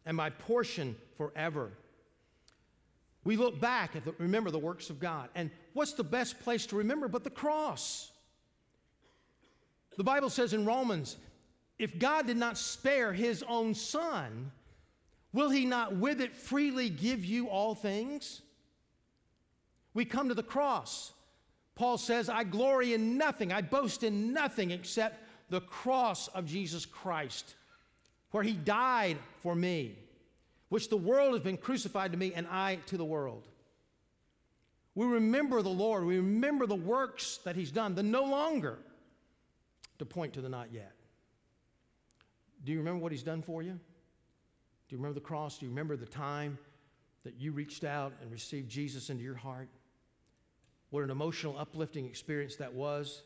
and 0.05 0.15
my 0.15 0.29
portion 0.29 0.95
forever. 1.17 1.71
We 3.25 3.35
look 3.35 3.59
back 3.59 3.95
at 3.95 4.05
the, 4.05 4.13
remember 4.19 4.51
the 4.51 4.59
works 4.59 4.89
of 4.89 4.99
God. 4.99 5.29
And 5.35 5.49
what's 5.73 5.93
the 5.93 6.03
best 6.03 6.39
place 6.39 6.65
to 6.67 6.77
remember 6.77 7.07
but 7.07 7.23
the 7.23 7.29
cross? 7.29 8.11
The 9.97 10.03
Bible 10.03 10.29
says 10.29 10.53
in 10.53 10.65
Romans, 10.65 11.17
if 11.79 11.97
God 11.99 12.27
did 12.27 12.37
not 12.37 12.57
spare 12.57 13.11
his 13.11 13.43
own 13.47 13.73
son, 13.73 14.51
will 15.33 15.49
he 15.49 15.65
not 15.65 15.97
with 15.97 16.21
it 16.21 16.35
freely 16.35 16.89
give 16.89 17.25
you 17.25 17.49
all 17.49 17.75
things? 17.75 18.41
We 19.93 20.05
come 20.05 20.29
to 20.29 20.35
the 20.35 20.43
cross. 20.43 21.11
Paul 21.73 21.97
says, 21.97 22.29
I 22.29 22.43
glory 22.43 22.93
in 22.93 23.17
nothing, 23.17 23.51
I 23.51 23.61
boast 23.61 24.03
in 24.03 24.33
nothing 24.33 24.71
except 24.71 25.23
the 25.49 25.61
cross 25.61 26.27
of 26.29 26.45
Jesus 26.45 26.85
Christ, 26.85 27.55
where 28.31 28.43
he 28.43 28.53
died 28.53 29.17
for 29.41 29.55
me, 29.55 29.97
which 30.75 30.89
the 30.89 30.97
world 30.97 31.31
has 31.31 31.41
been 31.41 31.55
crucified 31.55 32.11
to 32.11 32.17
me 32.17 32.33
and 32.33 32.45
I 32.51 32.79
to 32.87 32.97
the 32.97 33.05
world. 33.05 33.47
We 34.93 35.05
remember 35.05 35.61
the 35.61 35.69
Lord, 35.69 36.03
we 36.03 36.17
remember 36.17 36.65
the 36.65 36.75
works 36.75 37.39
that 37.45 37.55
he's 37.55 37.71
done, 37.71 37.95
the 37.95 38.03
no 38.03 38.25
longer 38.25 38.79
to 39.99 40.05
point 40.05 40.33
to 40.33 40.41
the 40.41 40.49
not 40.49 40.73
yet. 40.73 40.91
Do 42.65 42.73
you 42.73 42.79
remember 42.79 43.01
what 43.01 43.13
he's 43.13 43.23
done 43.23 43.41
for 43.41 43.63
you? 43.63 43.71
Do 43.71 43.79
you 44.89 44.97
remember 44.97 45.13
the 45.13 45.25
cross? 45.25 45.59
Do 45.59 45.65
you 45.65 45.69
remember 45.69 45.95
the 45.95 46.07
time 46.07 46.57
that 47.23 47.35
you 47.39 47.53
reached 47.53 47.85
out 47.85 48.11
and 48.21 48.29
received 48.29 48.69
Jesus 48.69 49.09
into 49.09 49.23
your 49.23 49.35
heart? 49.35 49.69
What 50.89 51.05
an 51.05 51.09
emotional, 51.09 51.57
uplifting 51.57 52.05
experience 52.05 52.57
that 52.57 52.73
was 52.73 53.21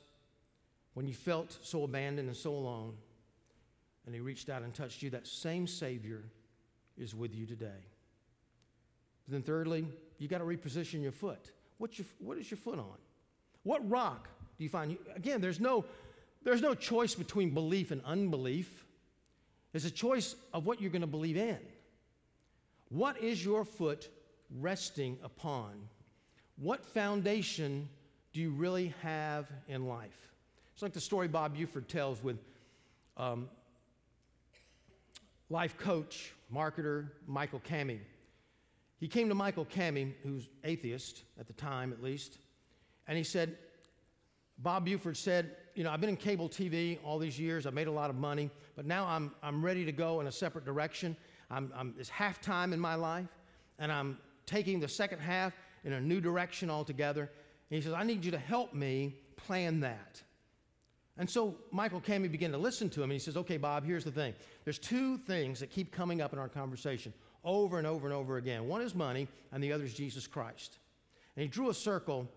when 0.93 1.07
you 1.07 1.15
felt 1.15 1.57
so 1.63 1.83
abandoned 1.83 2.27
and 2.27 2.37
so 2.37 2.53
alone, 2.53 2.93
and 4.05 4.13
He 4.13 4.21
reached 4.21 4.51
out 4.51 4.61
and 4.61 4.71
touched 4.71 5.01
you. 5.01 5.09
That 5.09 5.25
same 5.25 5.65
Savior 5.65 6.25
is 6.99 7.15
with 7.15 7.33
you 7.33 7.45
today. 7.45 7.85
But 9.25 9.33
then, 9.33 9.41
thirdly, 9.41 9.85
you 10.17 10.27
got 10.27 10.39
to 10.39 10.43
reposition 10.43 11.01
your 11.01 11.11
foot. 11.11 11.51
What's 11.77 11.97
your, 11.97 12.05
what 12.19 12.37
is 12.37 12.51
your 12.51 12.57
foot 12.57 12.77
on? 12.77 12.97
What 13.63 13.87
rock 13.89 14.27
do 14.57 14.63
you 14.63 14.69
find? 14.69 14.97
Again, 15.15 15.41
there's 15.41 15.59
no, 15.59 15.85
there's 16.43 16.61
no 16.61 16.75
choice 16.75 17.15
between 17.15 17.51
belief 17.51 17.91
and 17.91 18.01
unbelief. 18.05 18.85
It's 19.73 19.85
a 19.85 19.91
choice 19.91 20.35
of 20.53 20.65
what 20.65 20.81
you're 20.81 20.91
going 20.91 21.01
to 21.01 21.07
believe 21.07 21.37
in. 21.37 21.59
What 22.89 23.21
is 23.21 23.43
your 23.43 23.63
foot 23.63 24.09
resting 24.59 25.17
upon? 25.23 25.71
What 26.57 26.85
foundation 26.85 27.87
do 28.33 28.41
you 28.41 28.51
really 28.51 28.93
have 29.01 29.47
in 29.67 29.87
life? 29.87 30.29
It's 30.73 30.81
like 30.81 30.93
the 30.93 31.01
story 31.01 31.27
Bob 31.27 31.55
Buford 31.55 31.87
tells 31.87 32.23
with 32.23 32.37
um, 33.15 33.47
life 35.49 35.77
coach, 35.77 36.33
marketer 36.53 37.09
Michael 37.27 37.61
Kami. 37.67 37.99
He 38.99 39.07
came 39.07 39.29
to 39.29 39.35
Michael 39.35 39.65
Kami, 39.65 40.13
who's 40.23 40.49
atheist 40.63 41.23
at 41.39 41.47
the 41.47 41.53
time 41.53 41.93
at 41.93 42.03
least, 42.03 42.39
and 43.07 43.17
he 43.17 43.23
said, 43.23 43.57
Bob 44.59 44.85
Buford 44.85 45.15
said, 45.15 45.55
You 45.73 45.83
know, 45.83 45.91
I've 45.91 46.01
been 46.01 46.09
in 46.09 46.17
cable 46.17 46.49
TV 46.49 46.99
all 47.03 47.17
these 47.17 47.39
years, 47.39 47.65
I've 47.65 47.73
made 47.73 47.87
a 47.87 47.91
lot 47.91 48.09
of 48.09 48.15
money, 48.15 48.49
but 48.75 48.85
now 48.85 49.05
I'm, 49.05 49.31
I'm 49.41 49.63
ready 49.63 49.85
to 49.85 49.91
go 49.91 50.19
in 50.19 50.27
a 50.27 50.31
separate 50.31 50.65
direction. 50.65 51.15
I'm, 51.49 51.71
I'm, 51.75 51.95
it's 51.97 52.09
halftime 52.09 52.73
in 52.73 52.79
my 52.79 52.95
life, 52.95 53.29
and 53.79 53.91
I'm 53.91 54.17
taking 54.45 54.79
the 54.79 54.87
second 54.87 55.19
half 55.19 55.53
in 55.83 55.93
a 55.93 56.01
new 56.01 56.19
direction 56.19 56.69
altogether. 56.69 57.21
And 57.21 57.75
he 57.77 57.81
says, 57.81 57.93
I 57.93 58.03
need 58.03 58.25
you 58.25 58.31
to 58.31 58.37
help 58.37 58.73
me 58.73 59.15
plan 59.37 59.79
that. 59.79 60.21
And 61.19 61.29
so 61.29 61.57
Michael 61.71 61.99
Kami 61.99 62.29
began 62.29 62.53
to 62.53 62.57
listen 62.57 62.89
to 62.91 63.01
him, 63.03 63.11
and 63.11 63.13
he 63.13 63.19
says, 63.19 63.35
Okay, 63.35 63.57
Bob, 63.57 63.85
here's 63.85 64.05
the 64.05 64.11
thing. 64.11 64.33
There's 64.63 64.79
two 64.79 65.17
things 65.17 65.59
that 65.59 65.69
keep 65.69 65.91
coming 65.91 66.21
up 66.21 66.31
in 66.31 66.39
our 66.39 66.47
conversation 66.47 67.13
over 67.43 67.77
and 67.77 67.85
over 67.85 68.07
and 68.07 68.15
over 68.15 68.37
again. 68.37 68.67
One 68.67 68.81
is 68.81 68.95
money, 68.95 69.27
and 69.51 69.61
the 69.61 69.73
other 69.73 69.83
is 69.83 69.93
Jesus 69.93 70.25
Christ. 70.25 70.79
And 71.35 71.43
he 71.43 71.49
drew 71.49 71.69
a 71.69 71.73
circle 71.73 72.27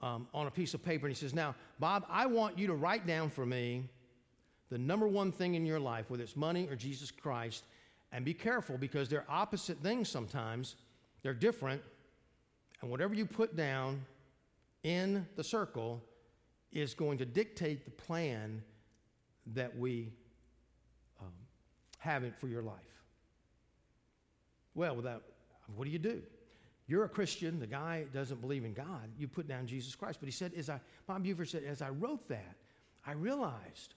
um, 0.00 0.28
on 0.32 0.46
a 0.46 0.52
piece 0.52 0.72
of 0.72 0.84
paper, 0.84 1.06
and 1.06 1.14
he 1.14 1.18
says, 1.18 1.34
Now, 1.34 1.56
Bob, 1.80 2.06
I 2.08 2.26
want 2.26 2.56
you 2.56 2.68
to 2.68 2.74
write 2.74 3.08
down 3.08 3.28
for 3.28 3.44
me 3.44 3.82
the 4.70 4.78
number 4.78 5.08
one 5.08 5.32
thing 5.32 5.56
in 5.56 5.66
your 5.66 5.80
life, 5.80 6.08
whether 6.08 6.22
it's 6.22 6.36
money 6.36 6.68
or 6.70 6.76
Jesus 6.76 7.10
Christ, 7.10 7.64
and 8.12 8.24
be 8.24 8.34
careful 8.34 8.78
because 8.78 9.08
they're 9.08 9.26
opposite 9.28 9.78
things 9.78 10.08
sometimes. 10.08 10.76
They're 11.22 11.34
different, 11.34 11.82
and 12.82 12.90
whatever 12.90 13.14
you 13.14 13.26
put 13.26 13.56
down 13.56 14.00
in 14.84 15.26
the 15.34 15.42
circle 15.42 16.00
is 16.72 16.94
going 16.94 17.18
to 17.18 17.24
dictate 17.24 17.84
the 17.84 17.90
plan 17.90 18.62
that 19.54 19.76
we 19.76 20.12
um, 21.20 21.32
have 21.98 22.24
for 22.38 22.48
your 22.48 22.62
life. 22.62 22.74
Well, 24.74 24.94
without, 24.96 25.22
what 25.74 25.84
do 25.84 25.90
you 25.90 25.98
do? 25.98 26.22
You're 26.86 27.04
a 27.04 27.08
Christian, 27.08 27.58
the 27.58 27.66
guy 27.66 28.06
doesn't 28.14 28.40
believe 28.40 28.64
in 28.64 28.72
God, 28.72 29.10
you 29.18 29.28
put 29.28 29.46
down 29.46 29.66
Jesus 29.66 29.94
Christ. 29.94 30.18
But 30.20 30.26
he 30.26 30.32
said, 30.32 30.52
as 30.56 30.70
I, 30.70 30.80
Bob 31.06 31.22
Buford 31.22 31.48
said, 31.48 31.64
as 31.64 31.82
I 31.82 31.90
wrote 31.90 32.28
that, 32.28 32.56
I 33.06 33.12
realized 33.12 33.94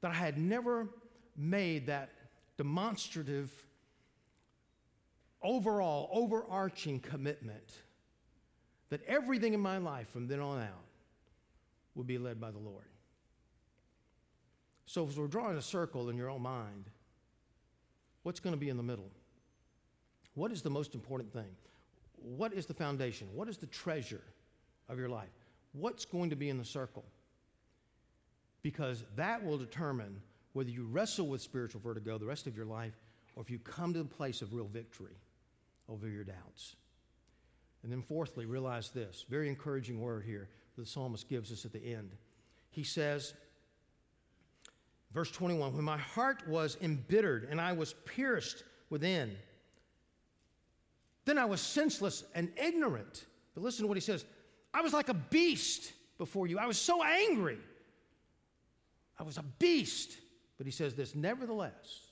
that 0.00 0.10
I 0.10 0.14
had 0.14 0.38
never 0.38 0.88
made 1.36 1.86
that 1.86 2.10
demonstrative, 2.56 3.52
overall, 5.42 6.08
overarching 6.12 7.00
commitment 7.00 7.80
that 8.88 9.04
everything 9.06 9.52
in 9.52 9.60
my 9.60 9.78
life 9.78 10.08
from 10.10 10.28
then 10.28 10.40
on 10.40 10.60
out 10.60 10.85
will 11.96 12.04
be 12.04 12.18
led 12.18 12.40
by 12.40 12.52
the 12.52 12.58
Lord. 12.58 12.84
So, 14.84 15.08
as 15.08 15.18
we're 15.18 15.26
drawing 15.26 15.56
a 15.56 15.62
circle 15.62 16.10
in 16.10 16.16
your 16.16 16.30
own 16.30 16.42
mind, 16.42 16.84
what's 18.22 18.38
going 18.38 18.54
to 18.54 18.60
be 18.60 18.68
in 18.68 18.76
the 18.76 18.82
middle? 18.84 19.10
What 20.34 20.52
is 20.52 20.62
the 20.62 20.70
most 20.70 20.94
important 20.94 21.32
thing? 21.32 21.56
What 22.22 22.52
is 22.52 22.66
the 22.66 22.74
foundation? 22.74 23.26
What 23.34 23.48
is 23.48 23.56
the 23.56 23.66
treasure 23.66 24.22
of 24.88 24.98
your 24.98 25.08
life? 25.08 25.28
What's 25.72 26.04
going 26.04 26.30
to 26.30 26.36
be 26.36 26.50
in 26.50 26.58
the 26.58 26.64
circle? 26.64 27.04
Because 28.62 29.04
that 29.16 29.42
will 29.42 29.58
determine 29.58 30.20
whether 30.52 30.70
you 30.70 30.84
wrestle 30.84 31.26
with 31.26 31.40
spiritual 31.40 31.80
vertigo 31.80 32.18
the 32.18 32.26
rest 32.26 32.46
of 32.46 32.56
your 32.56 32.66
life 32.66 32.94
or 33.34 33.42
if 33.42 33.50
you 33.50 33.58
come 33.58 33.92
to 33.92 33.98
the 33.98 34.08
place 34.08 34.42
of 34.42 34.54
real 34.54 34.66
victory 34.66 35.16
over 35.88 36.08
your 36.08 36.24
doubts. 36.24 36.76
And 37.86 37.92
then, 37.92 38.02
fourthly, 38.02 38.46
realize 38.46 38.88
this 38.88 39.24
very 39.30 39.48
encouraging 39.48 40.00
word 40.00 40.24
here 40.26 40.48
that 40.74 40.82
the 40.82 40.88
psalmist 40.88 41.28
gives 41.28 41.52
us 41.52 41.64
at 41.64 41.72
the 41.72 41.78
end. 41.78 42.10
He 42.70 42.82
says, 42.82 43.32
verse 45.14 45.30
21 45.30 45.72
When 45.72 45.84
my 45.84 45.96
heart 45.96 46.48
was 46.48 46.76
embittered 46.82 47.46
and 47.48 47.60
I 47.60 47.74
was 47.74 47.94
pierced 48.04 48.64
within, 48.90 49.36
then 51.26 51.38
I 51.38 51.44
was 51.44 51.60
senseless 51.60 52.24
and 52.34 52.50
ignorant. 52.60 53.26
But 53.54 53.62
listen 53.62 53.84
to 53.84 53.86
what 53.86 53.96
he 53.96 54.00
says 54.00 54.24
I 54.74 54.80
was 54.80 54.92
like 54.92 55.08
a 55.08 55.14
beast 55.14 55.92
before 56.18 56.48
you. 56.48 56.58
I 56.58 56.66
was 56.66 56.78
so 56.78 57.04
angry. 57.04 57.58
I 59.16 59.22
was 59.22 59.38
a 59.38 59.44
beast. 59.60 60.18
But 60.58 60.66
he 60.66 60.72
says 60.72 60.96
this 60.96 61.14
Nevertheless, 61.14 62.10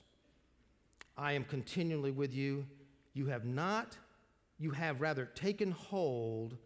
I 1.17 1.33
am 1.33 1.43
continually 1.43 2.11
with 2.11 2.33
you. 2.33 2.65
You 3.13 3.25
have 3.25 3.43
not 3.43 3.97
you 4.57 4.71
have 4.71 5.01
rather 5.01 5.25
taken 5.25 5.71
hold 5.71 6.57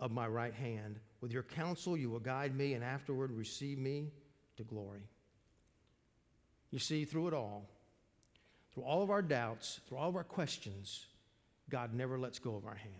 of 0.00 0.10
my 0.10 0.26
right 0.26 0.54
hand. 0.54 0.98
With 1.20 1.32
your 1.32 1.42
counsel, 1.42 1.96
you 1.96 2.10
will 2.10 2.20
guide 2.20 2.54
me, 2.54 2.74
and 2.74 2.84
afterward 2.84 3.32
receive 3.32 3.78
me 3.78 4.12
to 4.56 4.62
glory. 4.62 5.08
You 6.70 6.78
see, 6.78 7.04
through 7.04 7.28
it 7.28 7.34
all, 7.34 7.68
through 8.72 8.84
all 8.84 9.02
of 9.02 9.10
our 9.10 9.22
doubts, 9.22 9.80
through 9.88 9.98
all 9.98 10.08
of 10.08 10.16
our 10.16 10.24
questions, 10.24 11.06
God 11.68 11.94
never 11.94 12.18
lets 12.18 12.38
go 12.38 12.54
of 12.54 12.66
our 12.66 12.74
hand. 12.74 12.94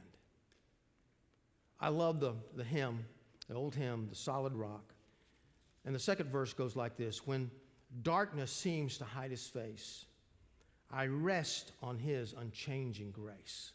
I 1.80 1.88
love 1.88 2.18
the, 2.18 2.34
the 2.56 2.64
hymn, 2.64 3.04
the 3.48 3.54
old 3.54 3.74
hymn, 3.74 4.08
The 4.08 4.16
Solid 4.16 4.54
Rock. 4.54 4.94
And 5.84 5.94
the 5.94 6.00
second 6.00 6.30
verse 6.30 6.52
goes 6.52 6.74
like 6.74 6.96
this 6.96 7.26
When 7.26 7.50
darkness 8.02 8.50
seems 8.50 8.98
to 8.98 9.04
hide 9.04 9.30
his 9.30 9.46
face, 9.46 10.06
I 10.90 11.06
rest 11.06 11.72
on 11.82 11.98
his 11.98 12.34
unchanging 12.38 13.10
grace. 13.10 13.72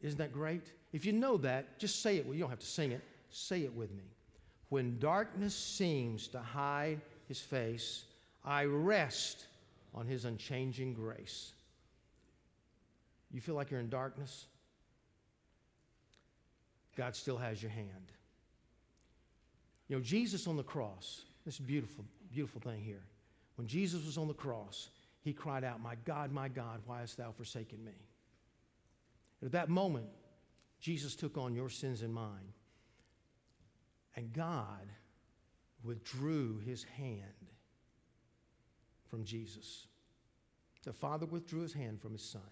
Isn't 0.00 0.18
that 0.18 0.32
great? 0.32 0.72
If 0.92 1.04
you 1.04 1.12
know 1.12 1.36
that, 1.38 1.78
just 1.78 2.02
say 2.02 2.16
it. 2.16 2.26
Well, 2.26 2.34
you 2.34 2.40
don't 2.40 2.50
have 2.50 2.58
to 2.58 2.66
sing 2.66 2.92
it. 2.92 3.02
Say 3.30 3.62
it 3.62 3.74
with 3.74 3.90
me. 3.92 4.04
When 4.68 4.98
darkness 4.98 5.54
seems 5.54 6.28
to 6.28 6.38
hide 6.38 7.00
his 7.28 7.40
face, 7.40 8.04
I 8.44 8.64
rest 8.64 9.46
on 9.94 10.06
his 10.06 10.24
unchanging 10.24 10.94
grace. 10.94 11.52
You 13.32 13.40
feel 13.40 13.54
like 13.54 13.70
you're 13.70 13.80
in 13.80 13.88
darkness? 13.88 14.46
God 16.96 17.16
still 17.16 17.38
has 17.38 17.62
your 17.62 17.70
hand. 17.70 18.12
You 19.88 19.96
know, 19.96 20.02
Jesus 20.02 20.46
on 20.46 20.56
the 20.56 20.62
cross, 20.62 21.22
this 21.44 21.58
beautiful, 21.58 22.04
beautiful 22.32 22.60
thing 22.60 22.82
here. 22.82 23.02
When 23.56 23.66
Jesus 23.66 24.04
was 24.04 24.18
on 24.18 24.28
the 24.28 24.34
cross, 24.34 24.88
he 25.22 25.32
cried 25.32 25.64
out, 25.64 25.80
My 25.80 25.94
God, 26.04 26.32
my 26.32 26.48
God, 26.48 26.80
why 26.84 27.00
hast 27.00 27.16
thou 27.16 27.30
forsaken 27.32 27.82
me? 27.84 27.92
And 29.40 29.46
at 29.46 29.52
that 29.52 29.68
moment, 29.68 30.06
Jesus 30.80 31.14
took 31.14 31.38
on 31.38 31.54
your 31.54 31.68
sins 31.68 32.02
and 32.02 32.12
mine. 32.12 32.52
And 34.16 34.32
God 34.32 34.88
withdrew 35.84 36.58
his 36.58 36.84
hand 36.84 37.22
from 39.08 39.24
Jesus. 39.24 39.86
The 40.84 40.92
Father 40.92 41.26
withdrew 41.26 41.60
his 41.60 41.72
hand 41.72 42.00
from 42.00 42.12
his 42.12 42.22
Son. 42.22 42.42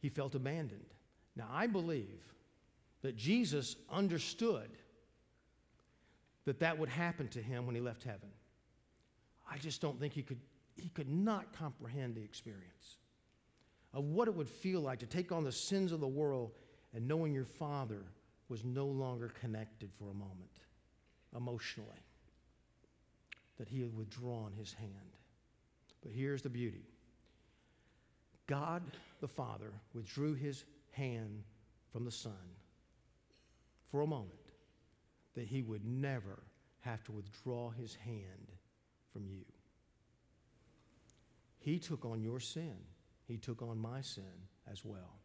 He 0.00 0.08
felt 0.08 0.34
abandoned. 0.34 0.94
Now, 1.36 1.48
I 1.50 1.66
believe 1.66 2.22
that 3.02 3.16
Jesus 3.16 3.76
understood 3.90 4.70
that 6.44 6.60
that 6.60 6.78
would 6.78 6.88
happen 6.88 7.28
to 7.28 7.42
him 7.42 7.66
when 7.66 7.74
he 7.74 7.80
left 7.80 8.04
heaven. 8.04 8.30
I 9.50 9.58
just 9.58 9.80
don't 9.80 9.98
think 9.98 10.12
he 10.12 10.22
could, 10.22 10.40
he 10.76 10.88
could 10.88 11.08
not 11.08 11.52
comprehend 11.52 12.14
the 12.14 12.22
experience 12.22 12.96
of 13.92 14.04
what 14.04 14.28
it 14.28 14.34
would 14.34 14.48
feel 14.48 14.80
like 14.80 14.98
to 15.00 15.06
take 15.06 15.32
on 15.32 15.44
the 15.44 15.52
sins 15.52 15.92
of 15.92 16.00
the 16.00 16.08
world 16.08 16.52
and 16.94 17.06
knowing 17.06 17.32
your 17.32 17.44
Father 17.44 18.02
was 18.48 18.64
no 18.64 18.86
longer 18.86 19.32
connected 19.40 19.90
for 19.92 20.10
a 20.10 20.14
moment 20.14 20.50
emotionally, 21.36 22.04
that 23.58 23.68
he 23.68 23.80
had 23.80 23.96
withdrawn 23.96 24.52
his 24.52 24.72
hand. 24.72 24.90
But 26.02 26.12
here's 26.12 26.42
the 26.42 26.48
beauty 26.48 26.84
God 28.46 28.82
the 29.20 29.28
Father 29.28 29.72
withdrew 29.94 30.34
his 30.34 30.64
hand 30.92 31.42
from 31.92 32.04
the 32.04 32.10
Son 32.10 32.32
for 33.90 34.02
a 34.02 34.06
moment, 34.06 34.32
that 35.34 35.46
he 35.46 35.62
would 35.62 35.84
never 35.84 36.42
have 36.80 37.02
to 37.04 37.12
withdraw 37.12 37.70
his 37.70 37.94
hand 37.94 38.52
from 39.16 39.26
you. 39.30 39.46
He 41.58 41.78
took 41.78 42.04
on 42.04 42.20
your 42.20 42.38
sin, 42.38 42.76
he 43.26 43.38
took 43.38 43.62
on 43.62 43.78
my 43.78 44.02
sin 44.02 44.24
as 44.70 44.84
well. 44.84 45.20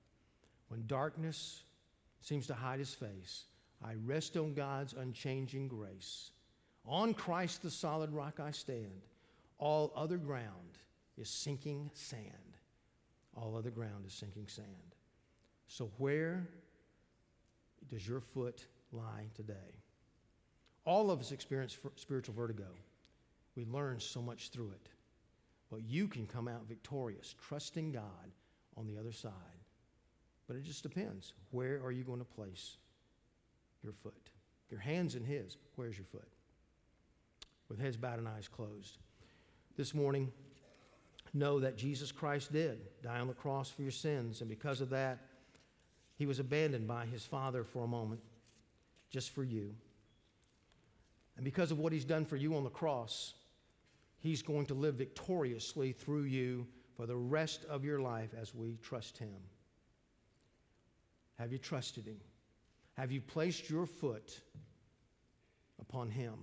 When 0.69 0.87
darkness 0.87 1.63
seems 2.21 2.47
to 2.47 2.53
hide 2.53 2.79
his 2.79 2.93
face, 2.93 3.47
I 3.83 3.95
rest 4.05 4.37
on 4.37 4.53
God's 4.53 4.93
unchanging 4.93 5.67
grace. 5.67 6.31
On 6.85 7.13
Christ, 7.13 7.63
the 7.63 7.69
solid 7.69 8.13
rock, 8.13 8.39
I 8.39 8.51
stand. 8.51 9.01
All 9.57 9.91
other 9.93 10.17
ground 10.17 10.77
is 11.17 11.29
sinking 11.29 11.91
sand. 11.93 12.23
All 13.35 13.57
other 13.57 13.71
ground 13.71 14.05
is 14.07 14.13
sinking 14.13 14.47
sand. 14.47 14.95
So, 15.67 15.91
where 15.97 16.47
does 17.89 18.07
your 18.07 18.21
foot 18.21 18.65
lie 18.93 19.27
today? 19.35 19.81
All 20.85 21.11
of 21.11 21.19
us 21.19 21.33
experience 21.33 21.77
spiritual 21.97 22.35
vertigo. 22.35 22.67
We 23.55 23.65
learn 23.65 23.99
so 23.99 24.21
much 24.21 24.49
through 24.49 24.71
it. 24.71 24.89
But 25.69 25.83
you 25.83 26.07
can 26.07 26.27
come 26.27 26.47
out 26.47 26.67
victorious, 26.67 27.35
trusting 27.47 27.91
God 27.91 28.31
on 28.77 28.87
the 28.87 28.97
other 28.97 29.11
side. 29.11 29.31
But 30.47 30.57
it 30.57 30.63
just 30.63 30.83
depends. 30.83 31.33
Where 31.51 31.81
are 31.83 31.91
you 31.91 32.03
going 32.03 32.19
to 32.19 32.25
place 32.25 32.77
your 33.83 33.93
foot? 33.93 34.29
Your 34.69 34.79
hand's 34.79 35.15
in 35.15 35.23
His. 35.23 35.57
Where's 35.75 35.97
your 35.97 36.05
foot? 36.05 36.27
With 37.69 37.79
heads 37.79 37.97
bowed 37.97 38.19
and 38.19 38.27
eyes 38.27 38.47
closed. 38.47 38.97
This 39.77 39.93
morning, 39.93 40.31
know 41.33 41.59
that 41.59 41.77
Jesus 41.77 42.11
Christ 42.11 42.51
did 42.51 42.79
die 43.01 43.19
on 43.19 43.27
the 43.27 43.33
cross 43.33 43.69
for 43.69 43.81
your 43.81 43.91
sins, 43.91 44.41
and 44.41 44.49
because 44.49 44.81
of 44.81 44.89
that, 44.89 45.19
he 46.17 46.25
was 46.25 46.39
abandoned 46.39 46.87
by 46.87 47.05
his 47.05 47.25
Father 47.25 47.63
for 47.63 47.85
a 47.85 47.87
moment, 47.87 48.21
just 49.09 49.31
for 49.31 49.43
you. 49.43 49.73
And 51.37 51.45
because 51.45 51.71
of 51.71 51.79
what 51.79 51.93
he's 51.93 52.05
done 52.05 52.25
for 52.25 52.35
you 52.35 52.55
on 52.55 52.63
the 52.63 52.69
cross, 52.69 53.33
he's 54.21 54.41
going 54.41 54.65
to 54.67 54.73
live 54.73 54.95
victoriously 54.95 55.91
through 55.91 56.23
you 56.23 56.65
for 56.95 57.05
the 57.05 57.15
rest 57.15 57.65
of 57.65 57.83
your 57.83 57.99
life 57.99 58.29
as 58.39 58.55
we 58.55 58.77
trust 58.81 59.17
him. 59.17 59.35
Have 61.37 61.51
you 61.51 61.57
trusted 61.57 62.05
him? 62.05 62.19
Have 62.93 63.11
you 63.11 63.19
placed 63.21 63.69
your 63.69 63.85
foot 63.85 64.39
upon 65.79 66.09
him, 66.09 66.33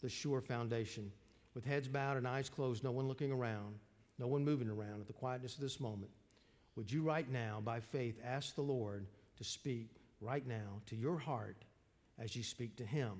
the 0.00 0.08
sure 0.08 0.40
foundation? 0.40 1.12
With 1.54 1.64
heads 1.64 1.88
bowed 1.88 2.16
and 2.16 2.26
eyes 2.26 2.48
closed, 2.48 2.84
no 2.84 2.92
one 2.92 3.08
looking 3.08 3.32
around 3.32 3.74
no 4.20 4.26
one 4.26 4.44
moving 4.44 4.68
around 4.68 5.00
at 5.00 5.06
the 5.06 5.14
quietness 5.14 5.54
of 5.54 5.62
this 5.62 5.80
moment, 5.80 6.10
would 6.76 6.92
you 6.92 7.02
right 7.02 7.28
now, 7.28 7.60
by 7.64 7.80
faith, 7.80 8.20
ask 8.22 8.54
the 8.54 8.60
Lord 8.60 9.06
to 9.38 9.44
speak 9.44 9.96
right 10.20 10.46
now 10.46 10.82
to 10.86 10.94
your 10.94 11.18
heart 11.18 11.64
as 12.18 12.36
you 12.36 12.42
speak 12.42 12.76
to 12.76 12.84
Him? 12.84 13.12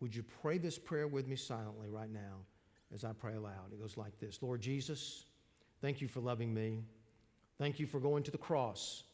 Would 0.00 0.14
you 0.14 0.22
pray 0.40 0.58
this 0.58 0.78
prayer 0.78 1.08
with 1.08 1.26
me 1.26 1.34
silently 1.34 1.88
right 1.88 2.10
now 2.10 2.44
as 2.94 3.04
I 3.04 3.12
pray 3.12 3.34
aloud? 3.34 3.72
It 3.72 3.80
goes 3.80 3.96
like 3.96 4.18
this 4.18 4.42
Lord 4.42 4.60
Jesus, 4.60 5.24
thank 5.80 6.00
you 6.00 6.08
for 6.08 6.20
loving 6.20 6.52
me. 6.52 6.82
Thank 7.58 7.80
you 7.80 7.86
for 7.86 8.00
going 8.00 8.22
to 8.24 8.30
the 8.30 8.38
cross 8.38 9.04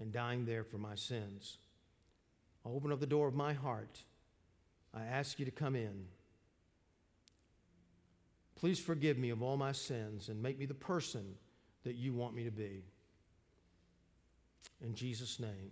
and 0.00 0.12
dying 0.12 0.46
there 0.46 0.64
for 0.64 0.78
my 0.78 0.94
sins. 0.94 1.58
I 2.64 2.70
open 2.70 2.92
up 2.92 3.00
the 3.00 3.06
door 3.06 3.28
of 3.28 3.34
my 3.34 3.52
heart. 3.52 4.00
I 4.94 5.04
ask 5.04 5.38
you 5.38 5.44
to 5.44 5.50
come 5.50 5.76
in. 5.76 6.06
Please 8.56 8.78
forgive 8.78 9.18
me 9.18 9.30
of 9.30 9.42
all 9.42 9.56
my 9.56 9.72
sins 9.72 10.28
and 10.28 10.42
make 10.42 10.58
me 10.58 10.66
the 10.66 10.74
person 10.74 11.34
that 11.84 11.94
you 11.94 12.12
want 12.12 12.34
me 12.34 12.44
to 12.44 12.50
be. 12.50 12.82
In 14.82 14.94
Jesus' 14.94 15.38
name. 15.38 15.70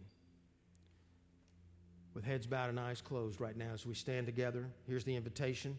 With 2.15 2.25
heads 2.25 2.47
bowed 2.47 2.71
and 2.71 2.81
eyes 2.81 3.01
closed 3.01 3.41
right 3.41 3.57
now 3.57 3.73
as 3.75 3.87
we 3.87 3.95
stand 3.95 4.27
together, 4.27 4.67
here's 4.87 5.05
the 5.05 5.15
invitation. 5.15 5.77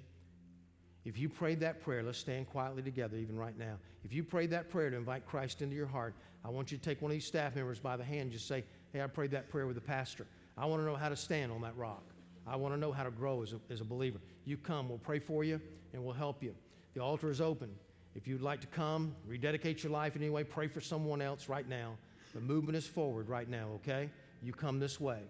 If 1.09 1.17
you 1.17 1.27
prayed 1.27 1.59
that 1.61 1.81
prayer, 1.81 2.03
let's 2.03 2.19
stand 2.19 2.47
quietly 2.51 2.83
together 2.83 3.17
even 3.17 3.35
right 3.35 3.57
now. 3.57 3.79
If 4.03 4.13
you 4.13 4.23
prayed 4.23 4.51
that 4.51 4.69
prayer 4.69 4.91
to 4.91 4.95
invite 4.95 5.25
Christ 5.25 5.63
into 5.63 5.75
your 5.75 5.87
heart, 5.87 6.13
I 6.45 6.49
want 6.49 6.71
you 6.71 6.77
to 6.77 6.83
take 6.83 7.01
one 7.01 7.09
of 7.09 7.15
these 7.15 7.25
staff 7.25 7.55
members 7.55 7.79
by 7.79 7.97
the 7.97 8.03
hand 8.03 8.21
and 8.21 8.31
just 8.31 8.47
say, 8.47 8.63
Hey, 8.93 9.01
I 9.01 9.07
prayed 9.07 9.31
that 9.31 9.49
prayer 9.49 9.65
with 9.65 9.73
the 9.75 9.81
pastor. 9.81 10.27
I 10.55 10.67
want 10.67 10.83
to 10.83 10.85
know 10.85 10.95
how 10.95 11.09
to 11.09 11.15
stand 11.15 11.51
on 11.51 11.61
that 11.61 11.75
rock. 11.75 12.03
I 12.45 12.57
want 12.57 12.75
to 12.75 12.79
know 12.79 12.91
how 12.91 13.03
to 13.03 13.09
grow 13.09 13.41
as 13.41 13.53
a, 13.53 13.59
as 13.71 13.81
a 13.81 13.83
believer. 13.83 14.19
You 14.45 14.55
come, 14.55 14.87
we'll 14.87 14.99
pray 14.99 15.17
for 15.17 15.43
you, 15.43 15.59
and 15.93 16.05
we'll 16.05 16.13
help 16.13 16.43
you. 16.43 16.53
The 16.93 17.01
altar 17.01 17.31
is 17.31 17.41
open. 17.41 17.71
If 18.13 18.27
you'd 18.27 18.43
like 18.43 18.61
to 18.61 18.67
come, 18.67 19.15
rededicate 19.25 19.81
your 19.81 19.91
life 19.91 20.15
in 20.15 20.21
any 20.21 20.29
way, 20.29 20.43
pray 20.43 20.67
for 20.67 20.79
someone 20.79 21.23
else 21.23 21.49
right 21.49 21.67
now. 21.67 21.97
The 22.35 22.39
movement 22.39 22.77
is 22.77 22.85
forward 22.85 23.29
right 23.29 23.49
now, 23.49 23.69
okay? 23.77 24.11
You 24.43 24.53
come 24.53 24.79
this 24.79 25.01
way. 25.01 25.21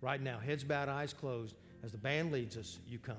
Right 0.00 0.20
now, 0.20 0.40
heads 0.40 0.64
bowed, 0.64 0.88
eyes 0.88 1.12
closed. 1.12 1.54
As 1.84 1.92
the 1.92 1.98
band 1.98 2.32
leads 2.32 2.56
us, 2.56 2.80
you 2.88 2.98
come. 2.98 3.16